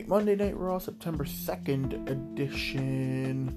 Alright, 0.00 0.08
Monday 0.08 0.34
Night 0.34 0.56
Raw, 0.56 0.78
September 0.78 1.24
2nd 1.24 2.08
edition. 2.08 3.54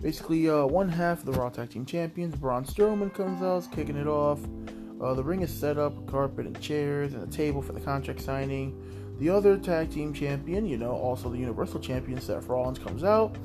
Basically, 0.00 0.48
uh, 0.48 0.66
one 0.66 0.88
half 0.88 1.18
of 1.20 1.24
the 1.24 1.32
Raw 1.32 1.48
Tag 1.48 1.70
Team 1.70 1.84
Champions, 1.84 2.36
Braun 2.36 2.64
Strowman 2.64 3.12
comes 3.12 3.42
out, 3.42 3.66
kicking 3.74 3.96
it 3.96 4.06
off. 4.06 4.38
Uh, 5.02 5.14
the 5.14 5.24
ring 5.24 5.42
is 5.42 5.52
set 5.52 5.78
up, 5.78 6.06
carpet 6.06 6.46
and 6.46 6.60
chairs, 6.60 7.12
and 7.12 7.24
a 7.24 7.26
table 7.26 7.60
for 7.60 7.72
the 7.72 7.80
contract 7.80 8.20
signing. 8.20 8.80
The 9.18 9.30
other 9.30 9.58
tag 9.58 9.90
team 9.90 10.14
champion, 10.14 10.64
you 10.64 10.78
know, 10.78 10.92
also 10.92 11.28
the 11.28 11.38
Universal 11.38 11.80
Champion, 11.80 12.20
Seth 12.20 12.46
Rollins, 12.46 12.78
comes 12.78 13.02
out. 13.02 13.36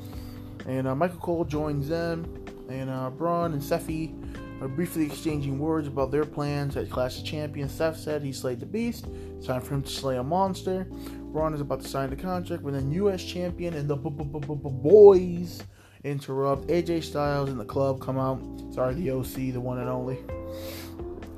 And 0.67 0.87
uh, 0.87 0.93
Michael 0.93 1.17
Cole 1.19 1.45
joins 1.45 1.89
them. 1.89 2.45
And 2.69 2.91
uh, 2.91 3.09
Braun 3.09 3.53
and 3.53 3.61
Seffi 3.61 4.13
are 4.61 4.67
briefly 4.67 5.07
exchanging 5.07 5.57
words 5.57 5.87
about 5.87 6.11
their 6.11 6.25
plans 6.25 6.77
at 6.77 6.91
Clash 6.91 7.17
of 7.17 7.25
Champions. 7.25 7.71
Seth 7.71 7.97
said 7.97 8.21
he 8.21 8.31
slayed 8.31 8.59
the 8.59 8.67
beast. 8.67 9.07
It's 9.37 9.47
time 9.47 9.61
for 9.61 9.73
him 9.73 9.81
to 9.81 9.89
slay 9.89 10.17
a 10.17 10.23
monster. 10.23 10.87
Braun 11.35 11.53
is 11.53 11.59
about 11.59 11.81
to 11.81 11.87
sign 11.89 12.09
the 12.09 12.15
contract 12.15 12.63
with 12.63 12.77
a 12.77 12.81
U.S. 12.93 13.21
champion, 13.21 13.73
and 13.73 13.89
the 13.89 13.97
boys 13.97 15.61
interrupt. 16.05 16.67
AJ 16.67 17.03
Styles 17.03 17.49
and 17.49 17.59
the 17.59 17.65
club 17.65 17.99
come 17.99 18.17
out. 18.17 18.41
Sorry, 18.73 18.93
the 18.93 19.11
OC, 19.11 19.51
the 19.51 19.57
one 19.57 19.79
and 19.79 19.89
only. 19.89 20.15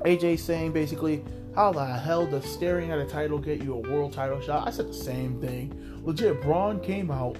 AJ 0.04 0.38
saying 0.38 0.70
basically, 0.70 1.24
how 1.56 1.72
the 1.72 1.84
hell 1.84 2.28
does 2.28 2.44
staring 2.44 2.92
at 2.92 3.00
a 3.00 3.06
title 3.06 3.38
get 3.38 3.60
you 3.60 3.74
a 3.74 3.80
world 3.90 4.12
title 4.12 4.40
shot? 4.40 4.68
I 4.68 4.70
said 4.70 4.86
the 4.86 4.94
same 4.94 5.40
thing. 5.40 5.74
Legit, 6.04 6.40
Braun 6.42 6.78
came 6.78 7.10
out, 7.10 7.36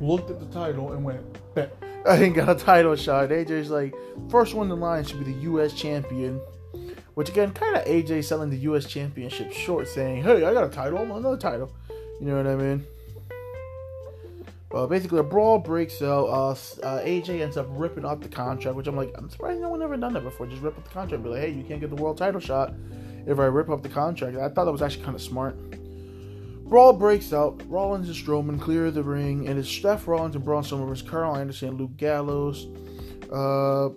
looked 0.00 0.32
at 0.32 0.40
the 0.40 0.46
title, 0.46 0.90
and 0.90 1.04
went, 1.04 1.54
Bet. 1.54 1.80
I 2.08 2.16
ain't 2.16 2.34
got 2.34 2.48
a 2.48 2.56
title 2.56 2.96
shot. 2.96 3.28
AJ's 3.28 3.70
like, 3.70 3.94
first 4.28 4.54
one 4.54 4.68
in 4.68 4.80
line 4.80 5.04
should 5.04 5.24
be 5.24 5.32
the 5.32 5.40
U.S. 5.42 5.74
champion. 5.74 6.40
Which 7.14 7.28
again, 7.28 7.52
kind 7.52 7.76
of 7.76 7.84
AJ 7.84 8.24
selling 8.24 8.50
the 8.50 8.56
U.S. 8.58 8.86
championship 8.86 9.52
short, 9.52 9.86
saying, 9.86 10.24
hey, 10.24 10.44
I 10.44 10.52
got 10.52 10.64
a 10.64 10.68
title, 10.68 10.98
another 10.98 11.36
title. 11.36 11.72
You 12.20 12.26
know 12.26 12.36
what 12.36 12.46
I 12.46 12.54
mean? 12.54 12.84
Well, 14.70 14.86
basically, 14.86 15.18
a 15.18 15.24
brawl 15.24 15.58
breaks 15.58 16.00
out. 16.00 16.26
Uh, 16.26 16.50
uh, 16.50 17.00
AJ 17.00 17.40
ends 17.40 17.56
up 17.56 17.66
ripping 17.70 18.04
up 18.04 18.22
the 18.22 18.28
contract, 18.28 18.76
which 18.76 18.86
I'm 18.86 18.96
like, 18.96 19.12
I'm 19.16 19.28
surprised 19.28 19.60
no 19.60 19.68
one 19.68 19.82
ever 19.82 19.96
done 19.96 20.12
that 20.12 20.22
before. 20.22 20.46
Just 20.46 20.62
rip 20.62 20.78
up 20.78 20.84
the 20.84 20.90
contract, 20.90 21.24
be 21.24 21.30
like, 21.30 21.40
hey, 21.40 21.50
you 21.50 21.64
can't 21.64 21.80
get 21.80 21.90
the 21.90 21.96
world 21.96 22.18
title 22.18 22.40
shot 22.40 22.74
if 23.26 23.38
I 23.40 23.46
rip 23.46 23.68
up 23.68 23.82
the 23.82 23.88
contract. 23.88 24.36
I 24.36 24.48
thought 24.48 24.66
that 24.66 24.72
was 24.72 24.82
actually 24.82 25.04
kind 25.04 25.16
of 25.16 25.22
smart. 25.22 25.56
Brawl 26.66 26.92
breaks 26.92 27.32
out. 27.32 27.60
Rollins 27.68 28.06
and 28.06 28.16
Strowman 28.16 28.60
clear 28.60 28.92
the 28.92 29.02
ring, 29.02 29.48
and 29.48 29.58
it's 29.58 29.68
Seth 29.68 30.06
Rollins 30.06 30.36
and 30.36 30.44
Braun 30.44 30.62
Strowman 30.62 30.88
versus 30.88 31.08
Karl 31.08 31.36
Anderson 31.36 31.70
and 31.70 31.80
Luke 31.80 31.96
Gallows. 31.96 32.68
Uh, 33.32 33.88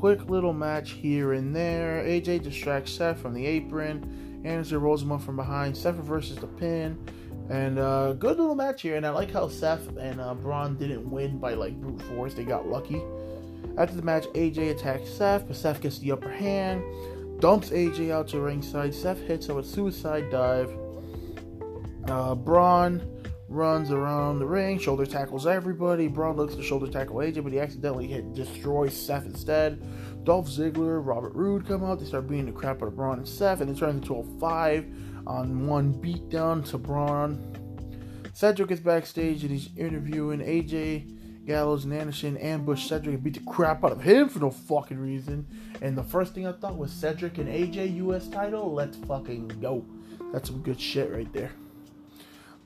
quick 0.00 0.30
little 0.30 0.52
match 0.52 0.92
here 0.92 1.34
and 1.34 1.54
there. 1.54 2.02
AJ 2.04 2.42
distracts 2.42 2.92
Seth 2.92 3.20
from 3.20 3.34
the 3.34 3.46
apron. 3.46 4.42
Anderson 4.44 4.80
rolls 4.80 5.02
him 5.02 5.12
up 5.12 5.22
from 5.22 5.36
behind. 5.36 5.76
Seth 5.76 5.96
reverses 5.96 6.38
the 6.38 6.46
pin. 6.46 6.98
And 7.50 7.78
uh, 7.78 8.14
good 8.14 8.38
little 8.38 8.54
match 8.54 8.82
here. 8.82 8.96
And 8.96 9.06
I 9.06 9.10
like 9.10 9.30
how 9.30 9.48
Seth 9.48 9.96
and 9.98 10.20
uh, 10.20 10.34
Braun 10.34 10.76
didn't 10.76 11.08
win 11.10 11.38
by 11.38 11.54
like 11.54 11.78
brute 11.80 12.00
force. 12.02 12.34
They 12.34 12.44
got 12.44 12.66
lucky. 12.66 13.02
After 13.76 13.94
the 13.94 14.02
match, 14.02 14.24
AJ 14.34 14.70
attacks 14.70 15.10
Seth, 15.10 15.46
but 15.46 15.54
Seth 15.54 15.80
gets 15.80 15.98
the 15.98 16.12
upper 16.12 16.30
hand 16.30 16.82
dumps 17.40 17.70
AJ 17.70 18.10
out 18.10 18.28
to 18.28 18.40
ringside. 18.40 18.94
Seth 18.94 19.20
hits 19.20 19.46
him 19.46 19.56
with 19.56 19.66
suicide 19.66 20.30
dive. 20.30 20.70
Uh, 22.06 22.34
Braun 22.34 23.02
runs 23.50 23.90
around 23.90 24.38
the 24.38 24.46
ring, 24.46 24.78
shoulder 24.78 25.04
tackles 25.04 25.46
everybody. 25.46 26.06
Braun 26.06 26.36
looks 26.36 26.54
to 26.54 26.62
shoulder 26.62 26.86
tackle 26.86 27.16
AJ, 27.16 27.42
but 27.42 27.52
he 27.52 27.58
accidentally 27.58 28.06
hit 28.06 28.32
destroys 28.32 28.96
Seth 28.96 29.26
instead. 29.26 30.24
Dolph 30.24 30.46
Ziggler, 30.46 31.04
Robert 31.04 31.34
Roode 31.34 31.66
come 31.66 31.84
out. 31.84 31.98
They 31.98 32.06
start 32.06 32.28
beating 32.28 32.46
the 32.46 32.52
crap 32.52 32.80
out 32.82 32.88
of 32.88 32.96
Braun 32.96 33.18
and 33.18 33.28
Seth, 33.28 33.60
and 33.60 33.68
it 33.68 33.78
turns 33.78 34.02
into 34.02 34.16
a 34.16 34.38
five 34.38 34.86
on 35.26 35.66
one 35.66 35.92
beatdown 35.94 36.64
to 36.70 36.78
Braun. 36.78 37.56
Cedric 38.32 38.68
gets 38.68 38.80
backstage 38.80 39.42
and 39.42 39.50
he's 39.50 39.68
interviewing 39.76 40.40
AJ. 40.40 41.16
Gallows 41.46 41.84
and 41.84 41.92
Anderson 41.92 42.36
ambush 42.36 42.86
Cedric 42.86 43.14
and 43.14 43.24
beat 43.24 43.34
the 43.34 43.50
crap 43.50 43.82
out 43.82 43.92
of 43.92 44.02
him 44.02 44.28
for 44.28 44.38
no 44.38 44.50
fucking 44.50 44.98
reason. 44.98 45.46
And 45.82 45.98
the 45.98 46.04
first 46.04 46.34
thing 46.34 46.46
I 46.46 46.52
thought 46.52 46.76
was 46.76 46.92
Cedric 46.92 47.38
and 47.38 47.48
AJ 47.48 47.96
US 47.96 48.28
title. 48.28 48.72
Let's 48.72 48.96
fucking 48.98 49.48
go. 49.60 49.84
That's 50.32 50.48
some 50.48 50.62
good 50.62 50.80
shit 50.80 51.10
right 51.10 51.30
there. 51.32 51.50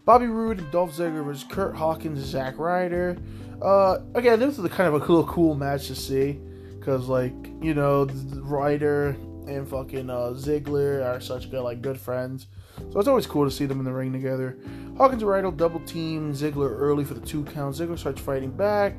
Bobby 0.05 0.27
Roode 0.27 0.59
and 0.59 0.71
Dolph 0.71 0.95
Ziggler 0.95 1.25
versus 1.25 1.45
Kurt 1.45 1.75
Hawkins 1.75 2.19
and 2.19 2.27
Zack 2.27 2.59
Ryder. 2.59 3.17
Uh, 3.63 3.99
again, 4.15 4.39
this 4.39 4.59
is 4.59 4.65
a 4.65 4.69
kind 4.69 4.87
of 4.87 5.01
a 5.01 5.05
cool, 5.05 5.25
cool 5.25 5.55
match 5.55 5.87
to 5.87 5.95
see. 5.95 6.41
Because, 6.79 7.09
like, 7.09 7.33
you 7.63 7.73
know, 7.73 8.05
Ryder 8.35 9.17
and 9.49 9.67
fucking 9.67 10.11
uh, 10.11 10.35
Ziggler 10.37 11.07
are 11.07 11.21
such 11.21 11.51
good, 11.51 11.63
like, 11.63 11.81
good 11.81 11.99
friends. 11.99 12.49
So 12.93 12.99
it's 12.99 13.09
always 13.09 13.27
cool 13.27 13.47
to 13.47 13.51
see 13.51 13.65
them 13.65 13.79
in 13.79 13.87
the 13.87 13.93
ring 13.93 14.13
together. 14.13 14.59
Hawkins 14.99 15.23
and 15.23 15.31
Ryder 15.31 15.51
double 15.53 15.81
team 15.81 16.35
Ziggler 16.35 16.71
early 16.71 17.05
for 17.05 17.15
the 17.15 17.25
two 17.25 17.45
count. 17.45 17.75
Ziggler 17.75 17.99
starts 17.99 18.21
fighting 18.21 18.51
back. 18.51 18.99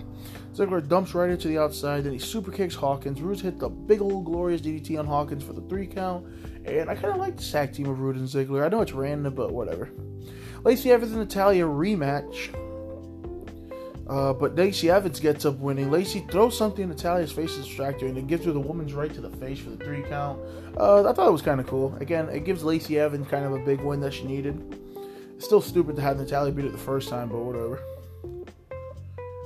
Ziggler 0.54 0.86
dumps 0.88 1.14
Ryder 1.14 1.38
to 1.38 1.48
the 1.48 1.60
outside, 1.60 2.04
then 2.04 2.14
he 2.14 2.20
super 2.20 2.52
kicks 2.52 2.74
Hawkins. 2.74 3.22
Roode 3.22 3.40
hit 3.42 3.60
the 3.60 3.70
big 3.70 4.02
old 4.02 4.26
glorious 4.26 4.62
DDT 4.62 4.98
on 4.98 5.06
Hawkins 5.06 5.44
for 5.44 5.54
the 5.54 5.62
three 5.62 5.86
count. 5.86 6.26
And 6.66 6.90
I 6.90 6.96
kind 6.96 7.14
of 7.14 7.18
like 7.18 7.38
the 7.38 7.44
sack 7.44 7.74
team 7.74 7.88
of 7.88 8.00
Roode 8.00 8.16
and 8.16 8.28
Ziggler. 8.28 8.66
I 8.66 8.70
know 8.70 8.82
it's 8.82 8.94
random, 8.94 9.36
but 9.36 9.54
whatever. 9.54 9.92
Lacey 10.66 10.92
Evans 10.92 11.12
and 11.12 11.22
Natalya 11.22 11.64
rematch. 11.64 12.54
Uh, 14.08 14.34
but 14.34 14.56
Lacey 14.56 14.90
Evans 14.90 15.20
gets 15.20 15.46
up 15.46 15.58
winning. 15.60 15.92
Lacey 15.92 16.26
throws 16.32 16.58
something 16.58 16.84
in 16.84 16.90
Natalya's 16.90 17.32
face 17.32 17.56
to 17.56 17.62
distract 17.62 18.02
her, 18.02 18.08
and 18.08 18.18
it 18.18 18.26
gives 18.26 18.46
her 18.46 18.52
the 18.52 18.60
woman's 18.60 18.94
right 18.94 19.14
to 19.14 19.22
the 19.22 19.30
face 19.38 19.60
for 19.60 19.70
the 19.70 19.84
three 19.84 20.02
count. 20.02 20.40
Uh, 20.76 21.08
I 21.08 21.14
thought 21.14 21.28
it 21.28 21.32
was 21.32 21.44
kind 21.44 21.60
of 21.60 21.68
cool. 21.68 21.96
Again, 22.00 22.30
it 22.30 22.46
gives 22.46 22.64
Lacey 22.64 23.00
Evans 23.00 23.28
kind 23.28 23.46
of 23.46 23.54
a 23.54 23.60
big 23.60 23.82
win 23.82 24.00
that 24.02 24.14
she 24.14 24.26
needed. 24.26 24.60
It's 25.36 25.46
still 25.46 25.62
stupid 25.62 25.96
to 25.98 26.02
have 26.02 26.18
Natalya 26.18 26.52
beat 26.52 26.66
it 26.66 26.72
the 26.72 26.78
first 26.80 27.10
time, 27.10 27.30
but 27.30 27.40
whatever. 27.40 27.80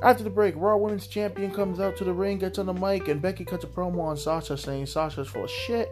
After 0.02 0.24
the 0.24 0.30
break, 0.30 0.54
Raw 0.56 0.78
Women's 0.78 1.08
Champion 1.08 1.52
comes 1.52 1.82
out 1.82 1.98
to 1.98 2.06
the 2.06 2.14
ring, 2.14 2.38
gets 2.38 2.60
on 2.60 2.66
the 2.66 2.74
mic, 2.74 3.10
and 3.10 3.22
Becky 3.22 3.44
cuts 3.44 3.66
a 3.66 3.68
promo 3.68 4.04
on 4.04 4.16
Sasha 4.16 4.58
saying 4.58 4.86
Sasha's 4.86 5.28
full 5.28 5.44
of 5.44 5.50
shit. 5.50 5.92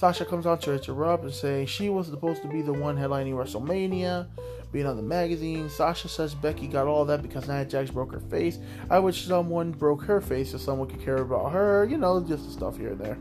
Sasha 0.00 0.24
comes 0.24 0.46
out 0.46 0.62
to 0.62 0.72
interrupt 0.72 1.24
and 1.24 1.34
say 1.34 1.66
she 1.66 1.90
was 1.90 2.06
supposed 2.06 2.40
to 2.40 2.48
be 2.48 2.62
the 2.62 2.72
one 2.72 2.96
headlining 2.96 3.34
WrestleMania 3.34 4.28
being 4.72 4.86
on 4.86 4.96
the 4.96 5.02
magazine. 5.02 5.68
Sasha 5.68 6.08
says 6.08 6.34
Becky 6.34 6.68
got 6.68 6.86
all 6.86 7.04
that 7.04 7.20
because 7.20 7.46
Nia 7.46 7.66
Jax 7.66 7.90
broke 7.90 8.12
her 8.12 8.20
face. 8.20 8.58
I 8.88 8.98
wish 8.98 9.26
someone 9.26 9.72
broke 9.72 10.02
her 10.04 10.22
face 10.22 10.52
so 10.52 10.56
someone 10.56 10.88
could 10.88 11.04
care 11.04 11.18
about 11.18 11.52
her. 11.52 11.84
You 11.84 11.98
know, 11.98 12.18
just 12.22 12.46
the 12.46 12.50
stuff 12.50 12.78
here 12.78 12.92
and 12.92 12.98
there. 12.98 13.18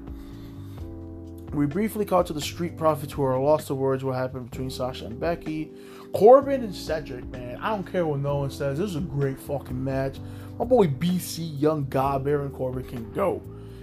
We 1.53 1.65
briefly 1.65 2.05
caught 2.05 2.27
to 2.27 2.33
the 2.33 2.39
Street 2.39 2.77
Profits 2.77 3.11
who 3.11 3.23
are 3.23 3.37
lost 3.37 3.67
to 3.67 3.75
words 3.75 4.05
what 4.05 4.15
happened 4.15 4.49
between 4.49 4.69
Sasha 4.69 5.07
and 5.07 5.19
Becky. 5.19 5.73
Corbin 6.13 6.63
and 6.63 6.73
Cedric, 6.73 7.25
man, 7.25 7.57
I 7.57 7.71
don't 7.71 7.91
care 7.91 8.05
what 8.05 8.21
no 8.21 8.37
one 8.37 8.51
says. 8.51 8.77
This 8.77 8.91
is 8.91 8.95
a 8.95 9.01
great 9.01 9.37
fucking 9.37 9.83
match. 9.83 10.15
My 10.57 10.63
boy 10.63 10.87
BC 10.87 11.59
Young 11.59 11.87
God 11.89 12.23
Baron 12.23 12.51
Corbin 12.51 12.85
can 12.85 13.11
go. 13.11 13.41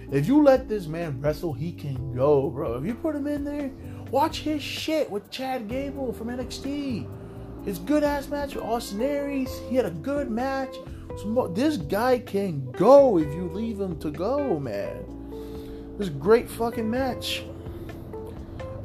If 0.09 0.27
you 0.27 0.41
let 0.41 0.69
this 0.69 0.87
man 0.87 1.19
wrestle, 1.19 1.53
he 1.53 1.73
can 1.73 2.15
go, 2.15 2.49
bro. 2.49 2.75
If 2.75 2.85
you 2.85 2.95
put 2.95 3.15
him 3.15 3.27
in 3.27 3.43
there, 3.43 3.71
watch 4.09 4.39
his 4.39 4.63
shit 4.63 5.11
with 5.11 5.29
Chad 5.29 5.67
Gable 5.67 6.13
from 6.13 6.27
NXT. 6.27 7.07
His 7.65 7.79
good 7.79 8.05
ass 8.05 8.29
match 8.29 8.55
with 8.55 8.63
Austin 8.63 9.01
Aries. 9.01 9.49
He 9.69 9.75
had 9.75 9.85
a 9.85 9.91
good 9.91 10.31
match. 10.31 10.73
This 11.49 11.75
guy 11.75 12.19
can 12.19 12.71
go 12.71 13.17
if 13.17 13.33
you 13.33 13.49
leave 13.49 13.81
him 13.81 13.99
to 13.99 14.09
go, 14.09 14.57
man. 14.59 15.03
This 15.97 16.09
great 16.09 16.49
fucking 16.49 16.89
match. 16.89 17.43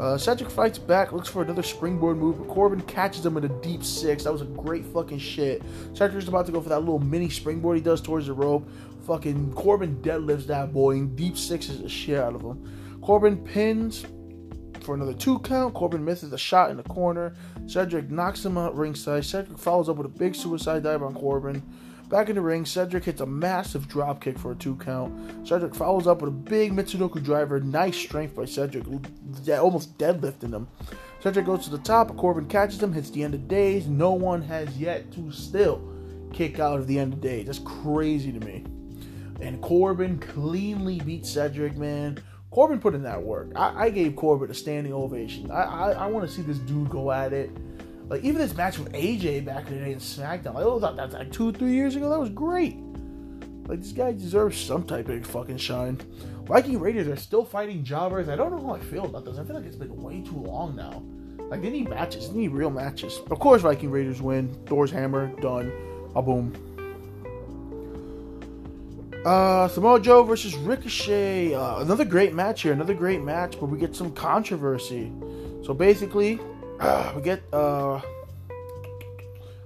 Uh, 0.03 0.19
Cedric 0.19 0.51
fights 0.51 0.79
back, 0.79 1.13
looks 1.13 1.29
for 1.29 1.43
another 1.43 1.63
springboard 1.63 2.17
move, 2.17 2.37
but 2.37 2.49
Corbin 2.49 2.81
catches 2.81 3.25
him 3.25 3.37
in 3.37 3.45
a 3.45 3.49
deep 3.61 3.85
six. 3.85 4.25
That 4.25 4.33
was 4.33 4.43
a 4.43 4.47
great 4.47 4.85
fucking 4.85 5.21
shit. 5.21 5.63
Cedric's 5.95 6.27
about 6.27 6.45
to 6.47 6.51
go 6.51 6.61
for 6.61 6.71
that 6.71 6.81
little 6.81 6.99
mini 6.99 7.31
springboard 7.31 7.77
he 7.77 7.83
does 7.85 8.01
towards 8.01 8.27
the 8.27 8.33
rope. 8.33 8.69
Fucking 9.07 9.53
Corbin 9.53 10.03
deadlifts 10.03 10.49
that 10.49 10.73
boy 10.73 10.97
and 10.97 11.15
deep 11.15 11.39
sixes 11.39 11.81
the 11.81 11.89
shit 11.89 12.19
out 12.19 12.35
of 12.35 12.41
him. 12.41 12.99
Corbin 13.01 13.37
pins 13.45 14.05
for 14.81 14.97
another 14.97 15.15
two 15.15 15.39
count. 15.39 15.73
Corbin 15.73 16.05
misses 16.05 16.33
a 16.33 16.39
shot 16.39 16.73
in 16.73 16.79
the 16.79 16.83
corner. 16.83 17.37
Cedric 17.69 18.11
knocks 18.11 18.45
him 18.45 18.59
out 18.59 18.77
ringside. 18.77 19.25
Cedric 19.25 19.57
follows 19.57 19.89
up 19.89 19.99
with 19.99 20.07
a 20.07 20.19
big 20.19 20.35
suicide 20.35 20.83
dive 20.83 21.05
on 21.05 21.15
Corbin. 21.15 21.63
Back 22.13 22.29
in 22.29 22.35
the 22.35 22.43
ring, 22.43 22.67
Cedric 22.67 23.05
hits 23.05 23.23
a 23.23 23.27
massive 23.27 23.89
drop 23.89 24.21
kick 24.21 24.39
for 24.39 24.53
a 24.53 24.55
two 24.55 24.77
count. 24.77 25.49
Cedric 25.49 25.75
follows 25.75 26.07
up 26.07 26.21
with 26.21 26.29
a 26.29 26.31
big 26.31 26.73
Michinoku 26.73 27.25
driver. 27.25 27.59
Nice 27.59 27.97
strength 27.97 28.37
by 28.37 28.45
Cedric, 28.45 28.85
almost 29.59 29.97
deadlifting 29.97 30.53
him. 30.53 30.69
Cedric 31.21 31.47
goes 31.47 31.65
to 31.65 31.71
the 31.71 31.79
top. 31.79 32.15
Corbin 32.19 32.49
catches 32.49 32.83
him, 32.83 32.93
hits 32.93 33.09
the 33.09 33.25
end 33.25 33.33
of 33.33 33.49
days. 33.49 33.87
No 33.87 34.13
one 34.13 34.43
has 34.43 34.77
yet 34.77 35.11
to 35.13 35.33
still 35.33 35.83
kick 36.35 36.61
out 36.61 36.79
of 36.79 36.87
the 36.87 36.99
end 36.99 37.15
of 37.15 37.23
days. 37.23 37.47
That's 37.47 37.61
crazy 37.61 38.31
to 38.31 38.41
me. 38.41 38.67
And 39.41 39.63
Corbin 39.63 40.19
cleanly 40.19 41.01
beats 41.01 41.31
Cedric, 41.31 41.79
man. 41.79 42.23
Corbin 42.51 42.79
put 42.79 42.95
in 42.95 43.05
that 43.05 43.23
work. 43.23 43.53
I, 43.57 43.87
I 43.87 43.91
gave 43.91 44.17
Corbin 44.17 44.51
a 44.51 44.55
standing 44.55 44.93
ovation. 44.93 45.51
I 45.51 45.63
I, 45.63 45.91
I 45.93 46.07
want 46.09 46.29
to 46.29 46.35
see 46.35 46.43
this 46.43 46.59
dude 46.59 46.91
go 46.91 47.11
at 47.11 47.33
it. 47.33 47.51
Like 48.13 48.25
even 48.25 48.43
this 48.43 48.55
match 48.55 48.79
with 48.79 48.93
AJ 48.93 49.47
back 49.47 49.69
in 49.69 49.79
the 49.79 49.85
day 49.87 49.93
in 49.93 49.99
SmackDown, 49.99 50.53
like 50.53 50.67
oh, 50.67 50.79
that, 50.81 50.97
that's 50.97 51.15
like 51.15 51.33
two 51.33 51.51
three 51.51 51.73
years 51.73 51.97
ago. 51.97 52.11
That 52.11 52.21
was 52.21 52.29
great. 52.29 52.77
Like 53.67 53.81
this 53.81 53.93
guy 53.93 54.13
deserves 54.13 54.61
some 54.61 54.85
type 54.85 55.09
of 55.09 55.25
fucking 55.25 55.57
shine. 55.57 55.99
Viking 56.45 56.79
Raiders 56.79 57.09
are 57.09 57.17
still 57.17 57.43
fighting 57.43 57.83
jobbers. 57.83 58.29
I 58.29 58.37
don't 58.37 58.51
know 58.51 58.67
how 58.67 58.75
I 58.75 58.81
feel 58.81 59.07
about 59.07 59.25
this. 59.25 59.39
I 59.39 59.45
feel 59.45 59.57
like 59.57 59.65
it's 59.65 59.77
been 59.77 59.97
way 59.97 60.21
too 60.21 60.37
long 60.37 60.77
now. 60.77 61.03
Like 61.45 61.63
they 61.63 61.71
need 61.71 61.89
matches. 61.89 62.29
They 62.29 62.41
need 62.41 62.49
real 62.49 62.69
matches. 62.69 63.19
Of 63.31 63.39
course, 63.39 63.63
Viking 63.63 63.91
Raiders 63.91 64.21
win. 64.21 64.55
Thor's 64.67 64.91
hammer 64.91 65.29
done. 65.41 65.73
A 66.15 66.21
boom. 66.21 66.53
Uh, 69.25 69.69
Samoa 69.69 69.99
Joe 70.01 70.23
versus 70.23 70.55
Ricochet. 70.55 71.55
Uh, 71.55 71.79
another 71.79 72.05
great 72.05 72.35
match 72.35 72.61
here. 72.61 72.75
Another 72.75 72.93
great 72.93 73.23
match, 73.23 73.59
but 73.59 73.71
we 73.71 73.79
get 73.79 73.97
some 73.97 74.13
controversy. 74.13 75.11
So 75.65 75.73
basically, 75.73 76.39
we 77.15 77.23
get 77.23 77.43
uh, 77.53 78.01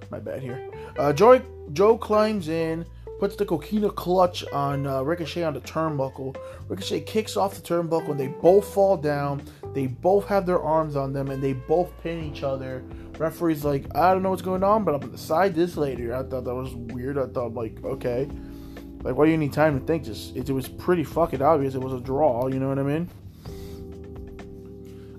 my 0.09 0.19
bad 0.19 0.41
here. 0.41 0.69
Uh, 0.97 1.13
Joe 1.13 1.41
Joe 1.73 1.97
climbs 1.97 2.47
in, 2.47 2.85
puts 3.19 3.35
the 3.35 3.45
coquina 3.45 3.89
clutch 3.89 4.45
on 4.51 4.85
uh, 4.85 5.01
Ricochet 5.01 5.43
on 5.43 5.53
the 5.53 5.61
turnbuckle. 5.61 6.37
Ricochet 6.67 7.01
kicks 7.01 7.35
off 7.35 7.55
the 7.55 7.61
turnbuckle, 7.61 8.11
and 8.11 8.19
they 8.19 8.27
both 8.27 8.71
fall 8.73 8.97
down. 8.97 9.41
They 9.73 9.87
both 9.87 10.27
have 10.27 10.45
their 10.45 10.61
arms 10.61 10.95
on 10.95 11.13
them, 11.13 11.29
and 11.29 11.41
they 11.41 11.53
both 11.53 11.91
pin 12.03 12.23
each 12.23 12.43
other. 12.43 12.83
Referee's 13.17 13.65
like, 13.65 13.85
I 13.95 14.13
don't 14.13 14.21
know 14.21 14.29
what's 14.29 14.41
going 14.41 14.63
on, 14.63 14.83
but 14.83 14.93
I'm 14.93 15.01
gonna 15.01 15.11
decide 15.11 15.55
this 15.55 15.75
later. 15.75 16.15
I 16.15 16.23
thought 16.23 16.43
that 16.43 16.53
was 16.55 16.75
weird. 16.75 17.17
I 17.17 17.25
thought 17.27 17.53
like, 17.53 17.83
okay. 17.83 18.29
Like, 19.01 19.15
why 19.15 19.25
do 19.25 19.31
you 19.31 19.37
need 19.37 19.53
time 19.53 19.79
to 19.79 19.85
think? 19.85 20.03
Just 20.03 20.35
it, 20.35 20.49
it 20.49 20.53
was 20.53 20.67
pretty 20.67 21.03
fucking 21.03 21.41
obvious. 21.41 21.75
It 21.75 21.81
was 21.81 21.93
a 21.93 21.99
draw. 21.99 22.47
You 22.47 22.59
know 22.59 22.67
what 22.67 22.79
I 22.79 22.83
mean? 22.83 23.09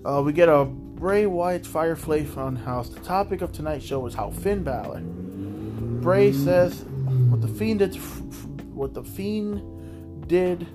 Uh, 0.05 0.21
we 0.21 0.31
get 0.31 0.47
a 0.47 0.65
Bray 0.99 1.25
Wyatt 1.25 1.65
Firefly 1.65 2.23
Funhouse. 2.23 2.93
The 2.93 2.99
topic 2.99 3.41
of 3.41 3.53
tonight's 3.53 3.85
show 3.85 4.05
is 4.05 4.13
how 4.13 4.31
Finn 4.31 4.63
Balor. 4.63 4.99
Bray 4.99 6.33
says 6.33 6.83
what 7.29 7.39
the 7.39 7.47
Fiend 7.47 7.79
did. 7.79 7.95
What 8.75 8.93
the 8.93 9.03
Fiend 9.03 10.27
did 10.27 10.67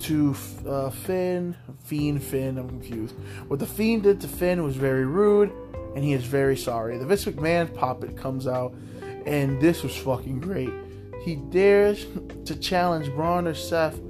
to 0.00 0.34
uh, 0.66 0.90
Finn. 0.90 1.54
Fiend 1.84 2.20
Finn. 2.20 2.58
I'm 2.58 2.68
confused. 2.68 3.14
What 3.46 3.60
the 3.60 3.66
Fiend 3.66 4.02
did 4.02 4.20
to 4.22 4.28
Finn 4.28 4.64
was 4.64 4.74
very 4.74 5.06
rude, 5.06 5.52
and 5.94 6.02
he 6.02 6.14
is 6.14 6.24
very 6.24 6.56
sorry. 6.56 6.98
The 6.98 7.06
Vince 7.06 7.24
McMahon 7.26 7.72
puppet 7.72 8.16
comes 8.16 8.48
out, 8.48 8.74
and 9.24 9.60
this 9.60 9.84
was 9.84 9.96
fucking 9.96 10.40
great. 10.40 10.72
He 11.22 11.36
dares 11.36 12.06
to 12.44 12.56
challenge 12.56 13.08
Braun 13.12 13.46
or 13.46 13.54
Seth 13.54 14.00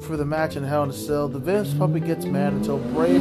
for 0.00 0.16
the 0.16 0.24
match 0.24 0.56
in 0.56 0.64
Hell 0.64 0.84
in 0.84 0.90
a 0.90 0.94
Cell. 0.94 1.28
The 1.28 1.38
Vince 1.38 1.74
puppet 1.74 2.06
gets 2.06 2.24
mad 2.24 2.54
until 2.54 2.78
Bray 2.78 3.18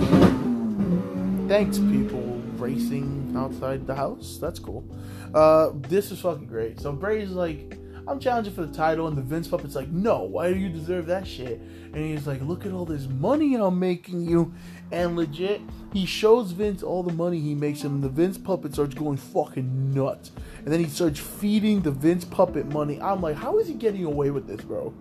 thanks 1.49 1.79
people 1.79 2.21
racing 2.57 3.33
outside 3.35 3.87
the 3.87 3.95
house. 3.95 4.37
That's 4.39 4.59
cool. 4.59 4.85
Uh, 5.33 5.71
this 5.73 6.11
is 6.11 6.19
fucking 6.19 6.45
great. 6.45 6.79
So 6.79 6.91
Bray's 6.91 7.31
like, 7.31 7.75
I'm 8.07 8.19
challenging 8.19 8.53
for 8.53 8.67
the 8.67 8.73
title, 8.73 9.07
and 9.07 9.17
the 9.17 9.23
Vince 9.23 9.47
puppet's 9.47 9.73
like, 9.73 9.89
No, 9.89 10.21
why 10.21 10.53
do 10.53 10.59
you 10.59 10.69
deserve 10.69 11.07
that 11.07 11.25
shit? 11.25 11.59
And 11.59 11.95
he's 11.95 12.27
like, 12.27 12.39
Look 12.41 12.67
at 12.67 12.71
all 12.71 12.85
this 12.85 13.07
money 13.07 13.55
I'm 13.55 13.79
making 13.79 14.29
you. 14.29 14.53
And 14.91 15.15
legit, 15.15 15.61
he 15.91 16.05
shows 16.05 16.51
Vince 16.51 16.83
all 16.83 17.01
the 17.01 17.13
money 17.13 17.39
he 17.39 17.55
makes 17.55 17.81
him. 17.81 17.95
And 17.95 18.03
the 18.03 18.09
Vince 18.09 18.37
puppet 18.37 18.73
starts 18.73 18.93
going 18.93 19.17
fucking 19.17 19.91
nuts. 19.91 20.29
And 20.59 20.67
then 20.67 20.79
he 20.79 20.87
starts 20.87 21.19
feeding 21.19 21.81
the 21.81 21.91
Vince 21.91 22.25
puppet 22.25 22.67
money. 22.67 23.01
I'm 23.01 23.21
like, 23.21 23.37
How 23.37 23.57
is 23.57 23.67
he 23.67 23.73
getting 23.73 24.05
away 24.05 24.29
with 24.29 24.45
this, 24.45 24.61
bro? 24.61 24.93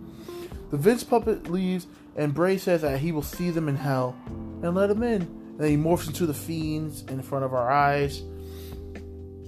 The 0.71 0.79
Vince 0.79 1.05
puppet 1.05 1.51
leaves, 1.51 1.87
and 2.17 2.33
Bray 2.33 2.57
says 2.57 2.81
that 2.81 3.01
he 3.01 3.13
will 3.13 3.21
see 3.21 3.51
them 3.51 3.69
in 3.69 3.77
hell 3.77 4.17
and 4.63 4.75
let 4.75 4.89
him 4.89 5.03
in. 5.03 5.38
Then 5.59 5.71
he 5.71 5.77
morphs 5.77 6.07
into 6.07 6.25
the 6.25 6.33
fiends 6.33 7.03
in 7.09 7.21
front 7.21 7.45
of 7.45 7.53
our 7.53 7.71
eyes. 7.71 8.23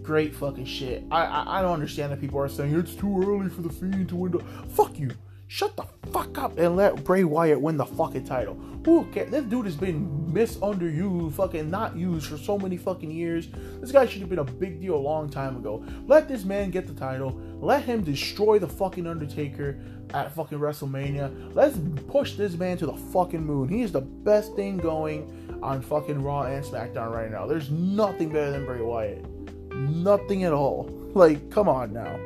Great 0.03 0.35
fucking 0.35 0.65
shit. 0.65 1.05
I, 1.11 1.25
I, 1.25 1.59
I 1.59 1.62
don't 1.62 1.73
understand 1.73 2.11
that 2.11 2.21
people 2.21 2.41
are 2.41 2.49
saying 2.49 2.77
it's 2.77 2.97
too 2.97 3.23
early 3.23 3.49
for 3.49 3.62
the 3.62 3.71
fiend 3.71 4.09
to 4.09 4.17
win. 4.17 4.39
Fuck 4.71 4.99
you. 4.99 5.12
Shut 5.52 5.75
the 5.75 5.85
fuck 6.12 6.38
up 6.38 6.56
and 6.58 6.76
let 6.76 7.02
Bray 7.02 7.25
Wyatt 7.25 7.61
win 7.61 7.76
the 7.76 7.85
fucking 7.85 8.25
title. 8.25 8.55
Who 8.85 9.05
cares? 9.06 9.32
This 9.32 9.43
dude 9.47 9.67
has 9.67 9.75
been 9.75 10.31
misunderused, 10.32 11.32
fucking 11.32 11.69
not 11.69 11.97
used 11.97 12.29
for 12.29 12.38
so 12.38 12.56
many 12.56 12.76
fucking 12.76 13.11
years. 13.11 13.49
This 13.81 13.91
guy 13.91 14.06
should 14.06 14.20
have 14.20 14.31
been 14.31 14.38
a 14.38 14.44
big 14.44 14.81
deal 14.81 14.94
a 14.94 14.97
long 14.97 15.29
time 15.29 15.56
ago. 15.56 15.85
Let 16.06 16.29
this 16.29 16.44
man 16.44 16.70
get 16.70 16.87
the 16.87 16.93
title. 16.93 17.32
Let 17.61 17.82
him 17.82 18.05
destroy 18.05 18.61
the 18.61 18.69
fucking 18.69 19.08
Undertaker 19.08 19.81
at 20.14 20.32
fucking 20.37 20.61
WrestleMania. 20.61 21.52
Let's 21.52 21.76
push 22.06 22.35
this 22.35 22.55
man 22.55 22.76
to 22.76 22.87
the 22.87 22.97
fucking 22.97 23.44
moon. 23.44 23.69
He 23.69 23.82
is 23.82 23.91
the 23.91 24.02
best 24.02 24.55
thing 24.55 24.76
going 24.76 25.58
on 25.64 25.82
fucking 25.82 26.23
Raw 26.23 26.43
and 26.43 26.64
SmackDown 26.64 27.12
right 27.12 27.29
now. 27.29 27.49
There's 27.49 27.73
nothing 27.73 28.29
better 28.29 28.52
than 28.52 28.67
Bray 28.67 28.82
Wyatt. 28.82 29.29
Nothing 29.75 30.44
at 30.44 30.52
all. 30.52 30.97
Like, 31.11 31.50
come 31.50 31.69
on 31.69 31.93
now. 31.93 32.20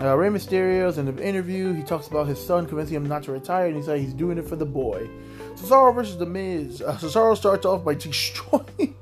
Uh, 0.00 0.16
Rey 0.16 0.28
Mysterio's 0.28 0.96
in 0.96 1.06
the 1.06 1.26
interview, 1.26 1.72
he 1.72 1.82
talks 1.82 2.06
about 2.06 2.28
his 2.28 2.44
son 2.44 2.66
convincing 2.66 2.94
him 2.94 3.06
not 3.06 3.24
to 3.24 3.32
retire, 3.32 3.66
and 3.66 3.76
he 3.76 3.82
said 3.82 3.98
he's 3.98 4.14
doing 4.14 4.38
it 4.38 4.46
for 4.46 4.54
the 4.54 4.64
boy. 4.64 5.08
Cesaro 5.56 5.92
versus 5.92 6.16
The 6.16 6.26
Miz. 6.26 6.80
Uh, 6.80 6.96
Cesaro 6.96 7.36
starts 7.36 7.66
off 7.66 7.84
by 7.84 7.94
destroying 7.96 8.94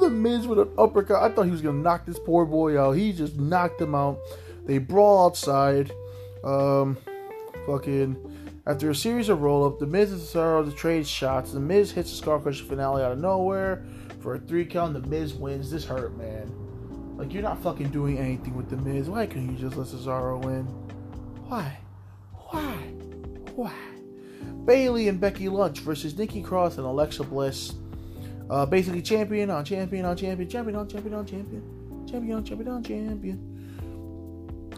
The 0.00 0.08
Miz 0.08 0.46
with 0.46 0.58
an 0.58 0.70
uppercut. 0.78 1.22
I 1.22 1.28
thought 1.28 1.44
he 1.44 1.50
was 1.50 1.60
going 1.60 1.76
to 1.76 1.82
knock 1.82 2.06
this 2.06 2.18
poor 2.18 2.46
boy 2.46 2.80
out. 2.80 2.92
He 2.92 3.12
just 3.12 3.36
knocked 3.36 3.80
him 3.80 3.94
out. 3.94 4.18
They 4.64 4.78
brawl 4.78 5.26
outside. 5.26 5.92
Um, 6.42 6.96
fucking. 7.66 8.16
After 8.66 8.90
a 8.90 8.94
series 8.94 9.28
of 9.28 9.42
roll 9.42 9.66
up, 9.66 9.78
The 9.78 9.86
Miz 9.86 10.12
and 10.12 10.20
Cesaro 10.20 10.64
The 10.64 10.72
trade 10.72 11.06
shots. 11.06 11.52
The 11.52 11.60
Miz 11.60 11.92
hits 11.92 12.12
a 12.12 12.14
Scar 12.14 12.40
finale 12.40 13.02
out 13.02 13.12
of 13.12 13.18
nowhere 13.18 13.84
for 14.20 14.36
a 14.36 14.38
three 14.38 14.64
count. 14.64 14.94
The 14.94 15.06
Miz 15.06 15.34
wins. 15.34 15.70
This 15.70 15.84
hurt, 15.84 16.16
man. 16.16 16.59
Like, 17.20 17.34
you're 17.34 17.42
not 17.42 17.62
fucking 17.62 17.90
doing 17.90 18.16
anything 18.16 18.56
with 18.56 18.70
The 18.70 18.78
Miz. 18.78 19.10
Why 19.10 19.26
couldn't 19.26 19.52
you 19.52 19.58
just 19.58 19.76
let 19.76 19.88
Cesaro 19.88 20.42
win? 20.42 20.64
Why? 21.48 21.76
Why? 22.32 22.72
Why? 23.54 23.74
Bayley 24.64 25.06
and 25.06 25.20
Becky 25.20 25.50
Lynch 25.50 25.80
versus 25.80 26.16
Nikki 26.16 26.42
Cross 26.42 26.78
and 26.78 26.86
Alexa 26.86 27.24
Bliss. 27.24 27.74
Uh, 28.48 28.64
basically, 28.64 29.02
champion 29.02 29.50
on 29.50 29.66
champion 29.66 30.06
on 30.06 30.16
champion, 30.16 30.48
champion 30.48 30.76
on 30.76 30.88
champion 30.88 31.12
on 31.14 31.26
champion, 31.26 32.06
champion 32.10 32.38
on 32.38 32.42
champion 32.42 32.68
on 32.70 32.82
champion. 32.82 33.59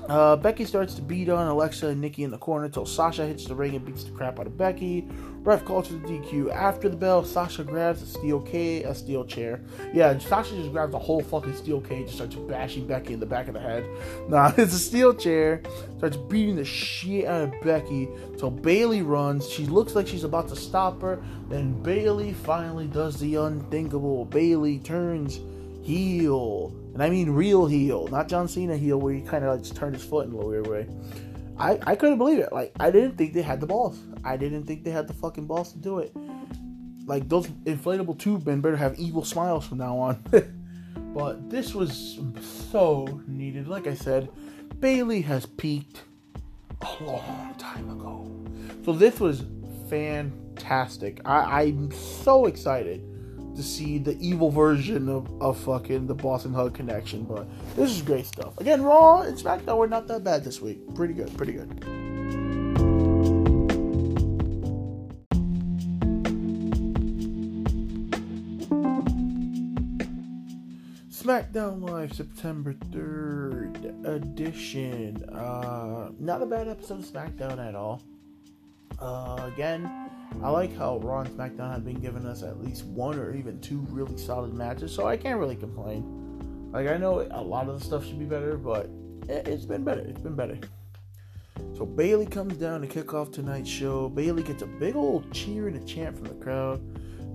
Uh, 0.09 0.37
Becky 0.37 0.65
starts 0.65 0.95
to 0.95 1.03
beat 1.03 1.29
on 1.29 1.47
Alexa 1.47 1.87
and 1.87 2.01
Nikki 2.01 2.25
in 2.25 2.31
the 2.31 2.39
corner 2.39 2.65
until 2.65 2.85
Sasha 2.85 3.25
hits 3.27 3.47
the 3.47 3.55
ring 3.55 3.77
and 3.77 3.85
beats 3.85 4.05
the 4.05 4.11
crap 4.11 4.41
out 4.41 4.47
of 4.47 4.59
Becky. 4.59 5.07
Ref 5.43 5.65
calls 5.65 5.89
for 5.89 5.95
the 5.95 6.01
DQ. 6.01 6.53
After 6.53 6.89
the 6.89 6.97
bell, 6.97 7.25
Sasha 7.25 7.65
grabs 7.65 8.03
a 8.03 8.07
steel 8.07 8.41
cage, 8.41 8.85
a 8.85 8.95
steel 8.95 9.25
chair. 9.25 9.61
Yeah, 9.93 10.17
Sasha 10.19 10.55
just 10.55 10.71
grabs 10.73 10.95
a 10.95 10.99
whole 10.99 11.23
fucking 11.23 11.55
steel 11.57 11.81
cage 11.81 12.03
and 12.03 12.11
starts 12.11 12.35
bashing 12.35 12.87
Becky 12.87 13.13
in 13.13 13.21
the 13.21 13.27
back 13.27 13.49
of 13.49 13.55
the 13.55 13.61
head. 13.61 13.85
Nah, 14.29 14.53
it's 14.57 14.73
a 14.73 14.79
steel 14.79 15.15
chair. 15.15 15.63
Starts 15.99 16.17
beating 16.17 16.57
the 16.57 16.65
shit 16.65 17.27
out 17.27 17.43
of 17.43 17.61
Becky 17.63 18.09
until 18.33 18.51
Bayley 18.51 19.03
runs. 19.03 19.49
She 19.49 19.67
looks 19.67 19.95
like 19.95 20.07
she's 20.07 20.25
about 20.25 20.49
to 20.49 20.57
stop 20.57 21.01
her. 21.03 21.23
Then 21.49 21.83
Bayley 21.83 22.33
finally 22.33 22.87
does 22.87 23.19
the 23.19 23.35
unthinkable. 23.37 24.25
Bayley 24.25 24.79
turns 24.79 25.41
heel 25.83 26.75
and 26.93 27.03
I 27.03 27.09
mean 27.09 27.31
real 27.31 27.67
heel, 27.67 28.07
not 28.09 28.29
John 28.29 28.49
Cena 28.49 28.77
heel, 28.77 28.99
where 28.99 29.15
he 29.15 29.23
kind 29.23 29.45
of 29.45 29.55
like 29.55 29.63
just 29.63 29.77
turned 29.77 29.95
his 29.95 30.05
foot 30.05 30.27
in 30.27 30.33
a 30.33 30.37
weird 30.37 30.67
way. 30.67 30.87
I, 31.59 31.79
I 31.87 31.97
couldn't 31.97 32.19
believe 32.19 32.39
it. 32.39 32.53
Like, 32.53 32.73
I 32.81 32.91
didn't 32.91 33.17
think 33.17 33.35
they 33.35 33.43
had 33.43 33.61
the 33.61 33.67
balls. 33.67 33.99
I 34.25 34.37
didn't 34.37 34.65
think 34.65 34.85
they 34.85 34.91
had 34.91 35.07
the 35.07 35.15
fucking 35.15 35.47
balls 35.47 35.73
to 35.73 35.79
do 35.79 35.99
it. 35.99 36.13
Like, 37.07 37.29
those 37.29 37.47
inflatable 37.47 38.19
tube 38.19 38.47
men 38.47 38.61
better 38.61 38.77
have 38.77 38.99
evil 38.99 39.25
smiles 39.25 39.67
from 39.67 39.79
now 39.79 39.99
on. 39.99 40.23
but 41.15 41.51
this 41.51 41.75
was 41.75 42.21
so 42.71 43.21
needed. 43.27 43.69
Like 43.69 43.87
I 43.87 43.95
said, 43.95 44.29
Bayley 44.81 45.21
has 45.23 45.47
peaked 45.47 46.03
a 46.81 47.05
long 47.05 47.55
time 47.59 47.91
ago. 47.91 48.29
So 48.85 48.93
this 48.93 49.21
was 49.21 49.45
fantastic. 49.89 51.21
I, 51.25 51.63
I'm 51.63 51.91
so 51.93 52.47
excited 52.47 53.12
to 53.57 53.63
see 53.63 53.99
the 53.99 54.17
evil 54.19 54.51
version 54.51 55.09
of, 55.09 55.31
of 55.43 55.59
fucking 55.59 56.07
the 56.07 56.15
Boss 56.15 56.47
'n' 56.47 56.55
Hug 56.55 56.75
connection. 56.75 57.25
But 57.25 57.47
this 57.77 57.91
is 57.91 58.03
great 58.03 58.27
stuff. 58.27 58.59
Again, 58.59 58.83
Raw 58.83 59.23
and 59.23 59.37
SmackDown 59.37 59.77
were 59.77 59.89
not 59.89 60.07
that 60.09 60.25
bad 60.25 60.45
this 60.45 60.61
week. 60.61 60.95
Pretty 60.95 61.15
good, 61.15 61.37
pretty 61.37 61.53
good. 61.53 62.03
SmackDown 71.23 71.89
Live 71.89 72.13
September 72.15 72.75
3rd 72.91 74.05
edition. 74.05 75.23
Uh, 75.29 76.11
not 76.19 76.43
a 76.43 76.47
bad 76.47 76.67
episode 76.67 76.99
of 76.99 77.05
SmackDown 77.05 77.65
at 77.65 77.77
all. 77.77 78.03
Uh, 78.99 79.49
again, 79.55 80.02
I 80.43 80.51
like 80.51 80.77
how 80.77 80.99
Raw 80.99 81.21
and 81.21 81.31
SmackDown 81.31 81.73
have 81.73 81.85
been 81.85 82.01
giving 82.01 82.27
us 82.27 82.43
at 82.43 82.61
least 82.61 82.85
one 82.85 83.19
or 83.19 83.35
even 83.35 83.61
two 83.61 83.87
really 83.91 84.19
solid 84.19 84.53
matches, 84.53 84.93
so 84.93 85.07
I 85.07 85.17
can't 85.17 85.39
really 85.39 85.57
complain. 85.57 86.71
Like 86.73 86.89
I 86.89 86.97
know 86.97 87.21
a 87.31 87.43
lot 87.43 87.69
of 87.69 87.79
the 87.79 87.85
stuff 87.85 88.05
should 88.05 88.19
be 88.19 88.25
better, 88.25 88.57
but 88.57 88.91
it's 89.29 89.65
been 89.65 89.85
better. 89.85 90.01
It's 90.01 90.21
been 90.21 90.35
better. 90.35 90.59
So 91.77 91.87
Bayley 91.87 92.27
comes 92.27 92.57
down 92.57 92.81
to 92.81 92.87
kick 92.87 93.15
off 93.15 93.31
tonight's 93.31 93.71
show. 93.71 94.09
Bayley 94.09 94.43
gets 94.43 94.63
a 94.63 94.67
big 94.67 94.97
old 94.97 95.33
cheer 95.33 95.69
and 95.69 95.77
a 95.77 95.85
chant 95.85 96.17
from 96.17 96.27
the 96.27 96.35
crowd. 96.35 96.81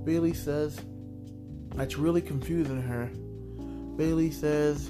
Bayley 0.05 0.33
says 0.33 0.81
that's 1.75 1.97
really 1.97 2.21
confusing 2.21 2.81
her. 2.81 3.09
Bayley 3.95 4.31
says, 4.31 4.89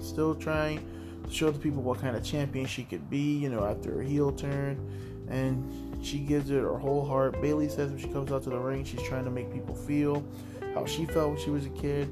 still 0.00 0.34
trying 0.34 0.86
to 1.24 1.30
show 1.32 1.50
the 1.50 1.58
people 1.58 1.82
what 1.82 2.00
kind 2.00 2.16
of 2.16 2.24
champion 2.24 2.66
she 2.66 2.84
could 2.84 3.10
be, 3.10 3.36
you 3.36 3.48
know, 3.48 3.64
after 3.64 3.92
her 3.92 4.02
heel 4.02 4.32
turn. 4.32 4.78
And 5.28 5.83
she 6.04 6.18
gives 6.18 6.50
it 6.50 6.60
her 6.60 6.78
whole 6.78 7.04
heart. 7.04 7.40
Bayley 7.40 7.68
says 7.68 7.90
when 7.90 7.98
she 7.98 8.08
comes 8.08 8.30
out 8.30 8.42
to 8.44 8.50
the 8.50 8.58
ring, 8.58 8.84
she's 8.84 9.02
trying 9.02 9.24
to 9.24 9.30
make 9.30 9.52
people 9.52 9.74
feel 9.74 10.24
how 10.74 10.84
she 10.86 11.06
felt 11.06 11.30
when 11.30 11.40
she 11.40 11.50
was 11.50 11.66
a 11.66 11.70
kid. 11.70 12.10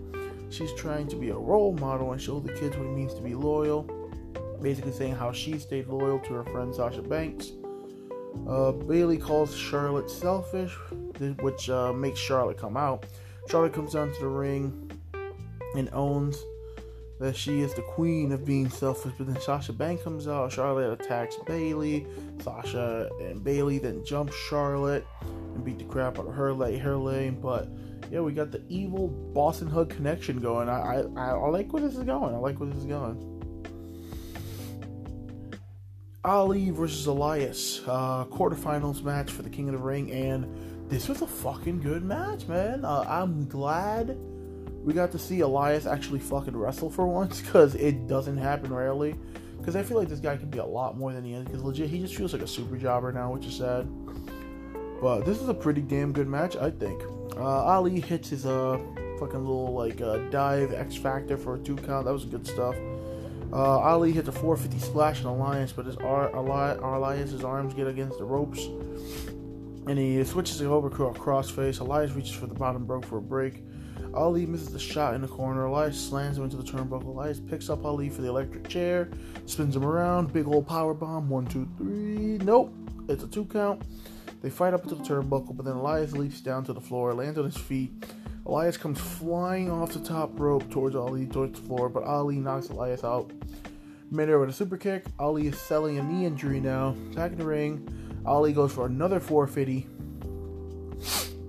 She's 0.51 0.73
trying 0.75 1.09
to 1.09 1.17
be 1.17 1.31
a 1.31 1.37
role 1.37 1.73
model 1.75 2.13
and 2.13 2.21
show 2.21 2.41
the 2.41 2.53
kids 2.53 2.77
what 2.77 2.87
it 2.87 2.95
means 2.95 3.15
to 3.15 3.23
be 3.23 3.35
loyal. 3.35 3.83
Basically, 4.61 4.93
saying 4.93 5.15
how 5.15 5.33
she 5.33 5.59
stayed 5.59 5.89
loyal 5.89 6.21
to 6.21 6.35
her 6.35 6.45
friend 6.45 6.75
Sasha 6.75 7.03
Banks. 7.03 7.53
Uh, 8.49 8.73
Bayley 8.73 9.19
calls 9.19 9.55
Charlotte 9.55 10.11
selfish, 10.11 10.75
which 11.41 11.69
uh, 11.69 11.93
makes 11.93 12.21
Charlotte 12.21 12.59
come 12.59 12.77
out. 12.77 13.07
Charlotte 13.49 13.73
comes 13.73 13.93
down 13.93 14.13
to 14.13 14.21
the 14.21 14.29
ring 14.29 14.91
and 15.77 15.89
owns 15.93 16.43
that 17.23 17.37
she 17.37 17.61
is 17.61 17.73
the 17.75 17.83
queen 17.83 18.33
of 18.33 18.45
being 18.45 18.69
selfish. 18.69 19.13
But 19.17 19.29
then 19.29 19.41
Sasha 19.41 19.73
Banks 19.73 20.03
comes 20.03 20.27
out. 20.27 20.51
Charlotte 20.51 21.01
attacks 21.01 21.37
Bayley, 21.47 22.05
Sasha 22.43 23.09
and 23.21 23.43
Bayley 23.43 23.79
then 23.79 24.05
jump 24.05 24.33
Charlotte 24.33 25.07
and 25.23 25.65
beat 25.65 25.79
the 25.79 25.85
crap 25.85 26.19
out 26.19 26.27
of 26.27 26.35
her 26.35 26.53
late 26.53 26.81
her 26.81 26.97
lane. 26.97 27.41
But 27.41 27.69
yeah, 28.11 28.21
we 28.21 28.33
got 28.33 28.51
the 28.51 28.63
evil 28.69 29.07
Boss 29.09 29.63
'n' 29.63 29.69
Hug 29.69 29.91
connection 29.91 30.41
going. 30.41 30.69
I, 30.69 31.05
I 31.17 31.31
I 31.31 31.49
like 31.49 31.73
where 31.73 31.83
this 31.83 31.97
is 31.97 32.03
going. 32.05 32.35
I 32.35 32.39
like 32.39 32.59
where 32.59 32.69
this 32.69 32.79
is 32.79 32.87
going. 32.87 33.29
Ali 36.25 36.71
versus 36.71 37.07
Elias, 37.07 37.83
uh, 37.87 38.25
quarterfinals 38.27 39.03
match 39.03 39.31
for 39.31 39.43
the 39.43 39.51
King 39.51 39.69
of 39.69 39.75
the 39.75 39.81
Ring, 39.81 40.11
and 40.13 40.91
this 40.91 41.09
was 41.09 41.23
a 41.23 41.27
fucking 41.27 41.81
good 41.81 42.05
match, 42.05 42.47
man. 42.47 42.85
Uh, 42.85 43.05
I'm 43.09 43.47
glad 43.49 44.17
we 44.83 44.93
got 44.93 45.13
to 45.13 45.19
see 45.19 45.41
Elias 45.41 45.87
actually 45.87 46.19
fucking 46.19 46.57
wrestle 46.57 46.91
for 46.91 47.07
once, 47.07 47.41
because 47.41 47.75
it 47.75 48.07
doesn't 48.09 48.37
happen 48.37 48.73
rarely. 48.73 49.15
Because 49.59 49.77
I 49.77 49.83
feel 49.85 49.97
like 49.97 50.09
this 50.09 50.19
guy 50.19 50.37
can 50.37 50.51
be 50.51 50.59
a 50.59 50.65
lot 50.65 50.99
more 50.99 51.13
than 51.13 51.25
he 51.25 51.35
is, 51.35 51.45
because 51.45 51.63
legit, 51.63 51.89
he 51.89 52.01
just 52.01 52.17
feels 52.17 52.33
like 52.33 52.43
a 52.43 52.49
super 52.49 52.77
jobber 52.77 53.13
now, 53.13 53.33
which 53.33 53.47
is 53.47 53.57
sad. 53.57 53.87
But 55.01 55.21
this 55.25 55.41
is 55.41 55.49
a 55.49 55.55
pretty 55.55 55.83
damn 55.83 56.13
good 56.13 56.29
match, 56.29 56.57
I 56.57 56.71
think. 56.71 57.03
Uh, 57.37 57.65
Ali 57.65 58.01
hits 58.01 58.31
his 58.31 58.45
uh, 58.45 58.79
fucking 59.19 59.39
little 59.39 59.73
like 59.73 60.01
uh, 60.01 60.19
dive 60.31 60.73
X 60.73 60.97
Factor 60.97 61.37
for 61.37 61.55
a 61.55 61.59
two 61.59 61.77
count. 61.77 62.07
That 62.07 62.13
was 62.13 62.25
good 62.25 62.47
stuff. 62.47 62.75
Uh, 63.53 63.79
Ali 63.79 64.13
hits 64.13 64.29
a 64.29 64.33
450 64.33 64.79
splash 64.85 65.21
in 65.21 65.27
Alliance, 65.27 65.73
but 65.73 65.87
his 65.87 65.97
Ar- 65.97 66.31
Elias's 66.35 67.45
arms 67.45 67.75
get 67.75 67.87
against 67.87 68.19
the 68.19 68.25
ropes, 68.25 68.65
and 69.87 69.99
he 69.99 70.25
switches 70.25 70.61
it 70.61 70.67
over 70.67 70.89
to 70.91 71.07
a 71.07 71.15
crossface. 71.15 71.81
Elias 71.81 72.13
reaches 72.13 72.33
for 72.33 72.47
the 72.47 72.55
bottom 72.55 72.87
rope 72.87 73.05
for 73.05 73.19
a 73.19 73.23
break. 73.23 73.63
Ali 74.15 74.47
misses 74.47 74.73
the 74.73 74.79
shot 74.79 75.15
in 75.15 75.23
the 75.23 75.29
corner. 75.29 75.65
Elias 75.65 75.99
slams 75.99 76.39
him 76.39 76.45
into 76.45 76.57
the 76.57 76.63
turnbuckle. 76.63 77.07
Elias 77.07 77.41
picks 77.41 77.71
up 77.71 77.85
Ali 77.85 78.09
for 78.09 78.23
the 78.23 78.29
electric 78.29 78.69
chair, 78.69 79.11
spins 79.47 79.75
him 79.75 79.85
around. 79.85 80.33
Big 80.33 80.47
old 80.47 80.67
power 80.67 80.95
bomb. 80.95 81.29
One, 81.29 81.47
two, 81.47 81.69
three. 81.79 82.39
Nope. 82.39 82.75
It's 83.09 83.25
a 83.25 83.29
two 83.29 83.47
count. 83.47 83.83
They 84.43 84.51
fight 84.51 84.75
up 84.75 84.83
into 84.83 84.97
the 84.97 85.05
turnbuckle, 85.05 85.57
but 85.57 85.65
then 85.65 85.77
Elias 85.77 86.13
leaps 86.13 86.41
down 86.41 86.65
to 86.65 86.73
the 86.73 86.81
floor, 86.81 87.15
lands 87.15 87.39
on 87.39 87.45
his 87.45 87.57
feet. 87.57 87.93
Elias 88.45 88.77
comes 88.77 89.01
flying 89.01 89.71
off 89.71 89.93
the 89.93 90.01
top 90.01 90.39
rope 90.39 90.69
towards 90.69 90.97
Ali, 90.97 91.27
towards 91.27 91.61
the 91.61 91.67
floor, 91.67 91.89
but 91.89 92.03
Ali 92.03 92.37
knocks 92.37 92.69
Elias 92.71 93.05
out. 93.05 93.31
Midair 94.11 94.39
with 94.39 94.51
a 94.51 94.53
super 94.53 94.77
kick. 94.77 95.07
Ali 95.19 95.47
is 95.47 95.59
selling 95.59 95.99
a 95.99 96.03
knee 96.03 96.27
injury 96.27 96.61
now. 96.61 96.91
Back 97.15 97.33
in 97.33 97.39
the 97.39 97.45
ring. 97.45 97.89
Ali 98.27 98.53
goes 98.53 98.73
for 98.73 98.87
another 98.87 99.21
450. 99.21 99.87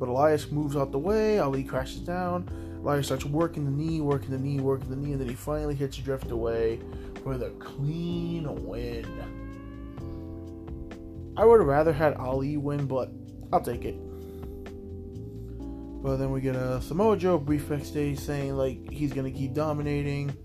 But 0.04 0.10
Elias 0.10 0.52
moves 0.52 0.76
out 0.76 0.92
the 0.92 1.00
way. 1.00 1.40
Ali 1.40 1.64
crashes 1.64 2.02
down. 2.02 2.50
Elias 2.82 3.06
starts 3.06 3.24
working 3.24 3.64
the 3.64 3.72
knee, 3.72 4.02
working 4.02 4.32
the 4.32 4.38
knee, 4.38 4.60
working 4.60 4.90
the 4.90 4.98
knee, 4.98 5.14
and 5.14 5.22
then 5.22 5.30
he 5.30 5.34
finally 5.34 5.76
hits 5.76 5.98
a 5.98 6.02
Drift 6.02 6.30
away 6.30 6.82
for 7.24 7.32
a 7.36 7.50
clean 7.52 8.54
win. 8.66 9.08
I 11.38 11.46
would 11.46 11.62
have 11.62 11.68
rather 11.70 11.94
had 11.94 12.16
Ali 12.16 12.58
win, 12.58 12.86
but 12.86 13.12
I'll 13.54 13.62
take 13.62 13.86
it. 13.86 13.96
But 16.04 16.18
then 16.18 16.32
we 16.32 16.42
get 16.42 16.58
a 16.58 16.82
Samoa 16.82 17.16
Joe 17.16 17.38
brief 17.38 17.70
backstage 17.70 18.20
saying 18.20 18.58
like 18.58 18.92
he's 18.92 19.14
gonna 19.14 19.32
keep 19.32 19.54
dominating. 19.54 20.36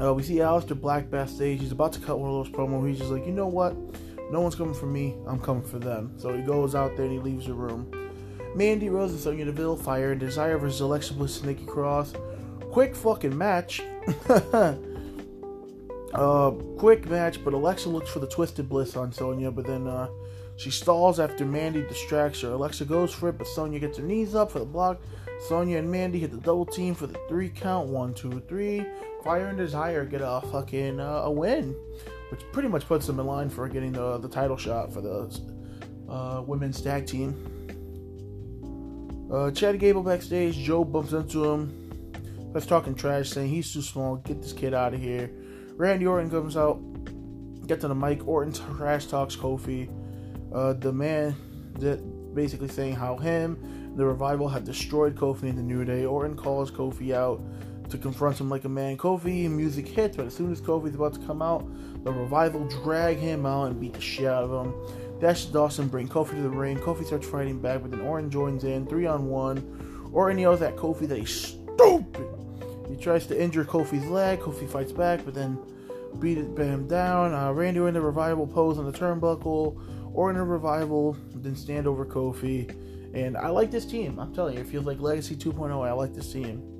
Uh, 0.00 0.14
we 0.14 0.22
see 0.22 0.36
Aleister 0.36 0.80
Black 0.80 1.10
backstage. 1.10 1.58
He's 1.58 1.72
about 1.72 1.92
to 1.94 1.98
cut 1.98 2.20
one 2.20 2.30
of 2.30 2.36
those 2.36 2.54
promos. 2.54 2.86
He's 2.88 2.98
just 2.98 3.10
like, 3.10 3.26
you 3.26 3.32
know 3.32 3.48
what? 3.48 3.74
No 4.30 4.40
one's 4.40 4.56
coming 4.56 4.74
for 4.74 4.86
me. 4.86 5.16
I'm 5.26 5.38
coming 5.38 5.62
for 5.62 5.78
them. 5.78 6.18
So 6.18 6.36
he 6.36 6.42
goes 6.42 6.74
out 6.74 6.96
there 6.96 7.06
and 7.06 7.12
he 7.12 7.18
leaves 7.20 7.46
the 7.46 7.54
room. 7.54 7.88
Mandy 8.56 8.88
Rose 8.88 9.10
and 9.12 9.20
Sonya 9.20 9.44
Deville 9.44 9.76
fire 9.76 10.12
and 10.12 10.20
Desire 10.20 10.56
versus 10.56 10.80
Alexa 10.80 11.12
Bliss 11.12 11.38
and 11.38 11.46
Nikki 11.48 11.66
Cross. 11.66 12.14
Quick 12.70 12.96
fucking 12.96 13.36
match. 13.36 13.82
uh, 16.14 16.50
quick 16.78 17.06
match, 17.06 17.44
but 17.44 17.52
Alexa 17.52 17.90
looks 17.90 18.10
for 18.10 18.20
the 18.20 18.26
Twisted 18.26 18.66
Bliss 18.66 18.96
on 18.96 19.12
Sonya, 19.12 19.50
but 19.50 19.66
then 19.66 19.86
uh, 19.86 20.08
she 20.56 20.70
stalls 20.70 21.20
after 21.20 21.44
Mandy 21.44 21.82
distracts 21.82 22.40
her. 22.40 22.52
Alexa 22.52 22.86
goes 22.86 23.12
for 23.12 23.28
it, 23.28 23.36
but 23.36 23.46
Sonya 23.46 23.78
gets 23.78 23.98
her 23.98 24.04
knees 24.04 24.34
up 24.34 24.50
for 24.50 24.58
the 24.58 24.64
block. 24.64 25.02
Sonya 25.48 25.76
and 25.76 25.90
Mandy 25.90 26.18
hit 26.20 26.30
the 26.30 26.38
double 26.38 26.64
team 26.64 26.94
for 26.94 27.06
the 27.06 27.18
three 27.28 27.50
count. 27.50 27.88
One, 27.88 28.14
two, 28.14 28.42
three. 28.48 28.86
Fire 29.22 29.48
and 29.48 29.58
Desire 29.58 30.06
get 30.06 30.22
a 30.24 30.40
fucking 30.50 30.98
uh, 30.98 31.22
a 31.24 31.30
win, 31.30 31.76
which 32.30 32.40
pretty 32.52 32.68
much 32.68 32.86
puts 32.86 33.06
them 33.06 33.20
in 33.20 33.26
line 33.26 33.50
for 33.50 33.68
getting 33.68 33.92
the 33.92 34.16
the 34.16 34.28
title 34.28 34.56
shot 34.56 34.94
for 34.94 35.02
the 35.02 35.30
uh, 36.08 36.42
women's 36.46 36.80
tag 36.80 37.06
team. 37.06 37.55
Uh, 39.30 39.50
Chad 39.50 39.78
Gable 39.78 40.02
backstage. 40.02 40.56
Joe 40.56 40.84
bumps 40.84 41.12
into 41.12 41.44
him. 41.44 41.82
Starts 42.50 42.66
talking 42.66 42.94
trash, 42.94 43.30
saying 43.30 43.48
he's 43.48 43.72
too 43.72 43.82
small. 43.82 44.16
Get 44.16 44.40
this 44.40 44.52
kid 44.52 44.72
out 44.72 44.94
of 44.94 45.00
here. 45.00 45.30
Randy 45.76 46.06
Orton 46.06 46.30
comes 46.30 46.56
out. 46.56 46.80
Gets 47.66 47.84
on 47.84 47.90
the 47.90 47.94
mic. 47.94 48.26
Orton 48.26 48.52
trash 48.52 49.06
talks 49.06 49.36
Kofi. 49.36 49.90
Uh, 50.54 50.72
the 50.74 50.92
man 50.92 51.34
that 51.80 52.00
basically 52.34 52.68
saying 52.68 52.94
how 52.94 53.16
him 53.16 53.94
the 53.96 54.04
revival 54.04 54.48
had 54.48 54.64
destroyed 54.64 55.16
Kofi 55.16 55.44
in 55.44 55.56
the 55.56 55.62
New 55.62 55.84
Day. 55.84 56.04
Orton 56.04 56.36
calls 56.36 56.70
Kofi 56.70 57.12
out 57.12 57.40
to 57.88 57.98
confront 57.98 58.38
him 58.38 58.50
like 58.50 58.64
a 58.64 58.68
man. 58.68 58.96
Kofi 58.96 59.50
music 59.50 59.88
hits, 59.88 60.16
but 60.16 60.26
as 60.26 60.34
soon 60.34 60.52
as 60.52 60.60
Kofi's 60.60 60.94
about 60.94 61.14
to 61.14 61.20
come 61.20 61.40
out, 61.40 61.66
the 62.04 62.12
revival 62.12 62.66
drag 62.68 63.16
him 63.16 63.46
out 63.46 63.64
and 63.64 63.80
beat 63.80 63.94
the 63.94 64.00
shit 64.00 64.26
out 64.26 64.44
of 64.44 64.66
him. 64.66 64.74
Dash 65.20 65.46
Dawson 65.46 65.88
bring 65.88 66.08
Kofi 66.08 66.30
to 66.30 66.42
the 66.42 66.48
ring. 66.48 66.76
Kofi 66.78 67.04
starts 67.06 67.26
fighting 67.26 67.60
back, 67.60 67.82
but 67.82 67.90
then 67.90 68.00
Orton 68.00 68.30
joins 68.30 68.64
in, 68.64 68.86
three 68.86 69.06
on 69.06 69.28
one. 69.28 70.10
Orton 70.12 70.38
yells 70.38 70.62
at 70.62 70.76
Kofi 70.76 71.08
that 71.08 71.18
he's 71.18 71.34
stupid. 71.34 72.26
He 72.88 72.96
tries 72.96 73.26
to 73.26 73.40
injure 73.40 73.64
Kofi's 73.64 74.06
leg. 74.06 74.40
Kofi 74.40 74.68
fights 74.68 74.92
back, 74.92 75.24
but 75.24 75.34
then 75.34 75.58
beat 76.18 76.38
it, 76.38 76.56
him 76.58 76.86
down. 76.86 77.34
Uh, 77.34 77.52
Randy 77.52 77.80
in 77.80 77.94
the 77.94 78.00
revival 78.00 78.46
pose 78.46 78.78
on 78.78 78.84
the 78.84 78.96
turnbuckle. 78.96 79.80
Orton 80.14 80.40
in 80.40 80.48
revival, 80.48 81.16
then 81.34 81.56
stand 81.56 81.86
over 81.86 82.06
Kofi. 82.06 82.70
And 83.14 83.36
I 83.36 83.48
like 83.48 83.70
this 83.70 83.86
team. 83.86 84.18
I'm 84.18 84.34
telling 84.34 84.54
you, 84.54 84.60
it 84.60 84.66
feels 84.66 84.84
like 84.84 85.00
Legacy 85.00 85.36
2.0. 85.36 85.86
I 85.86 85.92
like 85.92 86.14
this 86.14 86.32
team. 86.32 86.75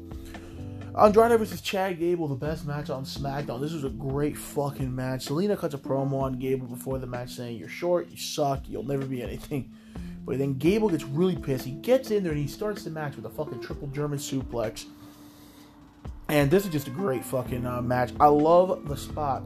Andrade 0.99 1.39
versus 1.39 1.61
Chad 1.61 1.99
Gable, 1.99 2.27
the 2.27 2.35
best 2.35 2.67
match 2.67 2.89
on 2.89 3.05
SmackDown. 3.05 3.61
This 3.61 3.75
was 3.75 3.85
a 3.85 3.91
great 3.91 4.35
fucking 4.35 4.95
match. 4.95 5.27
Zelina 5.27 5.59
cuts 5.59 5.75
a 5.75 5.79
promo 5.79 6.23
on 6.23 6.39
Gable 6.39 6.67
before 6.67 6.99
the 6.99 7.07
match 7.07 7.35
saying, 7.35 7.59
You're 7.59 7.69
short, 7.69 8.09
you 8.11 8.17
suck, 8.17 8.63
you'll 8.67 8.83
never 8.83 9.05
be 9.05 9.23
anything. 9.23 9.71
But 10.25 10.39
then 10.39 10.55
Gable 10.55 10.89
gets 10.89 11.05
really 11.05 11.37
pissed. 11.37 11.67
He 11.67 11.73
gets 11.73 12.11
in 12.11 12.23
there 12.23 12.33
and 12.33 12.41
he 12.41 12.49
starts 12.49 12.83
the 12.83 12.91
match 12.91 13.15
with 13.15 13.27
a 13.27 13.31
fucking 13.31 13.61
triple 13.61 13.89
German 13.89 14.19
suplex. 14.19 14.87
And 16.29 16.51
this 16.51 16.65
is 16.65 16.73
just 16.73 16.89
a 16.89 16.91
great 16.91 17.25
fucking 17.25 17.67
uh, 17.67 17.83
match. 17.83 18.13
I 18.19 18.29
love 18.29 18.89
the 18.89 18.97
spot 18.97 19.43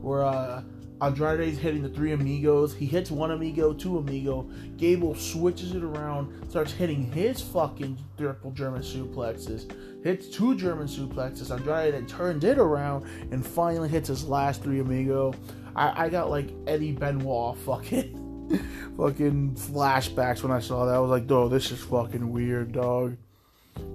where 0.00 0.22
uh, 0.22 0.62
Andrade's 1.02 1.58
hitting 1.58 1.82
the 1.82 1.88
three 1.88 2.12
amigos. 2.12 2.74
He 2.74 2.86
hits 2.86 3.10
one 3.10 3.32
amigo, 3.32 3.72
two 3.72 3.98
amigo. 3.98 4.48
Gable 4.76 5.16
switches 5.16 5.74
it 5.74 5.82
around, 5.82 6.48
starts 6.48 6.70
hitting 6.70 7.10
his 7.10 7.40
fucking 7.40 7.98
triple 8.16 8.52
German 8.52 8.82
suplexes. 8.82 9.72
Hits 10.04 10.28
two 10.28 10.54
German 10.54 10.86
suplexes. 10.86 11.50
Andrade 11.50 11.94
then 11.94 12.06
turns 12.06 12.44
it 12.44 12.56
around 12.56 13.04
and 13.32 13.44
finally 13.44 13.88
hits 13.88 14.06
his 14.06 14.24
last 14.24 14.62
three 14.62 14.78
amigo. 14.78 15.34
I, 15.74 16.04
I 16.04 16.08
got 16.08 16.30
like 16.30 16.50
Eddie 16.68 16.92
Benoit 16.92 17.58
fucking 17.58 18.46
fucking 18.96 19.56
flashbacks 19.56 20.44
when 20.44 20.52
I 20.52 20.60
saw 20.60 20.86
that. 20.86 20.94
I 20.94 21.00
was 21.00 21.10
like, 21.10 21.26
"Dog, 21.26 21.50
this 21.50 21.72
is 21.72 21.82
fucking 21.82 22.30
weird, 22.30 22.70
dog." 22.72 23.16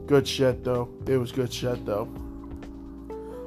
Good 0.08 0.28
shit 0.28 0.66
though. 0.66 0.90
It 1.06 1.18
was 1.18 1.32
good 1.32 1.54
shit 1.54 1.86
though. 1.86 2.10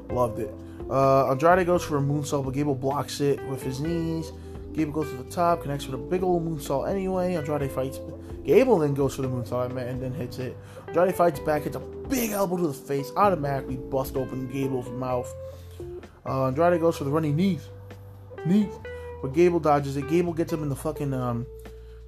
Loved 0.09 0.38
it. 0.38 0.55
Uh, 0.90 1.30
Andrade 1.30 1.64
goes 1.66 1.85
for 1.85 1.99
a 1.99 2.00
moonsault, 2.00 2.44
but 2.44 2.54
Gable 2.54 2.75
blocks 2.75 3.20
it 3.20 3.40
with 3.47 3.62
his 3.62 3.80
knees. 3.80 4.32
Gable 4.73 4.92
goes 4.92 5.09
to 5.11 5.16
the 5.16 5.30
top, 5.30 5.62
connects 5.62 5.87
with 5.87 5.94
a 5.94 5.99
big 6.02 6.23
old 6.23 6.44
moonsault 6.44 6.88
anyway. 6.90 7.35
Andrade 7.35 7.70
fights. 7.70 8.00
Gable 8.44 8.78
then 8.78 8.94
goes 8.94 9.14
for 9.14 9.23
the 9.23 9.28
moonsault 9.28 9.76
and 9.76 10.02
then 10.02 10.12
hits 10.12 10.38
it. 10.38 10.56
Andrade 10.88 11.14
fights 11.14 11.38
back, 11.40 11.62
hits 11.62 11.76
a 11.76 11.80
big 11.80 12.30
elbow 12.30 12.56
to 12.56 12.66
the 12.66 12.73
face, 12.73 13.12
automatically 13.16 13.76
bust 13.76 14.16
open 14.16 14.49
Gable's 14.49 14.88
mouth. 14.90 15.32
Uh, 16.26 16.47
Andrade 16.47 16.80
goes 16.80 16.97
for 16.97 17.04
the 17.04 17.11
running 17.11 17.37
knees. 17.37 17.68
Knees. 18.44 18.73
But 19.23 19.35
Gable 19.35 19.61
dodges 19.61 19.97
it. 19.97 20.09
Gable 20.09 20.32
gets 20.32 20.52
him 20.52 20.62
in 20.62 20.68
the 20.68 20.76
fucking 20.76 21.12
um, 21.14 21.47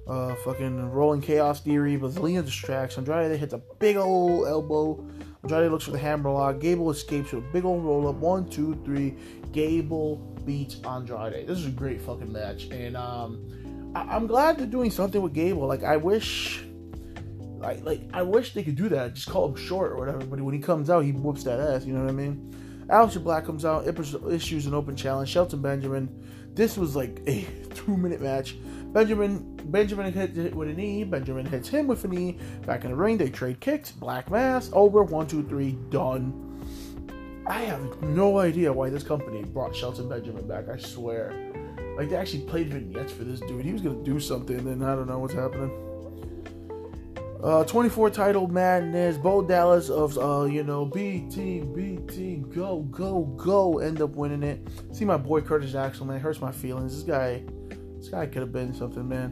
Uh, 0.05 0.35
fucking 0.43 0.91
rolling 0.91 1.21
chaos 1.21 1.61
theory, 1.61 1.95
but 1.95 2.11
Zelina 2.11 2.43
distracts. 2.43 2.97
Andrade 2.97 3.39
hits 3.39 3.53
a 3.53 3.61
big 3.79 3.95
old 3.95 4.47
elbow. 4.47 4.99
Andrade 5.43 5.71
looks 5.71 5.83
for 5.83 5.91
the 5.91 5.97
hammerlock. 5.97 6.59
Gable 6.59 6.89
escapes 6.89 7.33
with 7.33 7.43
a 7.43 7.47
big 7.51 7.65
old 7.65 7.83
roll 7.83 8.07
up. 8.07 8.15
One, 8.15 8.49
two, 8.49 8.79
three. 8.85 9.15
Gable 9.51 10.15
beats 10.45 10.79
Andrade. 10.85 11.45
This 11.47 11.57
is 11.59 11.65
a 11.65 11.71
great 11.71 12.01
fucking 12.01 12.31
match, 12.31 12.65
and 12.71 12.95
um, 12.95 13.91
I- 13.93 14.15
am 14.15 14.25
glad 14.25 14.57
they're 14.57 14.65
doing 14.65 14.89
something 14.89 15.21
with 15.21 15.33
Gable. 15.33 15.67
Like 15.67 15.83
I 15.83 15.97
wish, 15.97 16.63
like 17.57 17.83
like 17.83 18.01
I 18.13 18.21
wish 18.21 18.53
they 18.53 18.63
could 18.63 18.77
do 18.77 18.87
that. 18.89 19.15
Just 19.15 19.29
call 19.29 19.49
him 19.49 19.55
short 19.55 19.91
or 19.91 19.97
whatever. 19.97 20.19
But 20.19 20.39
when 20.39 20.53
he 20.53 20.61
comes 20.61 20.89
out, 20.89 21.01
he 21.01 21.11
whoops 21.11 21.43
that 21.43 21.59
ass. 21.59 21.85
You 21.85 21.93
know 21.93 22.01
what 22.01 22.09
I 22.09 22.13
mean? 22.13 22.49
Aleister 22.87 23.21
Black 23.21 23.45
comes 23.45 23.65
out, 23.65 23.85
issues 24.31 24.65
an 24.65 24.73
open 24.73 24.95
challenge. 24.95 25.29
Shelton 25.29 25.61
Benjamin. 25.61 26.09
This 26.53 26.77
was 26.77 26.95
like 26.95 27.21
a 27.27 27.45
two-minute 27.75 28.21
match. 28.21 28.55
Benjamin 28.93 29.59
Benjamin 29.65 30.13
hit 30.13 30.55
with 30.55 30.69
a 30.69 30.73
knee. 30.73 31.03
Benjamin 31.03 31.45
hits 31.45 31.67
him 31.67 31.87
with 31.87 32.03
a 32.03 32.07
knee. 32.07 32.37
Back 32.65 32.83
in 32.83 32.91
the 32.91 32.95
ring, 32.95 33.17
they 33.17 33.29
trade 33.29 33.59
kicks. 33.59 33.91
Black 33.91 34.29
mass 34.29 34.69
over. 34.73 35.03
One, 35.03 35.27
two, 35.27 35.43
three. 35.43 35.77
Done. 35.89 36.39
I 37.47 37.61
have 37.61 38.01
no 38.03 38.37
idea 38.39 38.71
why 38.71 38.89
this 38.89 39.03
company 39.03 39.43
brought 39.43 39.75
Shelton 39.75 40.07
Benjamin 40.07 40.47
back. 40.47 40.69
I 40.69 40.77
swear. 40.77 41.33
Like 41.97 42.09
they 42.09 42.15
actually 42.15 42.43
played 42.43 42.69
vignettes 42.69 43.11
for 43.11 43.23
this 43.23 43.39
dude. 43.41 43.65
He 43.65 43.73
was 43.73 43.81
gonna 43.81 44.03
do 44.03 44.19
something, 44.19 44.57
and 44.57 44.81
then 44.81 44.87
I 44.87 44.95
don't 44.95 45.07
know 45.07 45.19
what's 45.19 45.33
happening. 45.33 45.71
Uh, 47.43 47.63
24 47.65 48.09
title 48.09 48.47
madness. 48.47 49.17
Bo 49.17 49.41
Dallas 49.41 49.89
of 49.89 50.17
uh, 50.17 50.45
you 50.45 50.63
know, 50.63 50.85
B 50.85 51.27
team, 51.29 51.73
B 51.73 51.97
team, 52.13 52.49
go, 52.49 52.83
go, 52.83 53.23
go. 53.35 53.79
End 53.79 54.01
up 54.01 54.11
winning 54.11 54.43
it. 54.43 54.65
See 54.93 55.03
my 55.03 55.17
boy 55.17 55.41
Curtis 55.41 55.75
Axel, 55.75 56.05
man. 56.05 56.17
It 56.17 56.21
hurts 56.21 56.39
my 56.39 56.51
feelings. 56.51 56.95
This 56.95 57.03
guy, 57.03 57.43
this 58.03 58.11
guy 58.11 58.25
could 58.25 58.41
have 58.41 58.51
been 58.51 58.73
something, 58.73 59.07
man. 59.07 59.31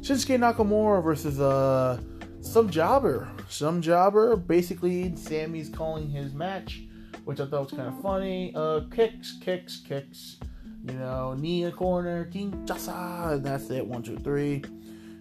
Shinsuke 0.00 0.38
Nakamura 0.38 1.02
versus 1.02 1.40
uh 1.40 2.00
some 2.40 2.70
jobber. 2.70 3.30
Some 3.48 3.82
jobber. 3.82 4.36
Basically, 4.36 5.14
Sammy's 5.16 5.68
calling 5.68 6.08
his 6.08 6.32
match 6.32 6.82
which 7.28 7.40
I 7.40 7.44
thought 7.44 7.70
was 7.70 7.72
kind 7.72 7.88
of 7.88 8.00
funny. 8.00 8.54
Uh, 8.54 8.80
kicks, 8.90 9.36
kicks, 9.38 9.82
kicks. 9.86 10.38
You 10.86 10.94
know, 10.94 11.34
knee 11.34 11.64
in 11.64 11.72
corner, 11.72 12.24
King 12.24 12.52
Jasa, 12.64 13.32
and 13.34 13.44
that's 13.44 13.68
it. 13.68 13.86
One, 13.86 14.02
two, 14.02 14.16
three. 14.16 14.64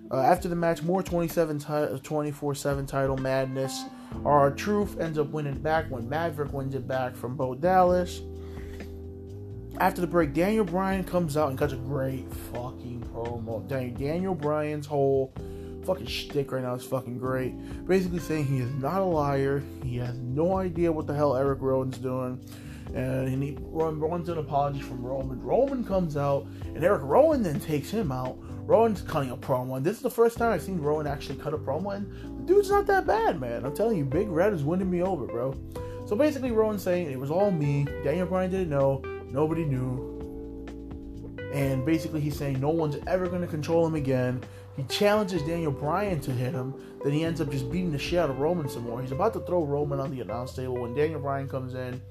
Uh, 0.09 0.21
after 0.21 0.47
the 0.47 0.55
match, 0.55 0.81
more 0.83 1.03
27 1.03 1.59
24 1.99 2.55
7 2.55 2.85
title 2.85 3.17
madness. 3.17 3.83
R-Truth 4.23 5.01
ends 5.01 5.17
up 5.19 5.31
winning 5.31 5.59
back 5.59 5.91
when 5.91 6.07
Maverick 6.07 6.53
wins 6.53 6.75
it 6.75 6.87
back 6.87 7.13
from 7.13 7.35
Bo 7.35 7.55
Dallas. 7.55 8.21
After 9.79 10.01
the 10.01 10.07
break, 10.07 10.33
Daniel 10.33 10.65
Bryan 10.65 11.03
comes 11.03 11.37
out 11.37 11.49
and 11.49 11.57
cuts 11.57 11.73
a 11.73 11.77
great 11.77 12.25
fucking 12.51 13.07
promo. 13.13 13.67
Daniel 13.67 14.33
Bryan's 14.33 14.87
whole 14.87 15.31
fucking 15.85 16.07
shtick 16.07 16.51
right 16.51 16.63
now 16.63 16.73
is 16.73 16.83
fucking 16.83 17.19
great. 17.19 17.53
Basically 17.87 18.19
saying 18.19 18.45
he 18.45 18.57
is 18.57 18.73
not 18.75 19.01
a 19.01 19.05
liar. 19.05 19.63
He 19.83 19.97
has 19.97 20.17
no 20.17 20.57
idea 20.57 20.91
what 20.91 21.05
the 21.05 21.13
hell 21.13 21.35
Eric 21.35 21.61
Rowan's 21.61 21.99
doing. 21.99 22.43
And 22.95 23.43
he 23.43 23.55
runs 23.61 24.29
an 24.29 24.39
apology 24.39 24.81
from 24.81 25.03
Roman. 25.05 25.41
Roman 25.43 25.83
comes 25.83 26.17
out, 26.17 26.47
and 26.73 26.83
Eric 26.83 27.03
Rowan 27.03 27.43
then 27.43 27.59
takes 27.59 27.91
him 27.91 28.11
out. 28.11 28.37
Rowan's 28.65 29.01
cutting 29.01 29.29
a 29.29 29.37
promo, 29.37 29.77
and 29.77 29.85
this 29.85 29.95
is 29.95 30.01
the 30.01 30.09
first 30.09 30.37
time 30.37 30.53
I've 30.53 30.63
seen 30.63 30.81
Rowan 30.81 31.05
actually 31.05 31.37
cut 31.37 31.53
a 31.53 31.57
promo, 31.57 31.95
and 31.95 32.11
the 32.39 32.53
dude's 32.53 32.69
not 32.69 32.87
that 32.87 33.05
bad, 33.05 33.39
man. 33.39 33.63
I'm 33.63 33.75
telling 33.75 33.97
you, 33.97 34.05
Big 34.05 34.27
Red 34.27 34.53
is 34.53 34.63
winning 34.63 34.89
me 34.89 35.03
over, 35.03 35.25
bro. 35.25 35.53
So 36.05 36.15
basically, 36.15 36.51
Rowan's 36.51 36.81
saying 36.81 37.11
it 37.11 37.19
was 37.19 37.29
all 37.29 37.51
me. 37.51 37.85
Daniel 38.03 38.25
Bryan 38.25 38.49
didn't 38.49 38.69
know. 38.69 39.01
Nobody 39.31 39.65
knew. 39.65 40.15
And 41.53 41.85
basically, 41.85 42.19
he's 42.19 42.37
saying 42.37 42.59
no 42.59 42.69
one's 42.69 42.97
ever 43.07 43.27
going 43.27 43.41
to 43.41 43.47
control 43.47 43.85
him 43.85 43.95
again. 43.95 44.41
He 44.75 44.83
challenges 44.83 45.41
Daniel 45.41 45.71
Bryan 45.71 46.19
to 46.21 46.31
hit 46.31 46.53
him. 46.53 46.73
Then 47.03 47.13
he 47.13 47.23
ends 47.23 47.41
up 47.41 47.49
just 47.49 47.71
beating 47.71 47.91
the 47.91 47.97
shit 47.97 48.19
out 48.19 48.29
of 48.29 48.39
Roman 48.39 48.69
some 48.69 48.83
more. 48.83 49.01
He's 49.01 49.11
about 49.11 49.33
to 49.33 49.39
throw 49.39 49.63
Roman 49.63 49.99
on 49.99 50.11
the 50.11 50.21
announce 50.21 50.53
table 50.53 50.77
when 50.77 50.93
Daniel 50.93 51.19
Bryan 51.19 51.47
comes 51.49 51.73
in, 51.73 52.01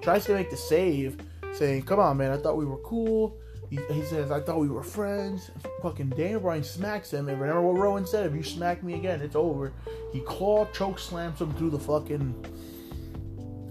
tries 0.00 0.24
to 0.26 0.34
make 0.34 0.50
the 0.50 0.56
save, 0.56 1.18
saying, 1.52 1.82
Come 1.82 2.00
on, 2.00 2.16
man, 2.16 2.30
I 2.30 2.38
thought 2.38 2.56
we 2.56 2.64
were 2.64 2.78
cool. 2.78 3.36
He, 3.68 3.78
he 3.90 4.02
says, 4.04 4.30
I 4.30 4.40
thought 4.40 4.60
we 4.60 4.68
were 4.68 4.82
friends. 4.82 5.50
Fucking 5.82 6.10
Daniel 6.10 6.40
Bryan 6.40 6.62
smacks 6.62 7.12
him. 7.12 7.28
And 7.28 7.40
remember 7.40 7.62
what 7.62 7.80
Rowan 7.80 8.06
said 8.06 8.26
if 8.26 8.34
you 8.34 8.42
smack 8.42 8.82
me 8.82 8.94
again, 8.94 9.20
it's 9.20 9.36
over. 9.36 9.72
He 10.12 10.20
claw 10.20 10.66
choke 10.66 10.98
slams 10.98 11.40
him 11.40 11.52
through 11.54 11.70
the 11.70 11.78
fucking 11.78 12.34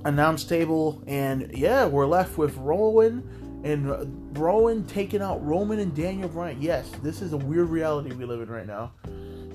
announce 0.06 0.46
table. 0.46 1.04
And 1.08 1.52
yeah, 1.56 1.86
we're 1.86 2.08
left 2.08 2.38
with 2.38 2.56
Rowan 2.58 3.28
and 3.66 4.38
Rowan 4.38 4.86
taking 4.86 5.22
out 5.22 5.44
Roman 5.46 5.80
and 5.80 5.94
Daniel 5.94 6.30
Bryan. 6.30 6.62
Yes, 6.62 6.90
this 7.04 7.22
is 7.22 7.34
a 7.34 7.38
weird 7.38 7.70
reality 7.70 8.14
we 8.14 8.24
live 8.24 8.40
in 8.40 8.48
right 8.48 8.68
now. 8.68 8.94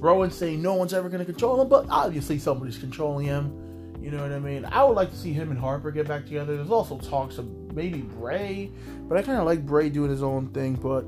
Rowan 0.00 0.30
saying 0.30 0.60
no 0.60 0.74
one's 0.74 0.92
ever 0.92 1.08
going 1.08 1.20
to 1.20 1.24
control 1.24 1.60
him, 1.60 1.68
but 1.68 1.86
obviously 1.88 2.38
somebody's 2.38 2.78
controlling 2.78 3.26
him. 3.26 3.56
You 4.02 4.10
know 4.10 4.22
what 4.22 4.32
I 4.32 4.38
mean? 4.38 4.64
I 4.64 4.82
would 4.82 4.96
like 4.96 5.10
to 5.10 5.16
see 5.16 5.32
him 5.32 5.50
and 5.50 5.60
Harper 5.60 5.90
get 5.90 6.08
back 6.08 6.24
together. 6.24 6.56
There's 6.56 6.70
also 6.70 6.98
talks 6.98 7.38
of 7.38 7.46
maybe 7.72 8.00
Bray, 8.00 8.72
but 9.02 9.18
I 9.18 9.22
kind 9.22 9.38
of 9.38 9.44
like 9.44 9.64
Bray 9.64 9.90
doing 9.90 10.10
his 10.10 10.22
own 10.22 10.48
thing. 10.48 10.74
But 10.74 11.04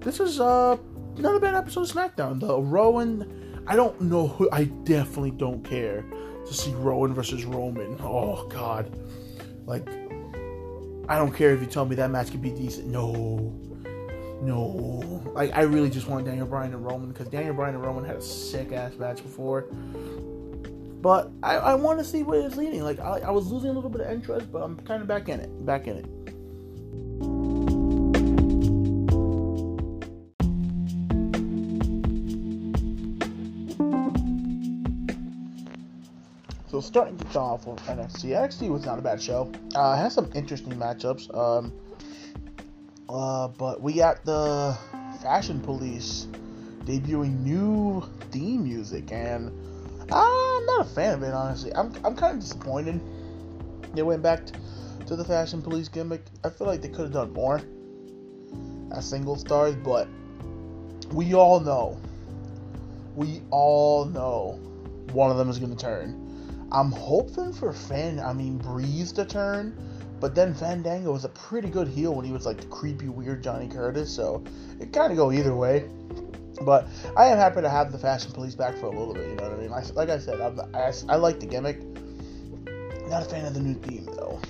this 0.00 0.20
is 0.20 0.40
uh, 0.40 0.76
not 1.16 1.36
a 1.36 1.40
bad 1.40 1.54
episode 1.54 1.82
of 1.82 1.92
SmackDown. 1.92 2.40
The 2.40 2.58
Rowan, 2.58 3.62
I 3.68 3.76
don't 3.76 3.98
know 4.00 4.26
who. 4.26 4.50
I 4.50 4.64
definitely 4.64 5.30
don't 5.30 5.64
care 5.64 6.04
to 6.46 6.54
see 6.54 6.72
Rowan 6.72 7.14
versus 7.14 7.44
Roman. 7.44 7.96
Oh 8.02 8.46
God, 8.48 8.90
like 9.66 9.88
I 11.08 11.18
don't 11.18 11.32
care 11.34 11.52
if 11.52 11.60
you 11.60 11.66
tell 11.66 11.84
me 11.84 11.96
that 11.96 12.10
match 12.10 12.30
could 12.30 12.42
be 12.42 12.50
decent. 12.50 12.86
No. 12.86 13.52
No. 14.40 15.22
Like, 15.34 15.54
I 15.54 15.62
really 15.62 15.90
just 15.90 16.08
want 16.08 16.24
Daniel 16.24 16.46
Bryan 16.46 16.72
and 16.72 16.84
Roman 16.84 17.10
because 17.10 17.28
Daniel 17.28 17.54
Bryan 17.54 17.74
and 17.74 17.84
Roman 17.84 18.04
had 18.04 18.16
a 18.16 18.22
sick 18.22 18.72
ass 18.72 18.94
match 18.96 19.22
before. 19.22 19.62
But 21.00 21.30
I, 21.42 21.56
I 21.56 21.74
want 21.74 21.98
to 21.98 22.04
see 22.04 22.22
where 22.22 22.40
it's 22.40 22.56
leading. 22.56 22.82
Like, 22.82 23.00
I, 23.00 23.18
I 23.18 23.30
was 23.30 23.50
losing 23.52 23.70
a 23.70 23.72
little 23.72 23.90
bit 23.90 24.00
of 24.00 24.10
interest, 24.10 24.50
but 24.50 24.62
I'm 24.62 24.76
kind 24.80 25.02
of 25.02 25.08
back 25.08 25.28
in 25.28 25.40
it. 25.40 25.66
Back 25.66 25.86
in 25.86 25.98
it. 25.98 26.06
Starting 36.84 37.16
to 37.16 37.38
off 37.38 37.66
with 37.66 37.80
NXT. 37.80 38.30
NXT 38.30 38.68
was 38.68 38.84
not 38.84 38.98
a 38.98 39.02
bad 39.02 39.20
show. 39.20 39.50
Uh, 39.74 39.96
has 39.96 40.14
some 40.14 40.30
interesting 40.34 40.74
matchups. 40.74 41.34
Um, 41.36 41.72
uh, 43.08 43.48
but 43.48 43.80
we 43.80 43.94
got 43.94 44.24
the 44.24 44.76
Fashion 45.22 45.60
Police 45.60 46.26
debuting 46.84 47.40
new 47.40 48.02
theme 48.30 48.64
music, 48.64 49.10
and 49.12 49.48
I'm 50.12 50.66
not 50.66 50.82
a 50.82 50.84
fan 50.84 51.14
of 51.14 51.22
it 51.22 51.32
honestly. 51.32 51.74
I'm 51.74 51.92
I'm 52.04 52.14
kind 52.16 52.34
of 52.34 52.40
disappointed. 52.40 53.00
They 53.94 54.02
went 54.02 54.22
back 54.22 54.46
to 55.06 55.16
the 55.16 55.24
Fashion 55.24 55.62
Police 55.62 55.88
gimmick. 55.88 56.22
I 56.44 56.50
feel 56.50 56.66
like 56.66 56.82
they 56.82 56.88
could 56.88 57.04
have 57.04 57.12
done 57.12 57.32
more 57.32 57.60
as 58.92 59.08
single 59.08 59.36
stars, 59.36 59.74
but 59.76 60.08
we 61.12 61.34
all 61.34 61.60
know, 61.60 61.98
we 63.14 63.42
all 63.50 64.04
know, 64.06 64.58
one 65.12 65.30
of 65.30 65.36
them 65.36 65.48
is 65.48 65.58
going 65.58 65.74
to 65.74 65.80
turn 65.80 66.23
I'm 66.74 66.90
hoping 66.90 67.52
for 67.52 67.72
Fan, 67.72 68.18
I 68.18 68.32
mean 68.32 68.58
Breeze 68.58 69.12
to 69.12 69.24
turn, 69.24 69.76
but 70.18 70.34
then 70.34 70.52
Fandango 70.52 71.12
was 71.12 71.24
a 71.24 71.28
pretty 71.28 71.68
good 71.68 71.86
heel 71.86 72.12
when 72.14 72.24
he 72.24 72.32
was 72.32 72.44
like 72.44 72.60
the 72.60 72.66
creepy, 72.66 73.08
weird 73.08 73.44
Johnny 73.44 73.68
Curtis, 73.68 74.12
so 74.12 74.42
it 74.80 74.92
kind 74.92 75.12
of 75.12 75.16
go 75.16 75.30
either 75.30 75.54
way. 75.54 75.88
But 76.62 76.88
I 77.16 77.26
am 77.26 77.38
happy 77.38 77.60
to 77.60 77.70
have 77.70 77.92
the 77.92 77.98
Fashion 77.98 78.32
Police 78.32 78.56
back 78.56 78.76
for 78.76 78.86
a 78.86 78.90
little 78.90 79.14
bit. 79.14 79.28
You 79.28 79.36
know 79.36 79.50
what 79.50 79.52
I 79.52 79.56
mean? 79.56 79.70
Like 79.94 80.08
I 80.08 80.18
said, 80.18 80.40
I, 80.40 80.92
I 81.08 81.16
like 81.16 81.38
the 81.38 81.46
gimmick. 81.46 81.80
Not 83.08 83.22
a 83.22 83.26
fan 83.26 83.44
of 83.44 83.54
the 83.54 83.60
new 83.60 83.74
theme 83.74 84.06
though. 84.06 84.40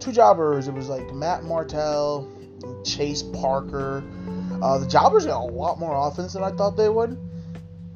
Two 0.00 0.12
jobbers. 0.12 0.68
It 0.68 0.74
was 0.74 0.88
like 0.88 1.14
Matt 1.14 1.42
Martell, 1.42 2.30
Chase 2.84 3.22
Parker. 3.22 4.04
Uh, 4.60 4.76
the 4.76 4.86
jobbers 4.86 5.24
got 5.24 5.40
a 5.40 5.44
lot 5.44 5.78
more 5.78 6.08
offense 6.08 6.34
than 6.34 6.42
I 6.42 6.50
thought 6.50 6.76
they 6.76 6.90
would. 6.90 7.16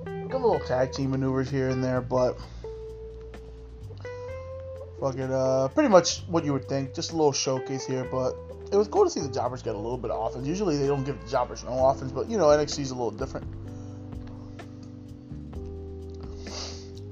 Got 0.04 0.40
a 0.40 0.46
little 0.46 0.60
tag 0.60 0.92
team 0.92 1.10
maneuvers 1.10 1.50
here 1.50 1.68
and 1.68 1.84
there, 1.84 2.00
but 2.00 2.38
fucking 5.02 5.32
uh, 5.32 5.66
pretty 5.74 5.88
much 5.88 6.20
what 6.28 6.44
you 6.44 6.52
would 6.52 6.68
think. 6.68 6.94
Just 6.94 7.10
a 7.10 7.16
little 7.16 7.32
showcase 7.32 7.84
here, 7.84 8.04
but 8.04 8.34
it 8.70 8.76
was 8.76 8.86
cool 8.86 9.04
to 9.04 9.10
see 9.10 9.20
the 9.20 9.28
jobbers 9.28 9.60
get 9.60 9.74
a 9.74 9.78
little 9.78 9.98
bit 9.98 10.12
of 10.12 10.24
offense. 10.24 10.46
Usually 10.46 10.76
they 10.78 10.86
don't 10.86 11.02
give 11.04 11.20
the 11.22 11.28
jobbers 11.28 11.64
no 11.64 11.88
offense, 11.88 12.12
but 12.12 12.30
you 12.30 12.38
know 12.38 12.46
NXT's 12.46 12.92
a 12.92 12.94
little 12.94 13.10
different. 13.10 13.46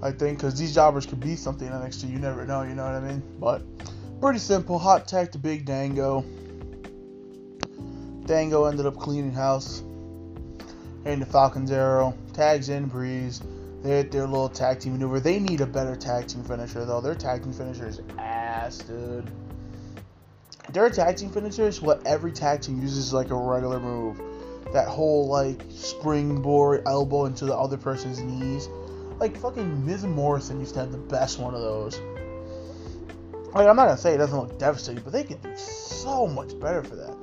I 0.03 0.13
think 0.13 0.39
because 0.39 0.59
these 0.59 0.75
jobbers 0.75 1.05
could 1.05 1.21
be 1.21 1.35
something 1.37 1.67
in 1.67 1.75
NXT. 1.75 2.11
You 2.11 2.19
never 2.19 2.47
know. 2.47 2.63
You 2.63 2.75
know 2.75 2.85
what 2.85 2.95
I 2.95 3.01
mean? 3.01 3.23
But 3.39 3.63
pretty 4.21 4.39
simple. 4.39 4.79
Hot 4.79 5.09
tag 5.09 5.33
to 5.33 5.39
Big 5.39 5.67
Dango. 5.67 6.25
Dango 8.25 8.65
ended 8.67 8.87
up 8.87 8.97
cleaning 8.97 9.33
house. 9.33 9.83
And 11.05 11.21
the 11.21 11.27
Falcon's 11.27 11.71
arrow 11.71 12.15
tags 12.35 12.69
in 12.69 12.87
Breeze. 12.87 13.43
Their, 13.83 14.03
their 14.03 14.27
little 14.27 14.49
tag 14.49 14.81
team 14.81 14.93
maneuver. 14.93 15.21
They 15.21 15.39
need 15.39 15.61
a 15.61 15.67
better 15.67 15.97
tag 15.97 16.27
team 16.27 16.45
finisher, 16.45 16.85
though. 16.85 17.01
Their 17.01 17.15
tag 17.15 17.43
team 17.43 17.53
finisher 17.53 17.89
is 17.89 18.01
ass, 18.19 18.79
dude. 18.79 19.31
Their 20.73 20.91
tag 20.91 21.17
team 21.17 21.31
finisher 21.31 21.67
is 21.67 21.81
what 21.81 22.07
every 22.07 22.31
tag 22.31 22.61
team 22.61 22.81
uses 22.81 23.13
like 23.13 23.31
a 23.31 23.35
regular 23.35 23.81
move. 23.81 24.21
that 24.73 24.87
whole 24.87 25.27
like 25.27 25.65
springboard 25.71 26.83
elbow 26.87 27.25
into 27.25 27.45
the 27.45 27.57
other 27.57 27.77
person's 27.77 28.21
knees. 28.21 28.69
Like 29.19 29.37
fucking 29.37 29.85
Miz 29.85 30.05
Morrison 30.05 30.61
used 30.61 30.75
to 30.75 30.81
have 30.81 30.93
the 30.93 30.99
best 30.99 31.41
one 31.41 31.55
of 31.55 31.61
those. 31.61 31.99
Like 33.53 33.67
I'm 33.67 33.75
not 33.75 33.87
gonna 33.87 33.99
say 33.99 34.15
it 34.15 34.19
doesn't 34.19 34.39
look 34.39 34.59
devastating, 34.61 35.03
but 35.03 35.13
they 35.13 35.25
could 35.25 35.43
do 35.43 35.57
so 35.57 36.29
much 36.29 36.59
better 36.61 36.85
for 36.85 36.95
that. 36.95 37.17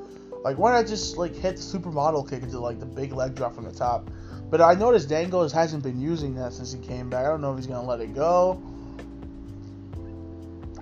Like 0.43 0.57
why 0.57 0.73
not 0.73 0.87
just 0.87 1.15
like 1.15 1.33
hit 1.33 1.55
the 1.55 1.61
supermodel 1.61 2.29
kick 2.29 2.43
into 2.43 2.59
like 2.59 2.79
the 2.79 2.85
big 2.85 3.13
leg 3.13 3.33
drop 3.33 3.55
from 3.55 3.63
the 3.63 3.71
top? 3.71 4.09
But 4.49 4.61
I 4.61 4.75
noticed 4.75 5.09
Dangles 5.09 5.51
hasn't 5.51 5.83
been 5.83 5.99
using 5.99 6.35
that 6.35 6.53
since 6.53 6.71
he 6.71 6.79
came 6.79 7.09
back. 7.09 7.25
I 7.25 7.29
don't 7.29 7.41
know 7.41 7.51
if 7.51 7.57
he's 7.57 7.67
gonna 7.67 7.87
let 7.87 7.99
it 7.99 8.15
go. 8.15 8.61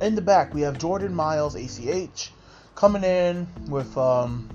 In 0.02 0.14
the 0.14 0.22
back 0.22 0.54
we 0.54 0.62
have 0.62 0.78
Jordan 0.78 1.16
Myles, 1.16 1.56
ACH, 1.56 2.32
coming 2.76 3.04
in 3.04 3.48
with 3.68 3.98
um, 3.98 4.50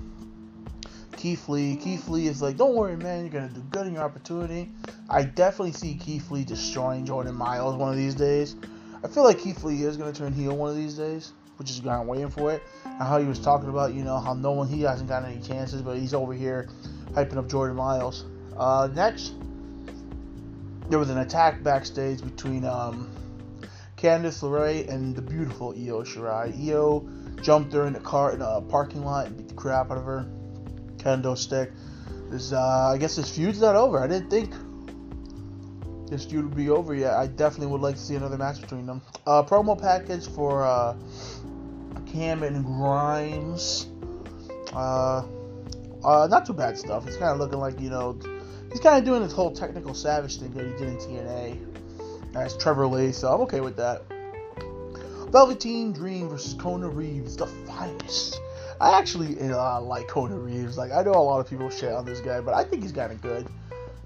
Keith 1.17 1.49
Lee. 1.49 1.75
Keith 1.75 2.07
Lee 2.07 2.27
is 2.27 2.41
like, 2.41 2.55
don't 2.55 2.73
worry, 2.73 2.95
man, 2.95 3.21
you're 3.21 3.33
gonna 3.33 3.49
do 3.49 3.61
good 3.69 3.85
in 3.85 3.95
your 3.95 4.03
opportunity. 4.03 4.69
I 5.09 5.23
definitely 5.23 5.73
see 5.73 5.95
Keith 5.95 6.31
Lee 6.31 6.45
destroying 6.45 7.05
Jordan 7.05 7.35
Myles 7.35 7.75
one 7.75 7.89
of 7.89 7.97
these 7.97 8.15
days. 8.15 8.55
I 9.03 9.07
feel 9.07 9.23
like 9.23 9.39
Keith 9.39 9.63
Lee 9.63 9.83
is 9.83 9.97
gonna 9.97 10.13
turn 10.13 10.31
heel 10.31 10.55
one 10.55 10.69
of 10.69 10.77
these 10.77 10.93
days, 10.93 11.33
which 11.57 11.69
is 11.69 11.79
kind 11.79 12.01
of 12.01 12.07
waiting 12.07 12.29
for 12.29 12.53
it. 12.53 12.63
And 12.85 13.01
how 13.01 13.19
he 13.19 13.25
was 13.25 13.39
talking 13.39 13.67
about, 13.67 13.93
you 13.93 14.03
know, 14.03 14.19
how 14.19 14.33
no 14.33 14.51
one 14.51 14.69
he 14.69 14.83
hasn't 14.83 15.09
got 15.09 15.25
any 15.25 15.41
chances, 15.41 15.81
but 15.81 15.97
he's 15.97 16.13
over 16.13 16.33
here 16.33 16.69
hyping 17.13 17.37
up 17.37 17.49
Jordan 17.49 17.75
Myles. 17.75 18.25
Uh, 18.61 18.87
next, 18.93 19.33
there 20.87 20.99
was 20.99 21.09
an 21.09 21.17
attack 21.17 21.63
backstage 21.63 22.21
between 22.21 22.63
um, 22.63 23.09
Candice 23.97 24.43
LeRae 24.43 24.87
and 24.87 25.15
the 25.15 25.21
beautiful 25.21 25.69
Io 25.69 26.03
Shirai. 26.03 26.53
Io 26.69 27.09
jumped 27.41 27.73
her 27.73 27.87
in 27.87 27.93
the 27.93 27.99
car 27.99 28.35
in 28.35 28.41
a 28.43 28.61
parking 28.61 29.03
lot 29.03 29.25
and 29.25 29.35
beat 29.35 29.47
the 29.47 29.55
crap 29.55 29.89
out 29.89 29.97
of 29.97 30.05
her. 30.05 30.29
Kendo 30.97 31.35
stick. 31.35 31.71
This, 32.29 32.53
uh, 32.53 32.91
I 32.93 32.99
guess 32.99 33.15
this 33.15 33.35
feud's 33.35 33.61
not 33.61 33.75
over. 33.75 33.99
I 33.99 34.05
didn't 34.05 34.29
think 34.29 34.53
this 36.07 36.25
feud 36.25 36.45
would 36.45 36.55
be 36.55 36.69
over 36.69 36.93
yet. 36.93 37.13
I 37.15 37.25
definitely 37.25 37.65
would 37.65 37.81
like 37.81 37.95
to 37.95 38.01
see 38.01 38.13
another 38.13 38.37
match 38.37 38.61
between 38.61 38.85
them. 38.85 39.01
Uh, 39.25 39.41
promo 39.41 39.75
package 39.75 40.27
for 40.27 40.67
uh, 40.67 40.95
Cameron 42.13 42.61
Grimes. 42.61 43.87
Uh, 44.71 45.23
uh, 46.03 46.27
not 46.29 46.45
too 46.45 46.53
bad 46.53 46.77
stuff. 46.77 47.07
It's 47.07 47.17
kind 47.17 47.31
of 47.31 47.39
looking 47.39 47.57
like 47.57 47.79
you 47.79 47.89
know, 47.89 48.19
he's 48.71 48.79
kind 48.79 48.97
of 48.97 49.05
doing 49.05 49.21
this 49.21 49.33
whole 49.33 49.51
technical 49.51 49.93
savage 49.93 50.39
thing 50.39 50.51
that 50.53 50.65
he 50.65 50.71
did 50.73 50.89
in 50.89 50.97
TNA. 50.97 52.33
That's 52.33 52.55
Trevor 52.55 52.87
Lee, 52.87 53.11
so 53.11 53.33
I'm 53.33 53.41
okay 53.41 53.61
with 53.61 53.75
that. 53.77 54.03
Velveteen 55.31 55.93
Dream 55.93 56.29
versus 56.29 56.53
Kona 56.55 56.89
Reeves, 56.89 57.37
the 57.37 57.47
finest. 57.47 58.39
I 58.79 58.97
actually 58.97 59.39
uh, 59.39 59.79
like 59.79 60.07
Kona 60.07 60.37
Reeves. 60.37 60.77
Like 60.77 60.91
I 60.91 61.03
know 61.03 61.11
a 61.11 61.21
lot 61.21 61.39
of 61.39 61.49
people 61.49 61.69
shit 61.69 61.93
on 61.93 62.05
this 62.05 62.19
guy, 62.19 62.41
but 62.41 62.53
I 62.53 62.63
think 62.63 62.81
he's 62.83 62.91
kind 62.91 63.11
of 63.11 63.21
good. 63.21 63.47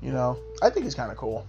You 0.01 0.11
know, 0.11 0.37
I 0.61 0.69
think 0.69 0.85
he's 0.85 0.95
kind 0.95 1.11
of 1.11 1.17
cool. 1.17 1.47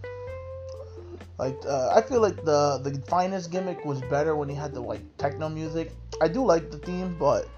Like 1.38 1.58
uh, 1.66 1.90
I 1.94 2.00
feel 2.00 2.20
like 2.20 2.36
the 2.44 2.78
the 2.82 3.02
finest 3.06 3.50
gimmick 3.50 3.84
was 3.84 4.00
better 4.02 4.36
when 4.36 4.48
he 4.48 4.54
had 4.54 4.72
the 4.72 4.80
like 4.80 5.00
techno 5.18 5.48
music. 5.48 5.92
I 6.22 6.28
do 6.28 6.44
like 6.44 6.70
the 6.70 6.78
theme, 6.78 7.16
but 7.18 7.48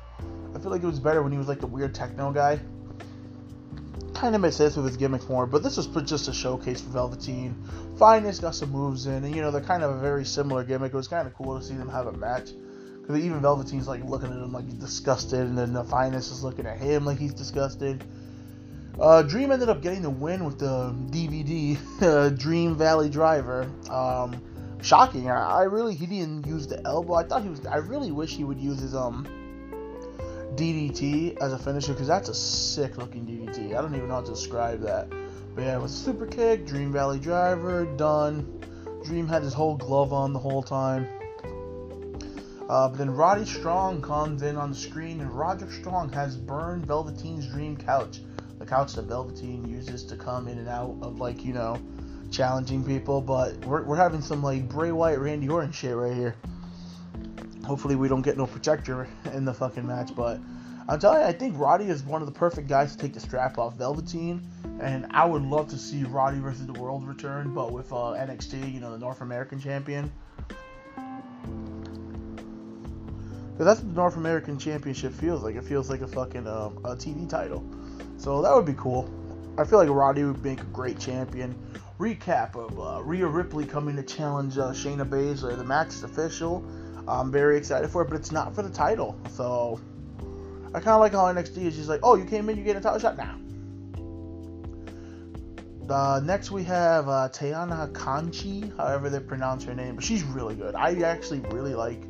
I 0.54 0.58
feel 0.58 0.70
like 0.70 0.82
it 0.82 0.86
was 0.86 0.98
better 0.98 1.22
when 1.22 1.30
he 1.30 1.38
was 1.38 1.46
like 1.46 1.60
the 1.60 1.66
weird 1.66 1.94
techno 1.94 2.32
guy. 2.32 2.58
Kind 4.18 4.34
of 4.34 4.40
makes 4.40 4.56
sense 4.56 4.74
with 4.74 4.84
his 4.84 4.96
gimmick 4.96 5.28
more, 5.28 5.46
but 5.46 5.62
this 5.62 5.76
was 5.76 5.86
just 6.02 6.26
a 6.26 6.32
showcase 6.32 6.80
for 6.80 6.90
Velveteen. 6.90 7.54
Finest 8.00 8.42
got 8.42 8.52
some 8.52 8.72
moves 8.72 9.06
in, 9.06 9.22
and 9.22 9.32
you 9.32 9.40
know 9.40 9.52
they're 9.52 9.60
kind 9.60 9.84
of 9.84 9.94
a 9.94 10.00
very 10.00 10.24
similar 10.24 10.64
gimmick. 10.64 10.92
It 10.92 10.96
was 10.96 11.06
kind 11.06 11.28
of 11.28 11.34
cool 11.34 11.56
to 11.56 11.64
see 11.64 11.74
them 11.74 11.88
have 11.88 12.08
a 12.08 12.12
match 12.12 12.50
because 13.00 13.24
even 13.24 13.40
Velveteen's 13.40 13.86
like 13.86 14.02
looking 14.04 14.32
at 14.32 14.38
him 14.38 14.52
like 14.52 14.64
he's 14.64 14.74
disgusted, 14.74 15.38
and 15.38 15.56
then 15.56 15.72
the 15.72 15.84
Finest 15.84 16.32
is 16.32 16.42
looking 16.42 16.66
at 16.66 16.78
him 16.78 17.04
like 17.04 17.16
he's 17.16 17.32
disgusted. 17.32 18.02
Uh, 18.98 19.22
Dream 19.22 19.52
ended 19.52 19.68
up 19.68 19.82
getting 19.82 20.02
the 20.02 20.10
win 20.10 20.44
with 20.44 20.58
the 20.58 20.92
DVD 21.10 21.78
uh, 22.02 22.30
Dream 22.30 22.74
Valley 22.74 23.08
Driver. 23.08 23.70
Um, 23.88 24.42
shocking. 24.82 25.30
I, 25.30 25.60
I, 25.60 25.62
really 25.62 25.94
he 25.94 26.06
didn't 26.06 26.44
use 26.44 26.66
the 26.66 26.84
elbow. 26.84 27.14
I 27.14 27.22
thought 27.22 27.44
he 27.44 27.50
was. 27.50 27.64
I 27.66 27.76
really 27.76 28.10
wish 28.10 28.36
he 28.36 28.42
would 28.42 28.58
use 28.58 28.80
his 28.80 28.96
um 28.96 29.28
DDT 30.54 31.38
as 31.40 31.52
a 31.52 31.58
finisher 31.58 31.92
because 31.92 32.08
that's 32.08 32.28
a 32.28 32.34
sick 32.34 32.96
looking 32.96 33.26
DDT. 33.26 33.76
I 33.76 33.82
don't 33.82 33.94
even 33.94 34.08
know 34.08 34.14
how 34.14 34.20
to 34.22 34.30
describe 34.30 34.80
that. 34.82 35.08
But 35.54 35.64
yeah, 35.64 35.76
it 35.76 35.82
was 35.82 35.94
super 35.94 36.26
kick, 36.26 36.66
Dream 36.66 36.92
Valley 36.92 37.18
Driver, 37.18 37.84
done. 37.96 38.64
Dream 39.04 39.26
had 39.26 39.42
his 39.42 39.52
whole 39.52 39.76
glove 39.76 40.12
on 40.12 40.32
the 40.32 40.38
whole 40.38 40.62
time. 40.62 41.08
Uh, 42.68 42.88
but 42.88 42.98
then 42.98 43.10
Roddy 43.10 43.46
Strong 43.46 44.02
comes 44.02 44.42
in 44.42 44.56
on 44.56 44.70
the 44.70 44.76
screen, 44.76 45.20
and 45.20 45.30
Roderick 45.32 45.70
Strong 45.70 46.12
has 46.12 46.36
burned 46.36 46.86
Velveteen's 46.86 47.46
dream 47.46 47.76
couch 47.76 48.20
the 48.58 48.66
couch 48.66 48.94
that 48.94 49.04
Velveteen 49.04 49.68
uses 49.68 50.04
to 50.04 50.16
come 50.16 50.48
in 50.48 50.58
and 50.58 50.68
out 50.68 50.96
of 51.02 51.20
like 51.20 51.44
you 51.44 51.52
know 51.52 51.80
challenging 52.30 52.84
people. 52.84 53.20
But 53.20 53.56
we're, 53.64 53.82
we're 53.84 53.96
having 53.96 54.20
some 54.20 54.42
like 54.42 54.68
Bray 54.68 54.92
Wyatt, 54.92 55.20
Randy 55.20 55.48
Orton 55.48 55.72
shit 55.72 55.94
right 55.94 56.14
here. 56.14 56.34
Hopefully 57.68 57.96
we 57.96 58.08
don't 58.08 58.22
get 58.22 58.38
no 58.38 58.46
projector 58.46 59.06
in 59.34 59.44
the 59.44 59.52
fucking 59.52 59.86
match, 59.86 60.14
but 60.16 60.40
I'm 60.88 60.98
telling 60.98 61.20
you, 61.20 61.26
I 61.26 61.32
think 61.32 61.58
Roddy 61.58 61.84
is 61.84 62.02
one 62.02 62.22
of 62.22 62.26
the 62.26 62.32
perfect 62.32 62.66
guys 62.66 62.96
to 62.96 62.98
take 62.98 63.12
the 63.12 63.20
strap 63.20 63.58
off 63.58 63.76
Velveteen, 63.76 64.40
and 64.80 65.06
I 65.10 65.26
would 65.26 65.42
love 65.42 65.68
to 65.68 65.76
see 65.76 66.02
Roddy 66.04 66.38
versus 66.38 66.66
the 66.66 66.72
World 66.72 67.06
return, 67.06 67.52
but 67.52 67.70
with 67.70 67.92
uh, 67.92 68.16
NXT, 68.16 68.72
you 68.72 68.80
know, 68.80 68.90
the 68.90 68.98
North 68.98 69.20
American 69.20 69.60
champion. 69.60 70.10
Because 73.52 73.66
that's 73.66 73.80
what 73.80 73.88
the 73.90 74.00
North 74.00 74.16
American 74.16 74.58
Championship 74.58 75.12
feels 75.12 75.42
like. 75.42 75.54
It 75.54 75.64
feels 75.64 75.90
like 75.90 76.00
a 76.00 76.08
fucking 76.08 76.46
um, 76.46 76.78
a 76.86 76.96
TV 76.96 77.28
title. 77.28 77.62
So 78.16 78.40
that 78.40 78.54
would 78.54 78.64
be 78.64 78.74
cool. 78.78 79.10
I 79.58 79.64
feel 79.64 79.78
like 79.78 79.90
Roddy 79.90 80.24
would 80.24 80.42
make 80.42 80.62
a 80.62 80.70
great 80.72 80.98
champion. 80.98 81.54
Recap 81.98 82.56
of 82.56 82.80
uh, 82.80 83.02
Rhea 83.02 83.26
Ripley 83.26 83.66
coming 83.66 83.94
to 83.96 84.02
challenge 84.02 84.56
uh, 84.56 84.70
Shayna 84.70 85.06
Baszler. 85.06 85.54
The 85.54 85.64
match 85.64 85.88
is 85.88 86.02
official. 86.02 86.64
I'm 87.08 87.32
very 87.32 87.56
excited 87.56 87.90
for 87.90 88.02
it, 88.02 88.08
but 88.08 88.16
it's 88.16 88.32
not 88.32 88.54
for 88.54 88.62
the 88.62 88.70
title. 88.70 89.18
So 89.30 89.80
I 90.74 90.80
kind 90.80 90.88
of 90.88 91.00
like 91.00 91.12
how 91.12 91.24
NXT 91.24 91.58
is 91.58 91.76
just 91.76 91.88
like, 91.88 92.00
oh, 92.02 92.16
you 92.16 92.24
came 92.24 92.48
in, 92.48 92.56
you 92.56 92.64
get 92.64 92.76
a 92.76 92.80
title 92.80 92.98
shot 92.98 93.16
now. 93.16 93.38
Uh, 95.88 96.20
next 96.22 96.50
we 96.50 96.62
have 96.64 97.08
uh, 97.08 97.30
Tayana 97.32 97.90
Kanchi, 97.92 98.76
however 98.76 99.08
they 99.08 99.20
pronounce 99.20 99.64
her 99.64 99.74
name, 99.74 99.94
but 99.94 100.04
she's 100.04 100.22
really 100.22 100.54
good. 100.54 100.74
I 100.74 100.94
actually 101.00 101.40
really 101.50 101.74
like 101.74 102.02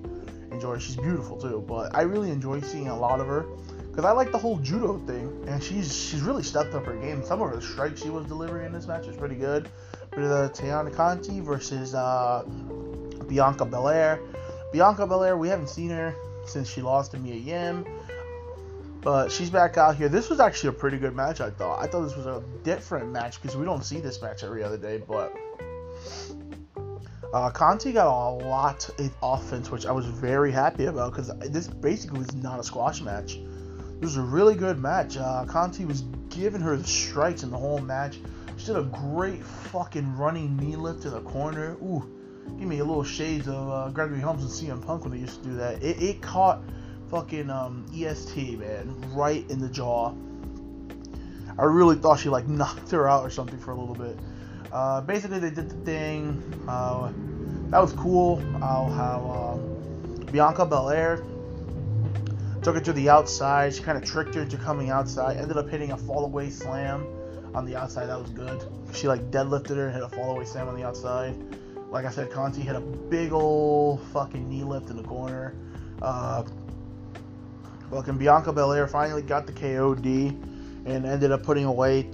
enjoy 0.51 0.75
her. 0.75 0.81
She's 0.81 0.97
beautiful 0.97 1.37
too, 1.37 1.65
but 1.67 1.95
I 1.95 2.03
really 2.03 2.33
enjoy 2.33 2.61
seeing 2.61 2.89
a 2.89 2.99
lot 2.99 3.21
of 3.21 3.29
her 3.29 3.47
because 3.89 4.05
I 4.05 4.11
like 4.11 4.33
the 4.33 4.39
whole 4.39 4.59
judo 4.59 4.99
thing, 4.99 5.45
and 5.47 5.63
she's 5.63 5.97
she's 5.97 6.23
really 6.23 6.43
stepped 6.43 6.75
up 6.75 6.87
her 6.87 6.97
game. 6.97 7.25
Some 7.25 7.41
of 7.41 7.51
her 7.51 7.61
strikes 7.61 8.03
she 8.03 8.11
was 8.11 8.27
delivering 8.27 8.67
in 8.67 8.73
this 8.73 8.89
match 8.89 9.07
was 9.07 9.17
pretty 9.17 9.37
good. 9.37 9.69
But 10.11 10.25
uh, 10.25 10.49
Tayana 10.49 10.93
Conti 10.93 11.39
versus 11.39 11.95
uh, 11.95 12.45
Bianca 13.29 13.65
Belair. 13.65 14.21
Bianca 14.71 15.07
Belair, 15.07 15.37
we 15.37 15.49
haven't 15.49 15.69
seen 15.69 15.91
her 15.91 16.15
since 16.45 16.69
she 16.69 16.83
lost 16.83 17.13
to 17.13 17.19
Mia 17.19 17.35
Yim, 17.35 17.87
but 19.01 19.31
she's 19.33 19.51
back 19.51 19.79
out 19.79 19.97
here. 19.97 20.09
This 20.09 20.29
was 20.29 20.41
actually 20.41 20.71
a 20.71 20.73
pretty 20.73 20.99
good 20.99 21.15
match, 21.15 21.41
I 21.41 21.51
thought. 21.51 21.83
I 21.83 21.87
thought 21.87 22.03
this 22.03 22.17
was 22.17 22.27
a 22.27 22.43
different 22.65 23.11
match 23.11 23.41
because 23.41 23.57
we 23.57 23.65
don't 23.65 23.85
see 23.85 24.01
this 24.01 24.21
match 24.21 24.45
every 24.45 24.63
other 24.63 24.77
day, 24.77 25.03
but. 25.07 25.35
Uh, 27.33 27.51
Conti 27.51 27.93
got 27.93 28.07
a 28.07 28.47
lot 28.47 28.89
of 28.99 29.15
offense, 29.23 29.71
which 29.71 29.85
I 29.85 29.93
was 29.93 30.07
very 30.07 30.51
happy 30.51 30.87
about 30.87 31.13
because 31.13 31.29
this 31.51 31.69
basically 31.69 32.21
was 32.21 32.35
not 32.35 32.59
a 32.59 32.65
squash 32.65 33.03
match. 33.03 33.37
It 33.37 34.05
was 34.05 34.17
a 34.17 34.23
really 34.23 34.55
good 34.55 34.79
match. 34.79 35.19
Uh, 35.19 35.45
Conti 35.47 35.85
was 35.85 36.03
giving 36.31 36.61
her 36.63 36.77
the 36.77 36.87
strikes 36.87 37.43
in 37.43 37.51
the 37.51 37.59
whole 37.59 37.81
match. 37.81 38.19
She 38.57 38.67
did 38.67 38.77
a 38.77 38.83
great 38.83 39.45
fucking 39.45 40.17
running 40.17 40.57
knee 40.57 40.77
lift 40.77 41.03
to 41.03 41.11
the 41.11 41.21
corner. 41.21 41.73
Ooh, 41.83 42.18
give 42.59 42.69
me 42.69 42.79
a 42.79 42.85
little 42.85 43.05
shades 43.05 43.49
of 43.49 43.69
uh, 43.69 43.89
Gregory 43.91 44.21
Helms 44.21 44.43
and 44.43 44.51
CM 44.51 44.85
Punk 44.85 45.03
when 45.03 45.13
they 45.13 45.19
used 45.19 45.43
to 45.43 45.49
do 45.49 45.57
that. 45.57 45.83
It, 45.83 46.03
it 46.03 46.23
caught 46.23 46.63
fucking 47.11 47.51
um, 47.51 47.87
EST, 47.95 48.59
man, 48.59 48.95
right 49.13 49.49
in 49.51 49.61
the 49.61 49.69
jaw. 49.69 50.13
I 51.59 51.65
really 51.65 51.97
thought 51.97 52.21
she 52.21 52.29
like 52.29 52.47
knocked 52.49 52.91
her 52.91 53.09
out 53.09 53.25
or 53.25 53.31
something 53.31 53.59
for 53.59 53.73
a 53.73 53.75
little 53.75 53.95
bit. 53.95 54.19
Uh, 54.73 55.01
basically, 55.01 55.39
they 55.39 55.51
did 55.51 55.71
the 55.71 55.85
thing. 55.85 56.43
Uh, 56.69 57.11
that 57.71 57.81
was 57.81 57.93
cool. 57.93 58.37
how 58.59 59.59
um, 59.59 60.27
Bianca 60.27 60.67
Belair 60.67 61.23
took 62.63 62.75
her 62.75 62.81
to 62.81 62.93
the 62.93 63.09
outside. 63.09 63.75
She 63.75 63.83
kind 63.83 63.97
of 63.97 64.05
tricked 64.05 64.35
her 64.35 64.43
into 64.43 64.57
coming 64.57 64.91
outside. 64.91 65.37
Ended 65.37 65.57
up 65.57 65.69
hitting 65.69 65.93
a 65.93 65.97
fallaway 65.97 66.51
slam 66.51 67.07
on 67.55 67.65
the 67.65 67.77
outside. 67.77 68.07
That 68.07 68.21
was 68.21 68.31
good. 68.31 68.63
She 68.93 69.09
like 69.09 69.31
deadlifted 69.31 69.77
her 69.77 69.87
and 69.87 69.95
hit 69.95 70.03
a 70.03 70.09
fallaway 70.09 70.47
slam 70.47 70.69
on 70.69 70.77
the 70.77 70.85
outside. 70.85 71.35
Like 71.91 72.05
I 72.05 72.11
said, 72.11 72.31
Conti 72.31 72.61
hit 72.61 72.77
a 72.77 72.81
big 72.81 73.33
old 73.33 74.03
fucking 74.09 74.49
knee 74.49 74.63
lift 74.63 74.91
in 74.91 74.97
the 74.97 75.03
corner. 75.03 75.55
Uh, 76.03 76.45
fucking 77.91 78.19
Bianca 78.19 78.53
Belair 78.53 78.87
finally 78.87 79.23
got 79.23 79.47
the 79.47 79.53
KOD 79.53 80.31
and 80.87 81.07
ended 81.07 81.33
up 81.33 81.43
putting 81.43 81.65
away 81.65 82.11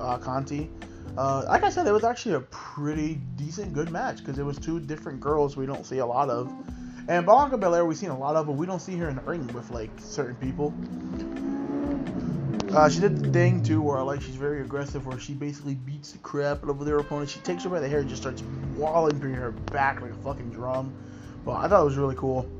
uh, 0.00 0.18
Conti. 0.18 0.70
Uh, 1.16 1.44
like 1.46 1.62
I 1.62 1.68
said, 1.68 1.86
it 1.86 1.92
was 1.92 2.04
actually 2.04 2.34
a 2.34 2.40
pretty 2.40 3.20
decent, 3.36 3.72
good 3.72 3.90
match 3.90 4.18
because 4.18 4.38
it 4.38 4.44
was 4.44 4.58
two 4.58 4.80
different 4.80 5.20
girls 5.20 5.56
we 5.56 5.66
don't 5.66 5.84
see 5.84 5.98
a 5.98 6.06
lot 6.06 6.28
of. 6.28 6.52
And 7.08 7.26
Bianca 7.26 7.58
Belair, 7.58 7.84
we've 7.84 7.98
seen 7.98 8.10
a 8.10 8.18
lot 8.18 8.36
of, 8.36 8.46
but 8.46 8.52
we 8.52 8.66
don't 8.66 8.80
see 8.80 8.96
her 8.96 9.08
in 9.08 9.16
the 9.16 9.22
ring 9.22 9.46
with 9.48 9.70
like 9.70 9.90
certain 9.98 10.36
people. 10.36 10.74
Uh, 12.74 12.88
she 12.88 13.00
did 13.00 13.18
the 13.18 13.30
thing 13.30 13.62
too, 13.62 13.82
where 13.82 14.02
like 14.02 14.22
she's 14.22 14.34
very 14.34 14.62
aggressive, 14.62 15.06
where 15.06 15.18
she 15.18 15.34
basically 15.34 15.74
beats 15.74 16.12
the 16.12 16.18
crap 16.18 16.64
out 16.64 16.70
of 16.70 16.82
their 16.86 16.96
opponent. 16.96 17.28
She 17.28 17.38
takes 17.40 17.64
her 17.64 17.68
by 17.68 17.80
the 17.80 17.88
hair 17.88 17.98
and 17.98 18.08
just 18.08 18.22
starts 18.22 18.42
walling 18.76 19.20
through 19.20 19.34
her 19.34 19.50
back 19.50 20.00
like 20.00 20.12
a 20.12 20.14
fucking 20.14 20.50
drum. 20.52 20.90
But 21.44 21.56
I 21.56 21.68
thought 21.68 21.82
it 21.82 21.84
was 21.84 21.98
really 21.98 22.14
cool. 22.14 22.50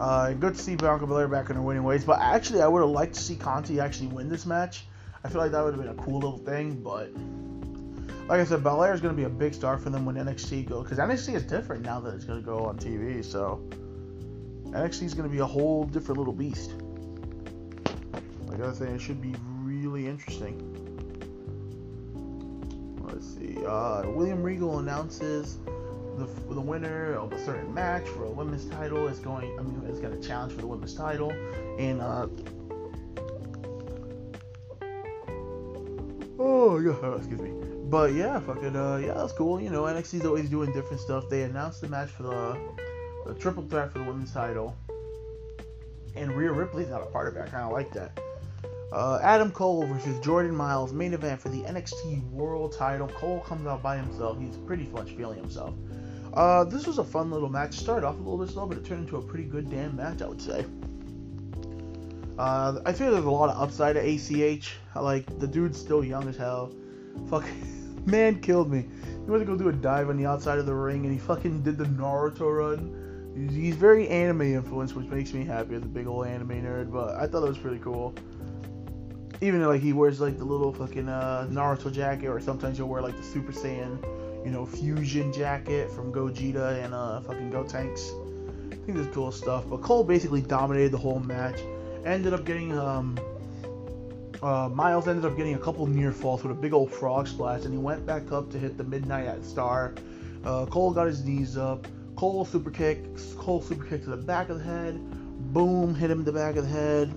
Uh, 0.00 0.32
good 0.32 0.56
to 0.56 0.60
see 0.60 0.74
Bianca 0.74 1.06
Belair 1.06 1.28
back 1.28 1.48
in 1.48 1.54
her 1.54 1.62
winning 1.62 1.84
ways. 1.84 2.04
But 2.04 2.18
actually, 2.20 2.60
I 2.60 2.66
would 2.66 2.80
have 2.80 2.90
liked 2.90 3.14
to 3.14 3.20
see 3.20 3.36
Conti 3.36 3.78
actually 3.78 4.08
win 4.08 4.28
this 4.28 4.46
match. 4.46 4.84
I 5.22 5.28
feel 5.28 5.40
like 5.40 5.52
that 5.52 5.62
would 5.62 5.74
have 5.74 5.80
been 5.80 5.96
a 5.96 6.02
cool 6.02 6.14
little 6.14 6.38
thing. 6.38 6.82
But 6.82 7.12
like 8.28 8.40
I 8.40 8.44
said, 8.44 8.64
Belair 8.64 8.92
is 8.94 9.00
going 9.00 9.14
to 9.14 9.16
be 9.16 9.26
a 9.26 9.30
big 9.30 9.54
star 9.54 9.78
for 9.78 9.90
them 9.90 10.04
when 10.04 10.16
NXT 10.16 10.68
goes 10.68 10.82
because 10.82 10.98
NXT 10.98 11.36
is 11.36 11.44
different 11.44 11.84
now 11.84 12.00
that 12.00 12.14
it's 12.14 12.24
going 12.24 12.40
to 12.40 12.44
go 12.44 12.64
on 12.64 12.78
TV. 12.78 13.24
So 13.24 13.64
NXT 14.64 15.04
is 15.04 15.14
going 15.14 15.28
to 15.28 15.32
be 15.32 15.38
a 15.38 15.46
whole 15.46 15.84
different 15.84 16.18
little 16.18 16.32
beast. 16.32 16.72
Like 18.52 18.60
I 18.60 18.66
was 18.66 18.78
saying, 18.78 18.96
it 18.96 19.00
should 19.00 19.22
be 19.22 19.34
really 19.62 20.06
interesting. 20.06 20.58
Let's 23.02 23.26
see. 23.26 23.56
Uh, 23.64 24.02
William 24.10 24.42
Regal 24.42 24.78
announces 24.78 25.56
the, 26.18 26.26
the 26.50 26.60
winner 26.60 27.14
of 27.14 27.32
a 27.32 27.42
certain 27.46 27.72
match 27.72 28.06
for 28.08 28.24
a 28.24 28.30
women's 28.30 28.66
title 28.66 29.08
is 29.08 29.20
going. 29.20 29.58
I 29.58 29.62
mean, 29.62 29.82
it's 29.88 30.00
got 30.00 30.12
a 30.12 30.20
challenge 30.20 30.52
for 30.52 30.60
the 30.60 30.66
women's 30.66 30.92
title, 30.92 31.30
and 31.78 32.02
uh, 32.02 32.26
oh 36.38 36.78
yeah, 36.78 37.14
excuse 37.16 37.40
me. 37.40 37.52
But 37.88 38.12
yeah, 38.12 38.38
fucking 38.38 38.76
uh, 38.76 38.96
yeah, 38.96 39.14
that's 39.14 39.32
cool. 39.32 39.62
You 39.62 39.70
know, 39.70 39.84
NXT's 39.84 40.26
always 40.26 40.50
doing 40.50 40.74
different 40.74 41.00
stuff. 41.00 41.24
They 41.30 41.44
announced 41.44 41.80
the 41.80 41.88
match 41.88 42.10
for 42.10 42.24
the 42.24 42.58
the 43.24 43.34
triple 43.40 43.62
threat 43.62 43.90
for 43.92 44.00
the 44.00 44.04
women's 44.04 44.34
title, 44.34 44.76
and 46.14 46.36
Rhea 46.36 46.52
Ripley's 46.52 46.90
not 46.90 47.00
a 47.00 47.06
part 47.06 47.28
of 47.28 47.36
it. 47.36 47.40
I 47.40 47.46
kind 47.48 47.64
of 47.64 47.72
like 47.72 47.90
that. 47.94 48.20
Uh, 48.92 49.18
Adam 49.22 49.50
Cole 49.50 49.86
versus 49.86 50.20
Jordan 50.20 50.54
Myles 50.54 50.92
main 50.92 51.14
event 51.14 51.40
for 51.40 51.48
the 51.48 51.62
NXT 51.62 52.30
World 52.30 52.76
Title. 52.76 53.08
Cole 53.08 53.40
comes 53.40 53.66
out 53.66 53.82
by 53.82 53.96
himself. 53.96 54.38
He's 54.38 54.56
pretty 54.58 54.84
much 54.92 55.12
feeling 55.12 55.38
himself. 55.38 55.74
Uh, 56.34 56.64
this 56.64 56.86
was 56.86 56.98
a 56.98 57.04
fun 57.04 57.30
little 57.30 57.48
match. 57.48 57.74
Started 57.74 58.06
off 58.06 58.16
a 58.16 58.18
little 58.18 58.36
bit 58.36 58.50
slow, 58.50 58.66
but 58.66 58.76
it 58.76 58.84
turned 58.84 59.04
into 59.04 59.16
a 59.16 59.22
pretty 59.22 59.44
good 59.44 59.70
damn 59.70 59.96
match, 59.96 60.20
I 60.20 60.28
would 60.28 60.42
say. 60.42 60.66
Uh, 62.38 62.80
I 62.84 62.92
feel 62.92 63.12
there's 63.12 63.24
a 63.24 63.30
lot 63.30 63.48
of 63.48 63.62
upside 63.62 63.94
to 63.94 64.00
ACH. 64.02 64.74
Like 64.94 65.38
the 65.38 65.46
dude's 65.46 65.78
still 65.78 66.04
young 66.04 66.28
as 66.28 66.36
hell. 66.36 66.70
Fuck, 67.30 67.46
man 68.04 68.40
killed 68.40 68.70
me. 68.70 68.84
He 69.24 69.30
went 69.30 69.40
to 69.40 69.46
go 69.46 69.56
do 69.56 69.70
a 69.70 69.72
dive 69.72 70.10
on 70.10 70.18
the 70.18 70.26
outside 70.26 70.58
of 70.58 70.66
the 70.66 70.74
ring, 70.74 71.06
and 71.06 71.12
he 71.12 71.18
fucking 71.18 71.62
did 71.62 71.78
the 71.78 71.84
Naruto 71.84 72.58
run. 72.58 72.98
He's, 73.34 73.54
he's 73.54 73.76
very 73.76 74.06
anime 74.08 74.42
influenced, 74.42 74.94
which 74.94 75.06
makes 75.06 75.32
me 75.32 75.46
happy 75.46 75.76
as 75.76 75.82
a 75.82 75.86
big 75.86 76.06
old 76.06 76.26
anime 76.26 76.62
nerd. 76.62 76.92
But 76.92 77.14
I 77.14 77.26
thought 77.26 77.42
it 77.42 77.48
was 77.48 77.56
pretty 77.58 77.78
cool 77.78 78.14
even 79.42 79.60
like 79.66 79.80
he 79.80 79.92
wears 79.92 80.20
like 80.20 80.38
the 80.38 80.44
little 80.44 80.72
fucking 80.72 81.08
uh, 81.08 81.48
Naruto 81.50 81.92
jacket, 81.92 82.28
or 82.28 82.40
sometimes 82.40 82.76
he'll 82.76 82.86
wear 82.86 83.02
like 83.02 83.16
the 83.16 83.24
Super 83.24 83.50
Saiyan, 83.50 84.00
you 84.44 84.52
know, 84.52 84.64
fusion 84.64 85.32
jacket 85.32 85.90
from 85.90 86.12
Gogeta 86.12 86.82
and 86.82 86.94
uh, 86.94 87.20
fucking 87.20 87.50
Gotenks. 87.50 88.12
I 88.72 88.76
think 88.76 88.96
this 88.96 89.08
cool 89.08 89.32
stuff. 89.32 89.68
But 89.68 89.82
Cole 89.82 90.04
basically 90.04 90.42
dominated 90.42 90.92
the 90.92 90.98
whole 90.98 91.18
match. 91.18 91.58
Ended 92.04 92.34
up 92.34 92.44
getting 92.44 92.78
um, 92.78 93.18
uh, 94.40 94.68
Myles 94.68 95.08
ended 95.08 95.24
up 95.24 95.36
getting 95.36 95.56
a 95.56 95.58
couple 95.58 95.86
near 95.88 96.12
falls 96.12 96.44
with 96.44 96.52
a 96.52 96.60
big 96.60 96.72
old 96.72 96.92
frog 96.92 97.26
splash, 97.26 97.64
and 97.64 97.74
he 97.74 97.78
went 97.78 98.06
back 98.06 98.30
up 98.30 98.48
to 98.52 98.60
hit 98.60 98.78
the 98.78 98.84
Midnight 98.84 99.44
Star. 99.44 99.92
Uh, 100.44 100.66
Cole 100.66 100.92
got 100.92 101.08
his 101.08 101.24
knees 101.24 101.56
up. 101.56 101.88
Cole 102.14 102.44
super 102.44 102.70
kick. 102.70 103.04
Cole 103.36 103.60
super 103.60 103.84
kick 103.84 104.04
to 104.04 104.10
the 104.10 104.16
back 104.16 104.50
of 104.50 104.58
the 104.58 104.64
head. 104.64 105.00
Boom, 105.52 105.96
hit 105.96 106.12
him 106.12 106.20
in 106.20 106.24
the 106.24 106.32
back 106.32 106.54
of 106.54 106.62
the 106.62 106.70
head 106.70 107.12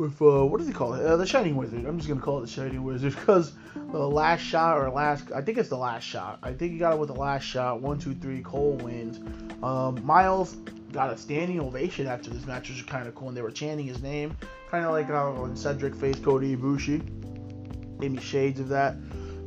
with 0.00 0.20
uh, 0.22 0.44
what 0.46 0.58
does 0.58 0.66
he 0.66 0.72
call 0.72 0.94
it? 0.94 1.04
Uh, 1.04 1.16
the 1.16 1.26
Shining 1.26 1.56
Wizard. 1.56 1.84
I'm 1.84 1.98
just 1.98 2.08
gonna 2.08 2.20
call 2.20 2.38
it 2.38 2.46
the 2.46 2.48
Shining 2.48 2.82
Wizard 2.82 3.14
because 3.16 3.52
the 3.74 3.98
last 3.98 4.40
shot 4.40 4.78
or 4.78 4.90
last, 4.90 5.30
I 5.30 5.42
think 5.42 5.58
it's 5.58 5.68
the 5.68 5.76
last 5.76 6.04
shot. 6.04 6.38
I 6.42 6.52
think 6.52 6.72
he 6.72 6.78
got 6.78 6.94
it 6.94 6.98
with 6.98 7.10
the 7.10 7.20
last 7.20 7.44
shot. 7.44 7.80
One, 7.80 7.98
two, 7.98 8.14
three. 8.14 8.40
Cole 8.40 8.72
wins. 8.82 9.20
Um, 9.62 10.04
Myles 10.04 10.54
got 10.92 11.12
a 11.12 11.18
standing 11.18 11.60
ovation 11.60 12.06
after 12.06 12.30
this 12.30 12.46
match, 12.46 12.70
which 12.70 12.78
was 12.78 12.86
kind 12.86 13.06
of 13.06 13.14
cool, 13.14 13.28
and 13.28 13.36
they 13.36 13.42
were 13.42 13.50
chanting 13.50 13.86
his 13.86 14.02
name, 14.02 14.36
kind 14.70 14.84
of 14.84 14.92
like 14.92 15.08
when 15.38 15.54
Cedric 15.54 15.94
faced 15.94 16.24
Kota 16.24 16.46
Ibushi. 16.46 17.98
Maybe 17.98 18.18
shades 18.18 18.58
of 18.58 18.68
that. 18.70 18.96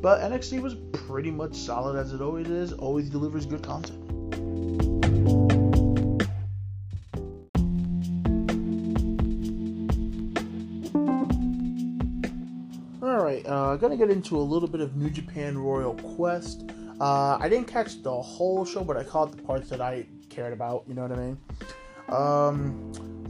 But 0.02 0.22
NXT 0.22 0.62
was 0.62 0.76
pretty 1.08 1.32
much 1.32 1.56
solid 1.56 1.98
as 1.98 2.14
it 2.14 2.22
always 2.22 2.48
is. 2.48 2.74
Always 2.74 3.10
delivers 3.10 3.48
good 3.48 3.64
content. 3.64 4.23
Uh, 13.74 13.78
gonna 13.78 13.98
get 13.98 14.12
into 14.12 14.38
a 14.38 14.42
little 14.42 14.68
bit 14.68 14.82
of 14.82 14.96
New 14.96 15.10
Japan 15.10 15.58
Royal 15.58 15.96
Quest. 16.16 16.70
Uh, 17.02 17.38
I 17.40 17.50
didn't 17.50 17.68
catch 17.68 18.04
the 18.04 18.14
whole 18.14 18.66
show, 18.66 18.84
but 18.84 18.98
I 18.98 19.04
caught 19.04 19.36
the 19.36 19.42
parts 19.42 19.70
that 19.70 19.82
I 19.82 20.06
cared 20.30 20.54
about. 20.54 20.84
You 20.88 20.94
know 20.94 21.02
what 21.02 21.12
I 21.12 21.16
mean? 21.16 21.38
Um, 22.10 23.24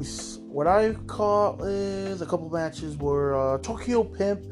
what 0.47 0.67
I 0.67 0.93
caught 1.07 1.61
is 1.61 2.21
a 2.21 2.25
couple 2.25 2.49
matches 2.49 2.97
were 2.97 3.35
uh, 3.35 3.57
Tokyo 3.59 4.03
Pimp 4.03 4.43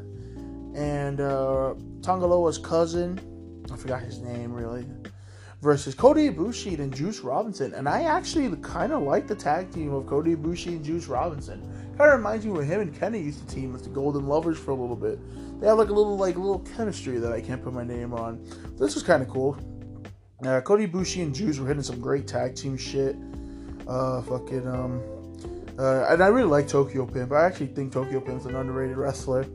and 0.74 1.20
uh, 1.20 1.74
Tanga 2.00 2.26
Loa's 2.26 2.56
cousin. 2.56 3.20
I 3.70 3.76
forgot 3.76 4.00
his 4.00 4.20
name 4.20 4.52
really. 4.52 4.86
Versus 5.62 5.94
Kota 5.94 6.18
Ibushi 6.18 6.76
and 6.80 6.92
Juice 6.92 7.20
Robinson, 7.20 7.72
and 7.74 7.88
I 7.88 8.02
actually 8.02 8.54
kind 8.56 8.92
of 8.92 9.02
like 9.02 9.28
the 9.28 9.34
tag 9.36 9.70
team 9.70 9.94
of 9.94 10.06
Kota 10.06 10.30
Ibushi 10.30 10.66
and 10.66 10.84
Juice 10.84 11.06
Robinson. 11.06 11.60
Kind 11.96 12.10
of 12.10 12.18
reminds 12.18 12.44
me 12.44 12.50
when 12.50 12.66
him 12.66 12.80
and 12.80 12.98
Kenny 12.98 13.20
used 13.20 13.46
to 13.46 13.54
team 13.54 13.72
as 13.76 13.82
the 13.82 13.90
Golden 13.90 14.26
Lovers 14.26 14.58
for 14.58 14.72
a 14.72 14.74
little 14.74 14.96
bit. 14.96 15.20
They 15.60 15.68
have 15.68 15.78
like 15.78 15.90
a 15.90 15.92
little 15.92 16.16
like 16.16 16.34
little 16.34 16.58
chemistry 16.76 17.18
that 17.18 17.32
I 17.32 17.40
can't 17.40 17.62
put 17.62 17.72
my 17.72 17.84
name 17.84 18.12
on. 18.12 18.44
This 18.76 18.96
was 18.96 19.04
kind 19.04 19.22
of 19.22 19.28
cool. 19.28 19.56
Uh, 20.44 20.60
Kota 20.62 20.88
Ibushi 20.88 21.22
and 21.22 21.32
Juice 21.32 21.60
were 21.60 21.68
hitting 21.68 21.84
some 21.84 22.00
great 22.00 22.26
tag 22.26 22.56
team 22.56 22.76
shit. 22.76 23.14
Uh, 23.86 24.20
fucking 24.22 24.66
um, 24.66 25.00
uh, 25.78 26.06
and 26.08 26.22
I 26.22 26.26
really 26.26 26.48
like 26.48 26.66
Tokyo 26.66 27.06
Pimp. 27.06 27.30
I 27.30 27.44
actually 27.44 27.68
think 27.68 27.92
Tokyo 27.92 28.20
Pimp's 28.20 28.46
an 28.46 28.56
underrated 28.56 28.96
wrestler. 28.96 29.46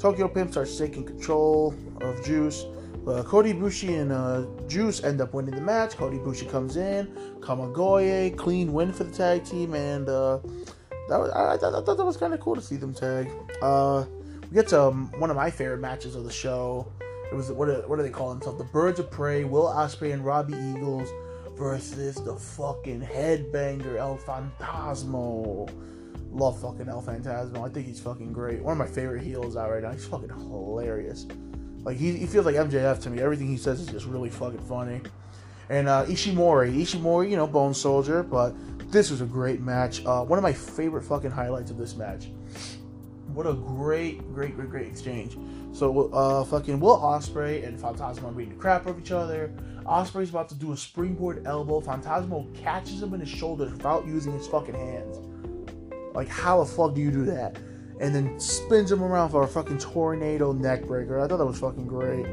Tokyo 0.00 0.26
Pimp 0.26 0.50
starts 0.50 0.76
taking 0.76 1.04
control 1.04 1.72
of 2.00 2.24
Juice. 2.24 2.64
Uh, 3.06 3.22
Kota 3.24 3.48
Ibushi 3.48 4.00
and 4.00 4.12
uh, 4.12 4.44
Juice 4.68 5.02
end 5.02 5.20
up 5.20 5.34
winning 5.34 5.54
the 5.54 5.60
match. 5.60 5.96
Kota 5.96 6.16
Ibushi 6.16 6.48
comes 6.48 6.76
in, 6.76 7.06
Kamigoye, 7.40 8.36
clean 8.36 8.72
win 8.72 8.92
for 8.92 9.04
the 9.04 9.10
tag 9.10 9.44
team, 9.44 9.74
and 9.74 10.08
uh, 10.08 10.38
that 11.08 11.18
was 11.18 11.30
I, 11.30 11.54
I, 11.54 11.56
thought, 11.56 11.84
that 11.84 12.04
was 12.04 12.16
kind 12.16 12.32
of 12.32 12.40
cool 12.40 12.54
to 12.54 12.60
see 12.60 12.76
them 12.76 12.94
tag. 12.94 13.28
Uh, 13.60 14.04
we 14.42 14.54
get 14.54 14.68
to 14.68 14.82
um, 14.82 15.10
one 15.18 15.30
of 15.30 15.36
my 15.36 15.50
favorite 15.50 15.80
matches 15.80 16.14
of 16.14 16.24
the 16.24 16.30
show. 16.30 16.86
It 17.30 17.34
was 17.34 17.50
what 17.50 17.66
do, 17.66 17.82
what 17.86 17.96
do 17.96 18.02
they 18.02 18.10
call 18.10 18.30
themselves? 18.30 18.58
The 18.58 18.64
Birds 18.64 19.00
of 19.00 19.10
Prey, 19.10 19.44
Will 19.44 19.66
Ospreay 19.66 20.12
and 20.12 20.24
Robbie 20.24 20.54
Eagles 20.54 21.08
versus 21.56 22.16
the 22.16 22.36
fucking 22.36 23.00
headbanger 23.00 23.96
El 23.96 24.16
Phantasmo. 24.18 25.68
Love 26.30 26.60
fucking 26.60 26.88
El 26.88 27.02
Phantasmo. 27.02 27.68
I 27.68 27.72
think 27.72 27.86
he's 27.86 28.00
fucking 28.00 28.32
great. 28.32 28.62
One 28.62 28.72
of 28.72 28.78
my 28.78 28.86
favorite 28.86 29.22
heels 29.22 29.56
out 29.56 29.70
right 29.70 29.82
now. 29.82 29.92
He's 29.92 30.06
fucking 30.06 30.28
hilarious. 30.28 31.26
Like 31.84 31.96
he, 31.96 32.16
he 32.16 32.26
feels 32.26 32.46
like 32.46 32.54
MJF 32.54 33.00
to 33.02 33.10
me. 33.10 33.20
Everything 33.20 33.48
he 33.48 33.56
says 33.56 33.80
is 33.80 33.88
just 33.88 34.06
really 34.06 34.30
fucking 34.30 34.60
funny. 34.60 35.00
And 35.68 35.88
uh, 35.88 36.04
Ishimori, 36.04 36.76
Ishimori, 36.76 37.30
you 37.30 37.36
know, 37.36 37.46
Bone 37.46 37.74
Soldier, 37.74 38.22
but 38.22 38.54
this 38.92 39.10
was 39.10 39.20
a 39.20 39.26
great 39.26 39.60
match. 39.60 40.04
Uh, 40.04 40.22
one 40.22 40.38
of 40.38 40.42
my 40.42 40.52
favorite 40.52 41.02
fucking 41.02 41.30
highlights 41.30 41.70
of 41.70 41.78
this 41.78 41.96
match. 41.96 42.28
What 43.32 43.46
a 43.46 43.54
great, 43.54 44.18
great, 44.34 44.54
great, 44.54 44.68
great 44.68 44.86
exchange. 44.86 45.38
So, 45.72 46.10
uh, 46.10 46.44
fucking 46.44 46.78
Will 46.78 46.98
Ospreay 46.98 47.66
and 47.66 47.78
Phantasmo 47.78 48.24
are 48.24 48.32
beating 48.32 48.54
the 48.54 48.60
crap 48.60 48.82
out 48.82 48.90
of 48.90 49.00
each 49.00 49.12
other. 49.12 49.50
Ospreay's 49.86 50.28
about 50.28 50.50
to 50.50 50.54
do 50.54 50.72
a 50.72 50.76
springboard 50.76 51.46
elbow. 51.46 51.80
Phantasmo 51.80 52.54
catches 52.54 53.02
him 53.02 53.14
in 53.14 53.20
his 53.20 53.30
shoulder 53.30 53.64
without 53.64 54.06
using 54.06 54.32
his 54.32 54.46
fucking 54.46 54.74
hands. 54.74 55.18
Like, 56.14 56.28
how 56.28 56.62
the 56.62 56.70
fuck 56.70 56.94
do 56.94 57.00
you 57.00 57.10
do 57.10 57.24
that? 57.24 57.56
And 58.02 58.14
then 58.14 58.38
spins 58.38 58.92
him 58.92 59.02
around 59.02 59.30
for 59.30 59.44
a 59.44 59.48
fucking 59.48 59.78
tornado 59.78 60.52
neckbreaker. 60.52 61.22
I 61.22 61.28
thought 61.28 61.38
that 61.38 61.46
was 61.46 61.60
fucking 61.60 61.86
great. 61.86 62.26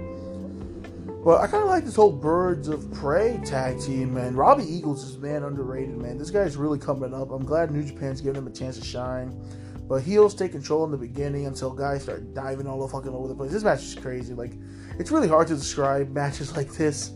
But 1.23 1.41
I 1.41 1.47
kind 1.47 1.63
of 1.63 1.69
like 1.69 1.86
this 1.86 1.95
whole 1.95 2.12
Birds 2.12 2.69
of 2.69 2.91
Prey 2.93 3.39
tag 3.45 3.79
team, 3.79 4.13
man. 4.13 4.36
Robbie 4.36 4.63
Eagles 4.63 5.03
is 5.03 5.17
man 5.17 5.43
underrated, 5.43 5.97
man. 5.97 6.17
This 6.17 6.32
guy's 6.32 6.58
really 6.58 6.79
coming 6.79 7.13
up. 7.13 7.29
I'm 7.29 7.45
glad 7.45 7.71
New 7.71 7.84
Japan's 7.84 8.19
giving 8.19 8.41
him 8.41 8.47
a 8.47 8.51
chance 8.51 8.79
to 8.79 8.86
shine. 8.86 9.39
But 9.88 10.01
heels 10.01 10.34
take 10.34 10.51
control 10.51 10.86
in 10.86 10.91
the 10.91 10.97
beginning 10.97 11.45
until 11.45 11.71
guys 11.71 12.03
start 12.03 12.34
diving 12.34 12.67
all 12.67 12.79
the 12.79 12.88
fucking 12.88 13.13
over 13.13 13.27
the 13.27 13.36
place. 13.36 13.51
This 13.51 13.63
match 13.63 13.84
is 13.84 13.95
crazy. 13.95 14.34
Like, 14.34 14.53
it's 14.97 15.12
really 15.12 15.27
hard 15.27 15.47
to 15.47 15.55
describe 15.55 16.10
matches 16.13 16.55
like 16.55 16.71
this. 16.73 17.12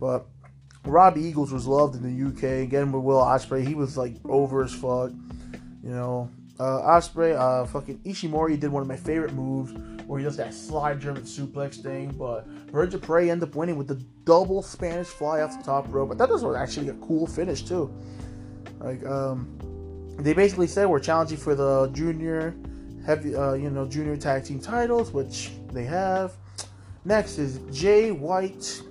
But 0.00 0.26
Robbie 0.84 1.22
Eagles 1.22 1.52
was 1.52 1.66
loved 1.66 1.94
in 1.94 2.02
the 2.02 2.28
UK. 2.28 2.64
Again 2.64 2.90
with 2.92 3.04
Will 3.04 3.20
Ospreay, 3.20 3.66
he 3.66 3.74
was 3.74 3.96
like 3.96 4.16
over 4.24 4.64
as 4.64 4.74
fuck. 4.74 5.10
You 5.82 5.90
know, 5.90 6.30
uh, 6.58 6.82
Ospreay, 6.82 7.36
uh, 7.38 7.66
fucking 7.66 8.00
Ishimori 8.00 8.58
did 8.58 8.70
one 8.70 8.82
of 8.82 8.88
my 8.88 8.96
favorite 8.96 9.32
moves 9.32 9.72
where 10.06 10.18
he 10.18 10.24
does 10.24 10.36
that 10.38 10.52
slide 10.52 11.00
German 11.00 11.22
suplex 11.22 11.80
thing. 11.80 12.10
But 12.10 12.48
Birds 12.72 12.94
of 12.94 13.02
Prey 13.02 13.30
end 13.30 13.42
up 13.42 13.54
winning 13.54 13.76
with 13.76 13.86
the 13.86 14.02
double 14.24 14.62
Spanish 14.62 15.06
fly 15.06 15.42
off 15.42 15.56
the 15.56 15.62
top 15.62 15.86
rope. 15.92 16.08
But 16.08 16.18
that 16.18 16.28
was 16.28 16.44
actually 16.56 16.88
a 16.88 16.94
cool 16.94 17.26
finish 17.26 17.62
too. 17.62 17.92
Like, 18.80 19.04
um, 19.06 20.16
they 20.18 20.32
basically 20.32 20.66
said 20.66 20.86
we're 20.86 20.98
challenging 20.98 21.38
for 21.38 21.54
the 21.54 21.90
junior 21.92 22.56
heavy, 23.06 23.36
uh, 23.36 23.52
you 23.52 23.70
know, 23.70 23.86
junior 23.86 24.16
tag 24.16 24.44
team 24.44 24.58
titles, 24.58 25.12
which 25.12 25.50
they 25.72 25.84
have. 25.84 26.36
Next 27.04 27.38
is 27.38 27.60
Jay 27.72 28.10
White 28.10 28.82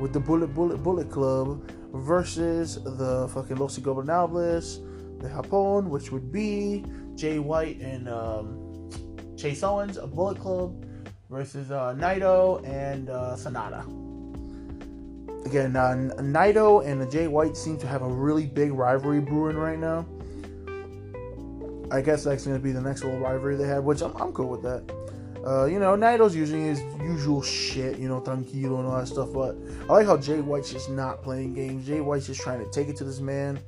with 0.00 0.12
the 0.12 0.20
Bullet 0.20 0.48
Bullet 0.48 0.82
Bullet 0.82 1.10
Club 1.10 1.70
versus 1.92 2.82
the 2.82 3.28
fucking 3.28 3.56
Los 3.56 3.78
Ingobernables 3.78 4.84
de 5.18 5.28
Japón, 5.28 5.88
which 5.88 6.12
would 6.12 6.30
be 6.32 6.84
Jay 7.14 7.38
White 7.38 7.80
and 7.80 8.08
um, 8.08 8.90
Chase 9.36 9.62
Owens, 9.62 9.96
a 9.96 10.06
Bullet 10.06 10.38
Club 10.38 10.84
versus 11.30 11.70
uh, 11.70 11.94
Naito 11.96 12.66
and 12.66 13.10
uh, 13.10 13.36
Sanada. 13.36 13.82
Again, 15.46 15.76
uh, 15.76 15.94
Naito 16.20 16.84
and 16.86 17.10
Jay 17.10 17.26
White 17.28 17.56
seem 17.56 17.78
to 17.78 17.86
have 17.86 18.02
a 18.02 18.08
really 18.08 18.46
big 18.46 18.72
rivalry 18.72 19.20
brewing 19.20 19.56
right 19.56 19.78
now. 19.78 20.06
I 21.90 22.02
guess 22.02 22.24
that's 22.24 22.44
going 22.44 22.56
to 22.56 22.62
be 22.62 22.72
the 22.72 22.80
next 22.80 23.02
little 23.02 23.18
rivalry 23.18 23.56
they 23.56 23.66
have, 23.66 23.84
which 23.84 24.02
I'm, 24.02 24.14
I'm 24.16 24.32
cool 24.32 24.48
with 24.48 24.62
that. 24.62 24.84
Uh, 25.46 25.64
you 25.64 25.78
know, 25.78 25.96
Naito's 25.96 26.36
using 26.36 26.64
his 26.64 26.82
usual 27.00 27.40
shit, 27.40 27.98
you 27.98 28.08
know, 28.08 28.20
tranquilo 28.20 28.80
and 28.80 28.88
all 28.88 28.98
that 28.98 29.06
stuff, 29.06 29.32
but 29.32 29.56
I 29.88 29.92
like 29.92 30.06
how 30.06 30.16
Jay 30.16 30.40
White's 30.40 30.70
just 30.70 30.90
not 30.90 31.22
playing 31.22 31.54
games. 31.54 31.86
Jay 31.86 32.00
White's 32.00 32.26
just 32.26 32.40
trying 32.40 32.58
to 32.58 32.70
take 32.70 32.88
it 32.88 32.96
to 32.96 33.04
this 33.04 33.20
man. 33.20 33.58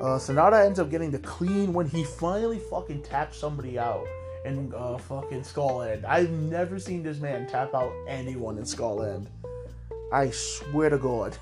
Uh, 0.00 0.16
Sanada 0.16 0.64
ends 0.64 0.78
up 0.78 0.90
getting 0.90 1.10
the 1.10 1.18
clean 1.18 1.72
when 1.72 1.88
he 1.88 2.04
finally 2.04 2.60
fucking 2.70 3.02
taps 3.02 3.36
somebody 3.36 3.78
out 3.78 4.06
in 4.44 4.72
uh, 4.76 4.96
fucking 4.96 5.42
Skull 5.42 5.82
End. 5.82 6.06
I've 6.06 6.30
never 6.30 6.78
seen 6.78 7.02
this 7.02 7.18
man 7.18 7.48
tap 7.48 7.74
out 7.74 7.92
anyone 8.06 8.58
in 8.58 8.64
Skull 8.64 9.02
End. 9.02 9.28
I 10.12 10.30
swear 10.30 10.90
to 10.90 10.98
God. 10.98 11.36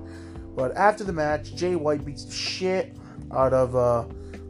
but 0.56 0.74
after 0.74 1.04
the 1.04 1.12
match, 1.12 1.54
Jay 1.54 1.76
White 1.76 2.04
beats 2.06 2.24
the 2.24 2.32
shit 2.32 2.96
out 3.30 3.52
of 3.52 3.76
uh, 3.76 4.04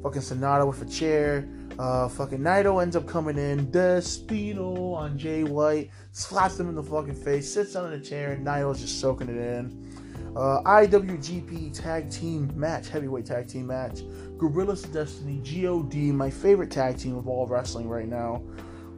fucking 0.04 0.22
Sanada 0.22 0.66
with 0.66 0.80
a 0.82 0.88
chair. 0.88 1.48
Uh, 1.80 2.08
fucking 2.08 2.38
Naito 2.38 2.80
ends 2.82 2.96
up 2.96 3.06
coming 3.06 3.38
in, 3.38 3.70
Destino 3.70 4.94
on 4.94 5.16
Jay 5.16 5.44
White, 5.44 5.90
slaps 6.12 6.58
him 6.58 6.68
in 6.68 6.74
the 6.74 6.82
fucking 6.82 7.14
face, 7.14 7.52
sits 7.52 7.76
on 7.76 7.90
the 7.90 8.00
chair, 8.00 8.32
and 8.32 8.44
Naito's 8.44 8.80
just 8.80 9.00
soaking 9.00 9.28
it 9.28 9.36
in. 9.36 9.87
Uh, 10.36 10.62
IWGP 10.62 11.72
Tag 11.78 12.10
Team 12.10 12.52
Match, 12.54 12.88
Heavyweight 12.88 13.26
Tag 13.26 13.48
Team 13.48 13.66
Match. 13.66 14.02
Guerrillas 14.38 14.84
of 14.84 14.92
Destiny, 14.92 15.40
God, 15.42 15.94
my 16.14 16.30
favorite 16.30 16.70
tag 16.70 16.96
team 16.96 17.16
of 17.16 17.26
all 17.26 17.46
wrestling 17.46 17.88
right 17.88 18.06
now, 18.06 18.40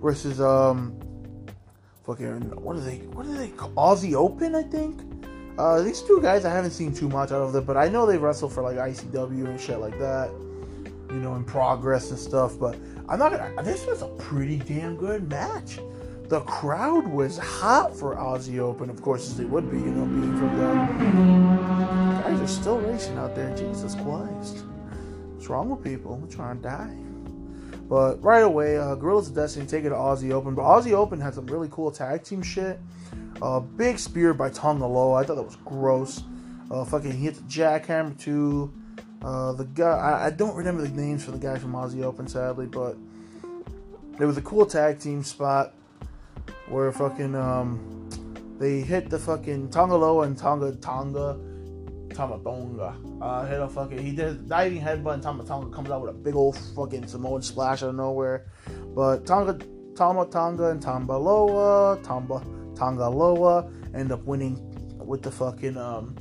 versus 0.02 0.40
um, 0.40 0.98
fucking 2.04 2.42
what 2.62 2.76
are 2.76 2.80
they? 2.80 2.98
What 2.98 3.26
are 3.26 3.32
they? 3.32 3.48
Aussie 3.48 4.14
Open, 4.14 4.54
I 4.54 4.62
think. 4.62 5.00
Uh, 5.58 5.82
these 5.82 6.02
two 6.02 6.20
guys 6.20 6.44
I 6.44 6.50
haven't 6.50 6.72
seen 6.72 6.94
too 6.94 7.08
much 7.08 7.32
out 7.32 7.42
of 7.42 7.52
them, 7.52 7.64
but 7.64 7.76
I 7.76 7.88
know 7.88 8.06
they 8.06 8.18
wrestle 8.18 8.48
for 8.48 8.62
like 8.62 8.76
ICW 8.76 9.46
and 9.46 9.60
shit 9.60 9.78
like 9.78 9.98
that 9.98 10.30
you 11.10 11.18
know, 11.18 11.34
in 11.34 11.44
progress 11.44 12.10
and 12.10 12.18
stuff. 12.18 12.58
But 12.58 12.76
I'm 13.08 13.18
not 13.18 13.32
gonna. 13.32 13.62
This 13.62 13.86
was 13.86 14.02
a 14.02 14.08
pretty 14.08 14.58
damn 14.58 14.96
good 14.96 15.28
match. 15.28 15.78
The 16.30 16.42
crowd 16.42 17.08
was 17.08 17.38
hot 17.38 17.92
for 17.92 18.14
Aussie 18.14 18.60
Open, 18.60 18.88
of 18.88 19.02
course, 19.02 19.28
as 19.28 19.36
they 19.36 19.46
would 19.46 19.68
be, 19.68 19.78
you 19.78 19.86
know, 19.86 20.04
being 20.04 20.38
from 20.38 20.56
them. 20.58 22.22
Guys 22.22 22.40
are 22.40 22.46
still 22.46 22.78
racing 22.78 23.18
out 23.18 23.34
there. 23.34 23.52
Jesus 23.56 23.96
Christ, 23.96 24.64
what's 25.34 25.48
wrong 25.48 25.70
with 25.70 25.82
people? 25.82 26.18
We're 26.18 26.30
trying 26.30 26.58
to 26.58 26.62
die. 26.62 26.96
But 27.88 28.22
right 28.22 28.44
away, 28.44 28.78
uh, 28.78 28.94
Guerrillas 28.94 29.26
of 29.26 29.34
Destiny 29.34 29.66
take 29.66 29.84
it 29.84 29.88
to 29.88 29.96
Aussie 29.96 30.30
Open. 30.30 30.54
But 30.54 30.62
Aussie 30.62 30.92
Open 30.92 31.20
had 31.20 31.34
some 31.34 31.48
really 31.48 31.66
cool 31.68 31.90
tag 31.90 32.22
team 32.22 32.44
shit. 32.44 32.78
Uh, 33.42 33.58
big 33.58 33.98
spear 33.98 34.32
by 34.32 34.50
Tonga 34.50 34.86
Loa. 34.86 35.14
I 35.14 35.24
thought 35.24 35.34
that 35.34 35.42
was 35.42 35.56
gross. 35.64 36.22
Uh, 36.70 36.84
fucking 36.84 37.10
hit 37.10 37.34
the 37.34 37.42
jackhammer 37.42 38.16
too. 38.16 38.72
Uh, 39.20 39.54
the 39.54 39.64
guy, 39.64 39.98
I, 39.98 40.26
I, 40.26 40.30
don't 40.30 40.54
remember 40.54 40.82
the 40.82 40.90
names 40.90 41.24
for 41.24 41.32
the 41.32 41.38
guy 41.38 41.58
from 41.58 41.72
Aussie 41.72 42.04
Open, 42.04 42.28
sadly, 42.28 42.66
but 42.66 42.96
it 44.20 44.26
was 44.26 44.36
a 44.36 44.42
cool 44.42 44.64
tag 44.64 45.00
team 45.00 45.24
spot 45.24 45.74
where 46.70 46.92
fucking 46.92 47.34
um, 47.34 48.08
they 48.58 48.80
hit 48.80 49.10
the 49.10 49.18
fucking 49.18 49.70
Tonga 49.70 49.96
Loa 49.96 50.26
and 50.26 50.38
Tonga 50.38 50.72
Tonga 50.76 51.38
Tama 52.14 52.38
Tonga. 52.42 52.96
Uh, 53.20 53.46
hit 53.46 53.60
a 53.60 53.68
fucking 53.68 53.98
he 53.98 54.12
did 54.12 54.26
a 54.26 54.34
diving 54.34 54.80
headbutt 54.80 55.14
and 55.14 55.22
Tama 55.22 55.44
Tonga 55.44 55.74
comes 55.74 55.90
out 55.90 56.00
with 56.02 56.10
a 56.10 56.18
big 56.18 56.34
old 56.34 56.56
fucking 56.76 57.06
Samoan 57.06 57.42
splash 57.42 57.82
out 57.82 57.90
of 57.90 57.94
nowhere. 57.94 58.46
But 58.94 59.26
Tonga 59.26 59.58
Tama 59.94 60.26
Tonga 60.26 60.70
and 60.70 60.82
Tamba 60.82 61.12
Loa 61.12 61.98
Tamba 62.02 62.44
Tonga 62.74 63.08
Loa 63.08 63.70
end 63.94 64.12
up 64.12 64.24
winning 64.24 64.58
with 64.98 65.22
the 65.22 65.30
fucking 65.30 65.76
um 65.76 66.14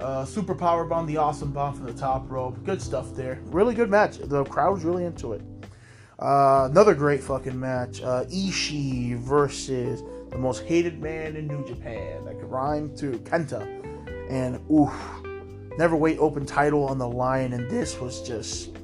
uh, 0.00 0.24
super 0.24 0.54
power 0.54 0.84
bomb, 0.84 1.06
the 1.06 1.18
awesome 1.18 1.52
bomb 1.52 1.74
from 1.74 1.84
the 1.84 1.92
top 1.92 2.30
rope. 2.30 2.62
Good 2.64 2.80
stuff 2.80 3.14
there. 3.14 3.38
Really 3.46 3.74
good 3.74 3.90
match. 3.90 4.16
The 4.16 4.44
crowd 4.44 4.72
was 4.72 4.84
really 4.84 5.04
into 5.04 5.34
it. 5.34 5.42
Uh, 6.20 6.68
another 6.70 6.94
great 6.94 7.22
fucking 7.22 7.58
match. 7.58 8.02
Uh, 8.02 8.24
Ishii 8.24 9.16
versus 9.18 10.02
the 10.30 10.36
most 10.38 10.64
hated 10.64 11.00
man 11.00 11.34
in 11.34 11.46
New 11.46 11.66
Japan. 11.66 12.24
That 12.26 12.38
could 12.38 12.50
rhyme 12.50 12.94
to 12.96 13.12
Kenta. 13.20 13.66
And 14.28 14.60
oof, 14.70 14.92
never 15.78 15.96
wait 15.96 16.18
open 16.18 16.44
title 16.44 16.84
on 16.84 16.98
the 16.98 17.08
line. 17.08 17.54
And 17.54 17.70
this 17.70 17.98
was 17.98 18.20
just 18.20 18.76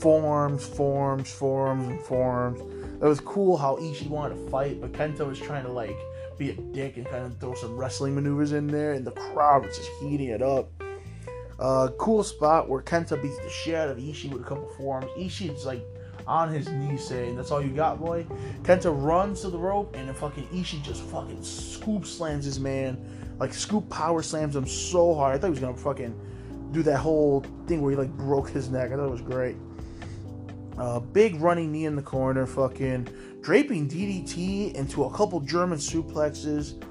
forms, 0.00 0.66
forms, 0.66 1.30
forms, 1.30 1.88
and 1.88 2.00
forms. 2.02 2.60
It 3.00 3.06
was 3.06 3.20
cool 3.20 3.56
how 3.56 3.76
Ishii 3.76 4.08
wanted 4.08 4.34
to 4.34 4.50
fight, 4.50 4.80
but 4.80 4.92
Kenta 4.92 5.26
was 5.26 5.38
trying 5.38 5.64
to 5.64 5.72
like 5.72 5.96
be 6.38 6.50
a 6.50 6.54
dick 6.54 6.98
and 6.98 7.06
kind 7.06 7.24
of 7.24 7.38
throw 7.38 7.54
some 7.54 7.76
wrestling 7.76 8.14
maneuvers 8.14 8.52
in 8.52 8.66
there, 8.66 8.92
and 8.92 9.06
the 9.06 9.12
crowd 9.12 9.64
was 9.64 9.76
just 9.76 9.90
heating 10.00 10.28
it 10.28 10.42
up. 10.42 10.70
Uh, 11.58 11.88
cool 11.98 12.22
spot 12.22 12.68
where 12.68 12.82
Kenta 12.82 13.20
beats 13.20 13.38
the 13.38 13.48
shit 13.48 13.74
out 13.74 13.88
of 13.88 13.96
Ishii 13.96 14.30
with 14.30 14.42
a 14.42 14.44
couple 14.44 14.68
forearms. 14.76 15.10
Ishii's 15.16 15.64
like 15.64 15.82
on 16.26 16.52
his 16.52 16.68
knees 16.68 17.06
saying, 17.06 17.36
That's 17.36 17.50
all 17.50 17.62
you 17.62 17.70
got, 17.70 18.00
boy. 18.00 18.26
Kenta 18.62 18.92
runs 18.94 19.42
to 19.42 19.50
the 19.50 19.58
rope 19.58 19.94
and 19.94 20.08
then 20.08 20.14
fucking 20.14 20.46
Ishii 20.48 20.82
just 20.82 21.02
fucking 21.02 21.42
scoop 21.42 22.06
slams 22.06 22.44
his 22.44 22.58
man. 22.58 22.98
Like 23.38 23.52
scoop 23.54 23.88
power 23.90 24.22
slams 24.22 24.56
him 24.56 24.66
so 24.66 25.14
hard. 25.14 25.34
I 25.34 25.38
thought 25.38 25.48
he 25.48 25.50
was 25.50 25.60
gonna 25.60 25.76
fucking 25.76 26.18
do 26.72 26.82
that 26.82 26.98
whole 26.98 27.44
thing 27.66 27.82
where 27.82 27.90
he 27.90 27.96
like 27.96 28.10
broke 28.16 28.48
his 28.50 28.68
neck. 28.70 28.92
I 28.92 28.96
thought 28.96 29.06
it 29.06 29.10
was 29.10 29.20
great. 29.20 29.56
Uh, 30.78 31.00
big 31.00 31.40
running 31.40 31.72
knee 31.72 31.86
in 31.86 31.96
the 31.96 32.02
corner, 32.02 32.46
fucking 32.46 33.08
draping 33.40 33.88
DDT 33.88 34.74
into 34.74 35.04
a 35.04 35.10
couple 35.12 35.40
German 35.40 35.78
suplexes. 35.78 36.82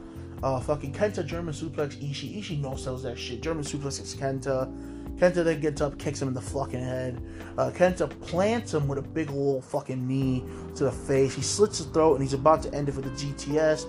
Uh, 0.41 0.59
fucking 0.59 0.93
Kenta 0.93 1.25
German 1.25 1.53
suplex 1.53 1.95
Ishii. 1.97 2.39
Ishii 2.39 2.61
no 2.61 2.75
sells 2.75 3.03
that 3.03 3.17
shit. 3.17 3.41
German 3.41 3.63
suplexes 3.63 4.15
Kenta. 4.15 4.71
Kenta 5.17 5.43
then 5.43 5.61
gets 5.61 5.81
up, 5.81 5.97
kicks 5.97 6.21
him 6.21 6.27
in 6.27 6.33
the 6.33 6.41
fucking 6.41 6.83
head. 6.83 7.21
Uh, 7.57 7.71
Kenta 7.71 8.09
plants 8.21 8.73
him 8.73 8.87
with 8.87 8.97
a 8.97 9.01
big 9.01 9.31
old 9.31 9.63
fucking 9.63 10.05
knee 10.05 10.43
to 10.75 10.83
the 10.85 10.91
face. 10.91 11.33
He 11.33 11.41
slits 11.41 11.77
his 11.77 11.87
throat 11.87 12.15
and 12.15 12.21
he's 12.21 12.33
about 12.33 12.63
to 12.63 12.73
end 12.73 12.89
it 12.89 12.95
with 12.95 13.05
the 13.05 13.25
GTS. 13.25 13.85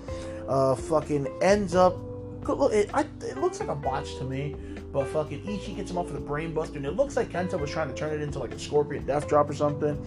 Uh, 0.48 0.74
fucking 0.76 1.26
ends 1.42 1.74
up. 1.74 1.96
It, 2.48 2.90
I, 2.94 3.00
it 3.22 3.38
looks 3.38 3.58
like 3.58 3.68
a 3.68 3.74
botch 3.74 4.14
to 4.18 4.24
me, 4.24 4.54
but 4.92 5.08
fucking 5.08 5.42
Ishii 5.42 5.74
gets 5.76 5.90
him 5.90 5.98
off 5.98 6.12
with 6.12 6.22
a 6.22 6.24
brainbuster, 6.24 6.76
and 6.76 6.86
it 6.86 6.92
looks 6.92 7.16
like 7.16 7.30
Kenta 7.30 7.58
was 7.58 7.70
trying 7.70 7.88
to 7.88 7.94
turn 7.94 8.12
it 8.12 8.22
into 8.22 8.38
like 8.38 8.54
a 8.54 8.58
scorpion 8.58 9.04
death 9.04 9.26
drop 9.26 9.50
or 9.50 9.54
something. 9.54 10.00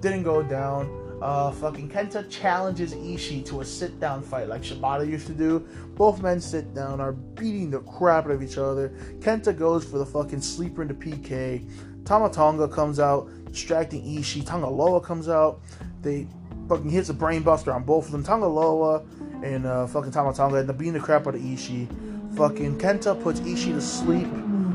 Didn't 0.00 0.24
go 0.24 0.42
down. 0.42 1.03
Uh, 1.22 1.50
fucking 1.52 1.88
Kenta 1.88 2.28
challenges 2.28 2.94
Ishii 2.94 3.44
to 3.46 3.60
a 3.60 3.64
sit 3.64 3.98
down 4.00 4.22
fight 4.22 4.48
like 4.48 4.62
Shibata 4.62 5.08
used 5.08 5.26
to 5.28 5.32
do. 5.32 5.60
Both 5.94 6.22
men 6.22 6.40
sit 6.40 6.74
down, 6.74 7.00
are 7.00 7.12
beating 7.12 7.70
the 7.70 7.80
crap 7.80 8.26
out 8.26 8.32
of 8.32 8.42
each 8.42 8.58
other. 8.58 8.90
Kenta 9.20 9.56
goes 9.56 9.84
for 9.84 9.98
the 9.98 10.06
fucking 10.06 10.40
sleeper 10.40 10.82
into 10.82 10.94
PK. 10.94 11.68
Tama 12.04 12.28
Tonga 12.30 12.68
comes 12.68 13.00
out, 13.00 13.30
distracting 13.50 14.02
Ishii. 14.02 14.44
Tonga 14.44 14.68
Loa 14.68 15.00
comes 15.00 15.28
out. 15.28 15.60
They 16.02 16.26
fucking 16.68 16.90
hits 16.90 17.08
a 17.08 17.14
brainbuster 17.14 17.74
on 17.74 17.84
both 17.84 18.06
of 18.06 18.12
them. 18.12 18.22
Tonga 18.22 18.46
Loa 18.46 19.02
and 19.42 19.66
uh, 19.66 19.86
fucking 19.86 20.10
Tama 20.10 20.34
Tonga 20.34 20.58
end 20.58 20.68
up 20.68 20.76
beating 20.76 20.94
the 20.94 21.00
crap 21.00 21.26
out 21.26 21.34
of 21.34 21.40
Ishii. 21.40 22.36
Fucking 22.36 22.78
Kenta 22.78 23.20
puts 23.22 23.40
Ishii 23.40 23.72
to 23.72 23.80
sleep 23.80 24.26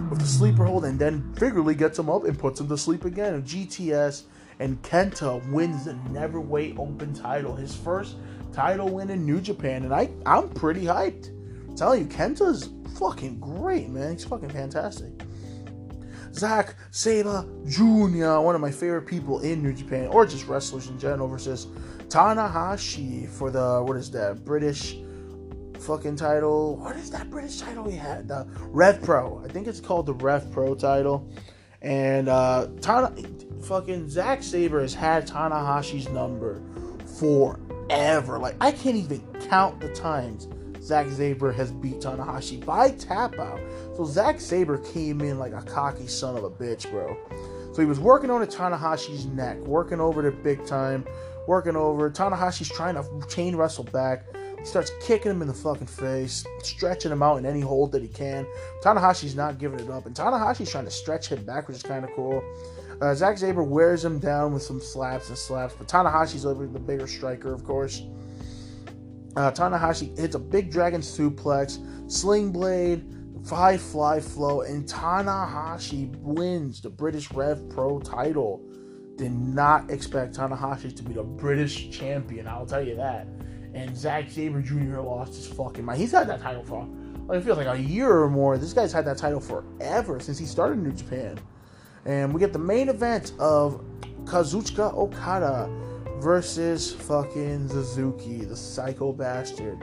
with 0.10 0.20
the 0.20 0.26
sleeper 0.26 0.66
hold 0.66 0.86
and 0.86 0.98
then 0.98 1.34
figuratively 1.34 1.76
gets 1.76 2.00
him 2.00 2.10
up 2.10 2.24
and 2.24 2.40
puts 2.40 2.60
him 2.60 2.68
to 2.70 2.78
sleep 2.78 3.06
again. 3.06 3.44
GTS 3.44 4.24
and 4.60 4.82
Kenta 4.82 5.48
wins 5.52 5.86
the 5.86 5.94
Never 6.12 6.40
Wait 6.40 6.76
Open 6.78 7.14
title, 7.14 7.56
his 7.56 7.76
first 7.76 8.18
title 8.52 8.90
win 8.90 9.10
in 9.10 9.26
New 9.26 9.42
Japan, 9.42 9.84
and 9.84 9.94
I 9.94 10.10
I'm 10.26 10.50
pretty 10.50 10.84
hyped. 10.84 11.30
I'm 11.68 11.76
telling 11.76 12.02
you, 12.02 12.08
Kenta's 12.08 12.70
fucking 12.98 13.40
great, 13.40 13.90
man. 13.90 14.14
He's 14.14 14.26
fucking 14.26 14.50
fantastic. 14.50 15.12
Zack 16.34 16.76
Sabre 16.92 17.46
Jr., 17.68 18.40
one 18.40 18.54
of 18.54 18.62
my 18.62 18.72
favorite 18.72 19.08
people 19.08 19.40
in 19.40 19.64
New 19.64 19.74
Japan, 19.74 20.08
or 20.08 20.26
just 20.26 20.48
wrestlers 20.48 20.88
in 20.88 21.00
general, 21.00 21.28
versus 21.28 21.68
Tanahashi 22.08 23.28
for 23.30 23.50
the 23.50 23.82
what 23.84 23.98
is 23.98 24.12
that 24.12 24.44
British 24.44 24.98
fucking 25.80 26.18
title? 26.18 26.76
What 26.78 26.98
is 26.98 27.10
that 27.12 27.30
British 27.30 27.60
title 27.60 27.88
he 27.88 27.96
had? 27.96 28.28
The 28.28 28.46
Rev 28.60 29.02
Pro. 29.02 29.42
I 29.44 29.48
think 29.48 29.68
it's 29.68 29.80
called 29.80 30.06
the 30.06 30.14
Rev 30.14 30.52
Pro 30.52 30.76
title. 30.76 31.32
And 31.82 32.28
uh, 32.28 32.68
Tana, 32.82 33.14
fucking 33.64 34.10
Zack 34.10 34.44
Sabre 34.44 34.82
has 34.82 34.94
had 34.94 35.28
Tanahashi's 35.28 36.10
number 36.10 36.62
forever. 37.20 38.40
Like 38.40 38.56
I 38.62 38.72
can't 38.72 38.96
even 38.96 39.22
count 39.50 39.80
the 39.80 39.90
times 39.90 40.48
Zack 40.82 41.10
Sabre 41.10 41.52
has 41.52 41.72
beat 41.72 42.00
Tanahashi 42.00 42.66
by 42.66 42.92
tap 42.92 43.38
out. 43.38 43.60
So 43.96 44.06
Zack 44.06 44.40
Sabre 44.40 44.78
came 44.78 45.22
in 45.22 45.38
like 45.38 45.54
a 45.54 45.62
cocky 45.62 46.08
son 46.08 46.38
of 46.38 46.44
a 46.44 46.50
bitch, 46.50 46.90
bro. 46.90 47.18
So 47.74 47.82
he 47.82 47.88
was 47.88 48.00
working 48.00 48.32
on 48.32 48.46
Tanahashi's 48.46 49.26
neck, 49.28 49.58
working 49.60 50.00
over 50.00 50.22
the 50.22 50.32
big 50.32 50.66
time, 50.66 51.06
working 51.48 51.76
over. 51.76 52.10
Tanahashi's 52.10 52.70
trying 52.70 52.96
to 52.96 53.06
chain 53.28 53.56
wrestle 53.56 53.84
back. 53.86 54.26
He 54.58 54.66
starts 54.66 54.92
kicking 55.02 55.32
him 55.32 55.42
in 55.42 55.48
the 55.48 55.54
fucking 55.54 55.88
face, 55.88 56.46
stretching 56.64 57.12
him 57.12 57.24
out 57.24 57.38
in 57.38 57.46
any 57.46 57.62
hold 57.62 57.92
that 57.94 58.02
he 58.02 58.10
can. 58.10 58.46
Tanahashi's 58.84 59.36
not 59.36 59.58
giving 59.58 59.80
it 59.80 59.90
up, 59.90 60.06
and 60.06 60.16
Tanahashi's 60.16 60.70
trying 60.70 60.86
to 60.86 60.92
stretch 60.92 61.30
him 61.30 61.44
back, 61.46 61.68
which 61.68 61.78
is 61.78 61.84
kind 61.84 62.04
of 62.04 62.12
cool. 62.16 62.44
Uh, 63.02 63.16
Zack 63.16 63.38
Sabre 63.38 63.64
wears 63.64 64.04
him 64.04 64.20
down 64.20 64.54
with 64.54 64.62
some 64.62 64.82
slaps 64.82 65.30
and 65.30 65.38
slaps, 65.38 65.74
but 65.74 65.88
Tanahashi's 65.88 66.44
the 66.44 66.80
bigger 66.80 67.08
striker, 67.08 67.54
of 67.54 67.64
course. 67.64 68.04
Uh, 69.36 69.52
Tanahashi 69.52 70.18
hits 70.18 70.36
a 70.36 70.40
big 70.40 70.70
dragon 70.70 71.00
suplex, 71.00 71.80
sling 72.12 72.52
blade, 72.52 73.06
high 73.50 73.78
fly 73.78 74.20
flow, 74.20 74.62
and 74.62 74.86
Tanahashi 74.86 76.14
wins 76.18 76.82
the 76.82 76.90
British 76.90 77.32
Rev 77.32 77.70
Pro 77.70 78.00
title. 78.00 78.62
Did 79.16 79.32
not 79.32 79.90
expect 79.90 80.36
Tanahashi 80.36 80.94
to 80.96 81.04
be 81.04 81.14
the 81.14 81.24
British 81.24 81.90
champion, 81.90 82.48
I'll 82.48 82.66
tell 82.66 82.86
you 82.86 82.96
that. 82.96 83.28
And 83.74 83.96
Zack 83.96 84.30
Sabre 84.30 84.62
Jr. 84.62 85.00
lost 85.00 85.36
his 85.36 85.48
fucking 85.48 85.86
mind. 85.86 86.02
He's 86.02 86.12
had 86.12 86.28
that 86.28 86.42
title 86.42 86.64
for, 86.64 86.86
like, 87.28 87.40
it 87.40 87.44
feels 87.44 87.58
like 87.58 87.68
a 87.68 87.80
year 87.80 88.12
or 88.12 88.30
more. 88.30 88.58
This 88.58 88.74
guy's 88.74 88.92
had 88.92 89.06
that 89.06 89.18
title 89.18 89.40
forever 89.40 90.20
since 90.20 90.38
he 90.38 90.46
started 90.46 90.80
New 90.80 90.92
Japan. 90.92 91.40
And 92.10 92.34
we 92.34 92.40
get 92.40 92.54
the 92.54 92.58
main 92.58 92.90
event 92.90 93.34
of 93.38 93.84
Kazuchika 94.24 94.92
Okada 94.96 95.70
versus 96.18 96.92
fucking 96.92 97.68
Suzuki, 97.68 98.46
the 98.46 98.56
psycho 98.56 99.14
bastard. 99.14 99.78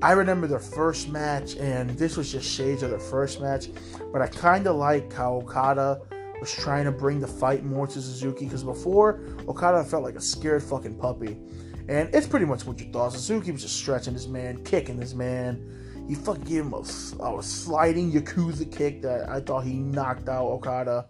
I 0.00 0.12
remember 0.12 0.46
their 0.46 0.58
first 0.58 1.10
match, 1.10 1.56
and 1.56 1.90
this 1.90 2.16
was 2.16 2.32
just 2.32 2.50
shades 2.50 2.82
of 2.82 2.88
their 2.88 2.98
first 2.98 3.42
match. 3.42 3.68
But 4.14 4.22
I 4.22 4.28
kind 4.28 4.66
of 4.66 4.76
like 4.76 5.12
how 5.12 5.34
Okada 5.34 6.00
was 6.40 6.50
trying 6.50 6.86
to 6.86 6.90
bring 6.90 7.20
the 7.20 7.28
fight 7.28 7.66
more 7.66 7.86
to 7.86 8.00
Suzuki 8.00 8.46
because 8.46 8.64
before 8.64 9.20
Okada 9.46 9.84
felt 9.84 10.04
like 10.04 10.14
a 10.14 10.22
scared 10.22 10.62
fucking 10.62 10.96
puppy, 10.96 11.36
and 11.86 12.08
it's 12.14 12.26
pretty 12.26 12.46
much 12.46 12.64
what 12.64 12.80
you 12.80 12.90
thought. 12.90 13.12
Suzuki 13.12 13.52
was 13.52 13.60
just 13.60 13.76
stretching 13.76 14.14
this 14.14 14.26
man, 14.26 14.64
kicking 14.64 14.96
this 14.96 15.12
man. 15.12 16.06
He 16.08 16.14
fucking 16.14 16.44
gave 16.44 16.62
him 16.62 16.72
a, 16.72 16.78
a 16.78 17.42
sliding 17.42 18.10
Yakuza 18.10 18.74
kick 18.74 19.02
that 19.02 19.28
I 19.28 19.40
thought 19.40 19.64
he 19.64 19.74
knocked 19.74 20.30
out 20.30 20.46
Okada. 20.46 21.08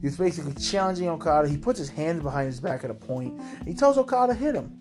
He 0.00 0.06
was 0.06 0.16
basically 0.16 0.54
challenging 0.54 1.08
Okada. 1.08 1.48
He 1.48 1.56
puts 1.56 1.78
his 1.78 1.88
hands 1.88 2.22
behind 2.22 2.46
his 2.46 2.60
back 2.60 2.84
at 2.84 2.90
a 2.90 2.94
point. 2.94 3.40
he 3.64 3.74
tells 3.74 3.98
Okada 3.98 4.34
hit 4.34 4.54
him. 4.54 4.78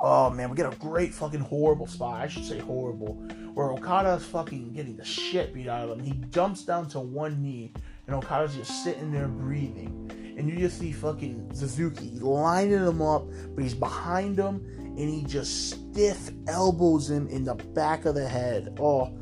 Oh 0.00 0.28
man, 0.28 0.50
we 0.50 0.56
get 0.56 0.72
a 0.72 0.76
great 0.76 1.14
fucking 1.14 1.40
horrible 1.40 1.86
spot. 1.86 2.20
I 2.20 2.28
should 2.28 2.44
say 2.44 2.58
horrible. 2.58 3.14
Where 3.54 3.70
Okada's 3.70 4.24
fucking 4.26 4.72
getting 4.72 4.96
the 4.96 5.04
shit 5.04 5.54
beat 5.54 5.68
out 5.68 5.88
of 5.88 5.98
him. 5.98 6.04
He 6.04 6.12
jumps 6.30 6.64
down 6.64 6.88
to 6.88 7.00
one 7.00 7.42
knee 7.42 7.72
and 8.06 8.16
Okada's 8.16 8.54
just 8.54 8.84
sitting 8.84 9.12
there 9.12 9.28
breathing. 9.28 10.10
And 10.36 10.50
you 10.50 10.58
just 10.58 10.78
see 10.78 10.92
fucking 10.92 11.52
Suzuki 11.54 12.18
lining 12.18 12.84
him 12.84 13.00
up, 13.00 13.26
but 13.54 13.62
he's 13.62 13.74
behind 13.74 14.36
him 14.36 14.66
and 14.78 14.98
he 14.98 15.22
just 15.24 15.70
stiff 15.70 16.30
elbows 16.48 17.08
him 17.08 17.28
in 17.28 17.44
the 17.44 17.54
back 17.54 18.04
of 18.04 18.14
the 18.14 18.28
head. 18.28 18.76
Oh, 18.80 19.16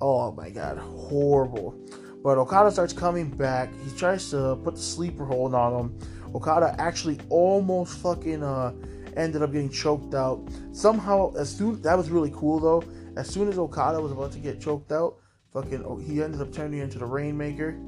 oh 0.00 0.32
my 0.32 0.50
god, 0.50 0.78
horrible. 0.78 1.78
But 2.26 2.38
Okada 2.38 2.72
starts 2.72 2.92
coming 2.92 3.30
back. 3.30 3.70
He 3.84 3.96
tries 3.96 4.30
to 4.30 4.58
put 4.64 4.74
the 4.74 4.80
sleeper 4.80 5.24
hold 5.24 5.54
on 5.54 5.72
him. 5.78 5.98
Okada 6.34 6.74
actually 6.76 7.20
almost 7.28 7.98
fucking 7.98 8.42
uh, 8.42 8.72
ended 9.16 9.42
up 9.42 9.52
getting 9.52 9.70
choked 9.70 10.12
out. 10.12 10.44
Somehow, 10.72 11.32
as 11.36 11.56
soon 11.56 11.80
that 11.82 11.96
was 11.96 12.10
really 12.10 12.32
cool 12.34 12.58
though. 12.58 12.82
As 13.16 13.28
soon 13.28 13.48
as 13.48 13.60
Okada 13.60 14.00
was 14.00 14.10
about 14.10 14.32
to 14.32 14.40
get 14.40 14.60
choked 14.60 14.90
out, 14.90 15.18
fucking 15.52 15.84
oh, 15.84 15.98
he 15.98 16.20
ended 16.20 16.40
up 16.40 16.52
turning 16.52 16.80
into 16.80 16.98
the 16.98 17.06
Rainmaker. 17.06 17.78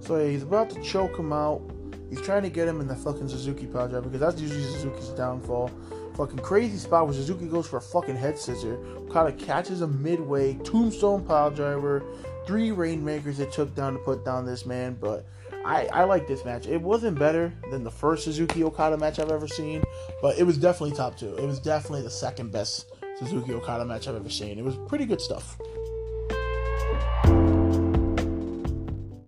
So 0.00 0.18
yeah, 0.18 0.28
he's 0.28 0.42
about 0.42 0.68
to 0.72 0.82
choke 0.82 1.18
him 1.18 1.32
out. 1.32 1.62
He's 2.10 2.20
trying 2.20 2.42
to 2.42 2.50
get 2.50 2.68
him 2.68 2.82
in 2.82 2.86
the 2.86 2.96
fucking 2.96 3.30
Suzuki 3.30 3.64
power 3.64 3.88
driver 3.88 4.10
because 4.10 4.20
that's 4.20 4.38
usually 4.38 4.62
Suzuki's 4.62 5.08
downfall. 5.16 5.70
Fucking 6.14 6.38
crazy 6.40 6.76
spot 6.76 7.06
where 7.06 7.14
Suzuki 7.14 7.46
goes 7.46 7.66
for 7.66 7.78
a 7.78 7.82
fucking 7.82 8.16
head 8.16 8.38
scissor. 8.38 8.78
Okada 8.96 9.32
catches 9.32 9.80
him 9.80 10.02
midway. 10.02 10.54
Tombstone 10.54 11.24
pile 11.24 11.50
driver. 11.50 12.02
Three 12.46 12.70
rainmakers 12.70 13.40
it 13.40 13.52
took 13.52 13.74
down 13.74 13.94
to 13.94 13.98
put 14.00 14.24
down 14.24 14.44
this 14.44 14.66
man. 14.66 14.96
But 15.00 15.24
I, 15.64 15.86
I 15.86 16.04
like 16.04 16.26
this 16.26 16.44
match. 16.44 16.66
It 16.66 16.80
wasn't 16.80 17.18
better 17.18 17.52
than 17.70 17.84
the 17.84 17.90
first 17.90 18.24
Suzuki 18.24 18.64
Okada 18.64 18.96
match 18.96 19.18
I've 19.18 19.30
ever 19.30 19.48
seen, 19.48 19.82
but 20.20 20.38
it 20.38 20.42
was 20.42 20.58
definitely 20.58 20.96
top 20.96 21.16
two. 21.16 21.34
It 21.36 21.46
was 21.46 21.60
definitely 21.60 22.02
the 22.02 22.10
second 22.10 22.50
best 22.50 22.92
Suzuki 23.18 23.54
Okada 23.54 23.84
match 23.84 24.08
I've 24.08 24.16
ever 24.16 24.30
seen. 24.30 24.58
It 24.58 24.64
was 24.64 24.76
pretty 24.88 25.06
good 25.06 25.20
stuff. 25.20 25.56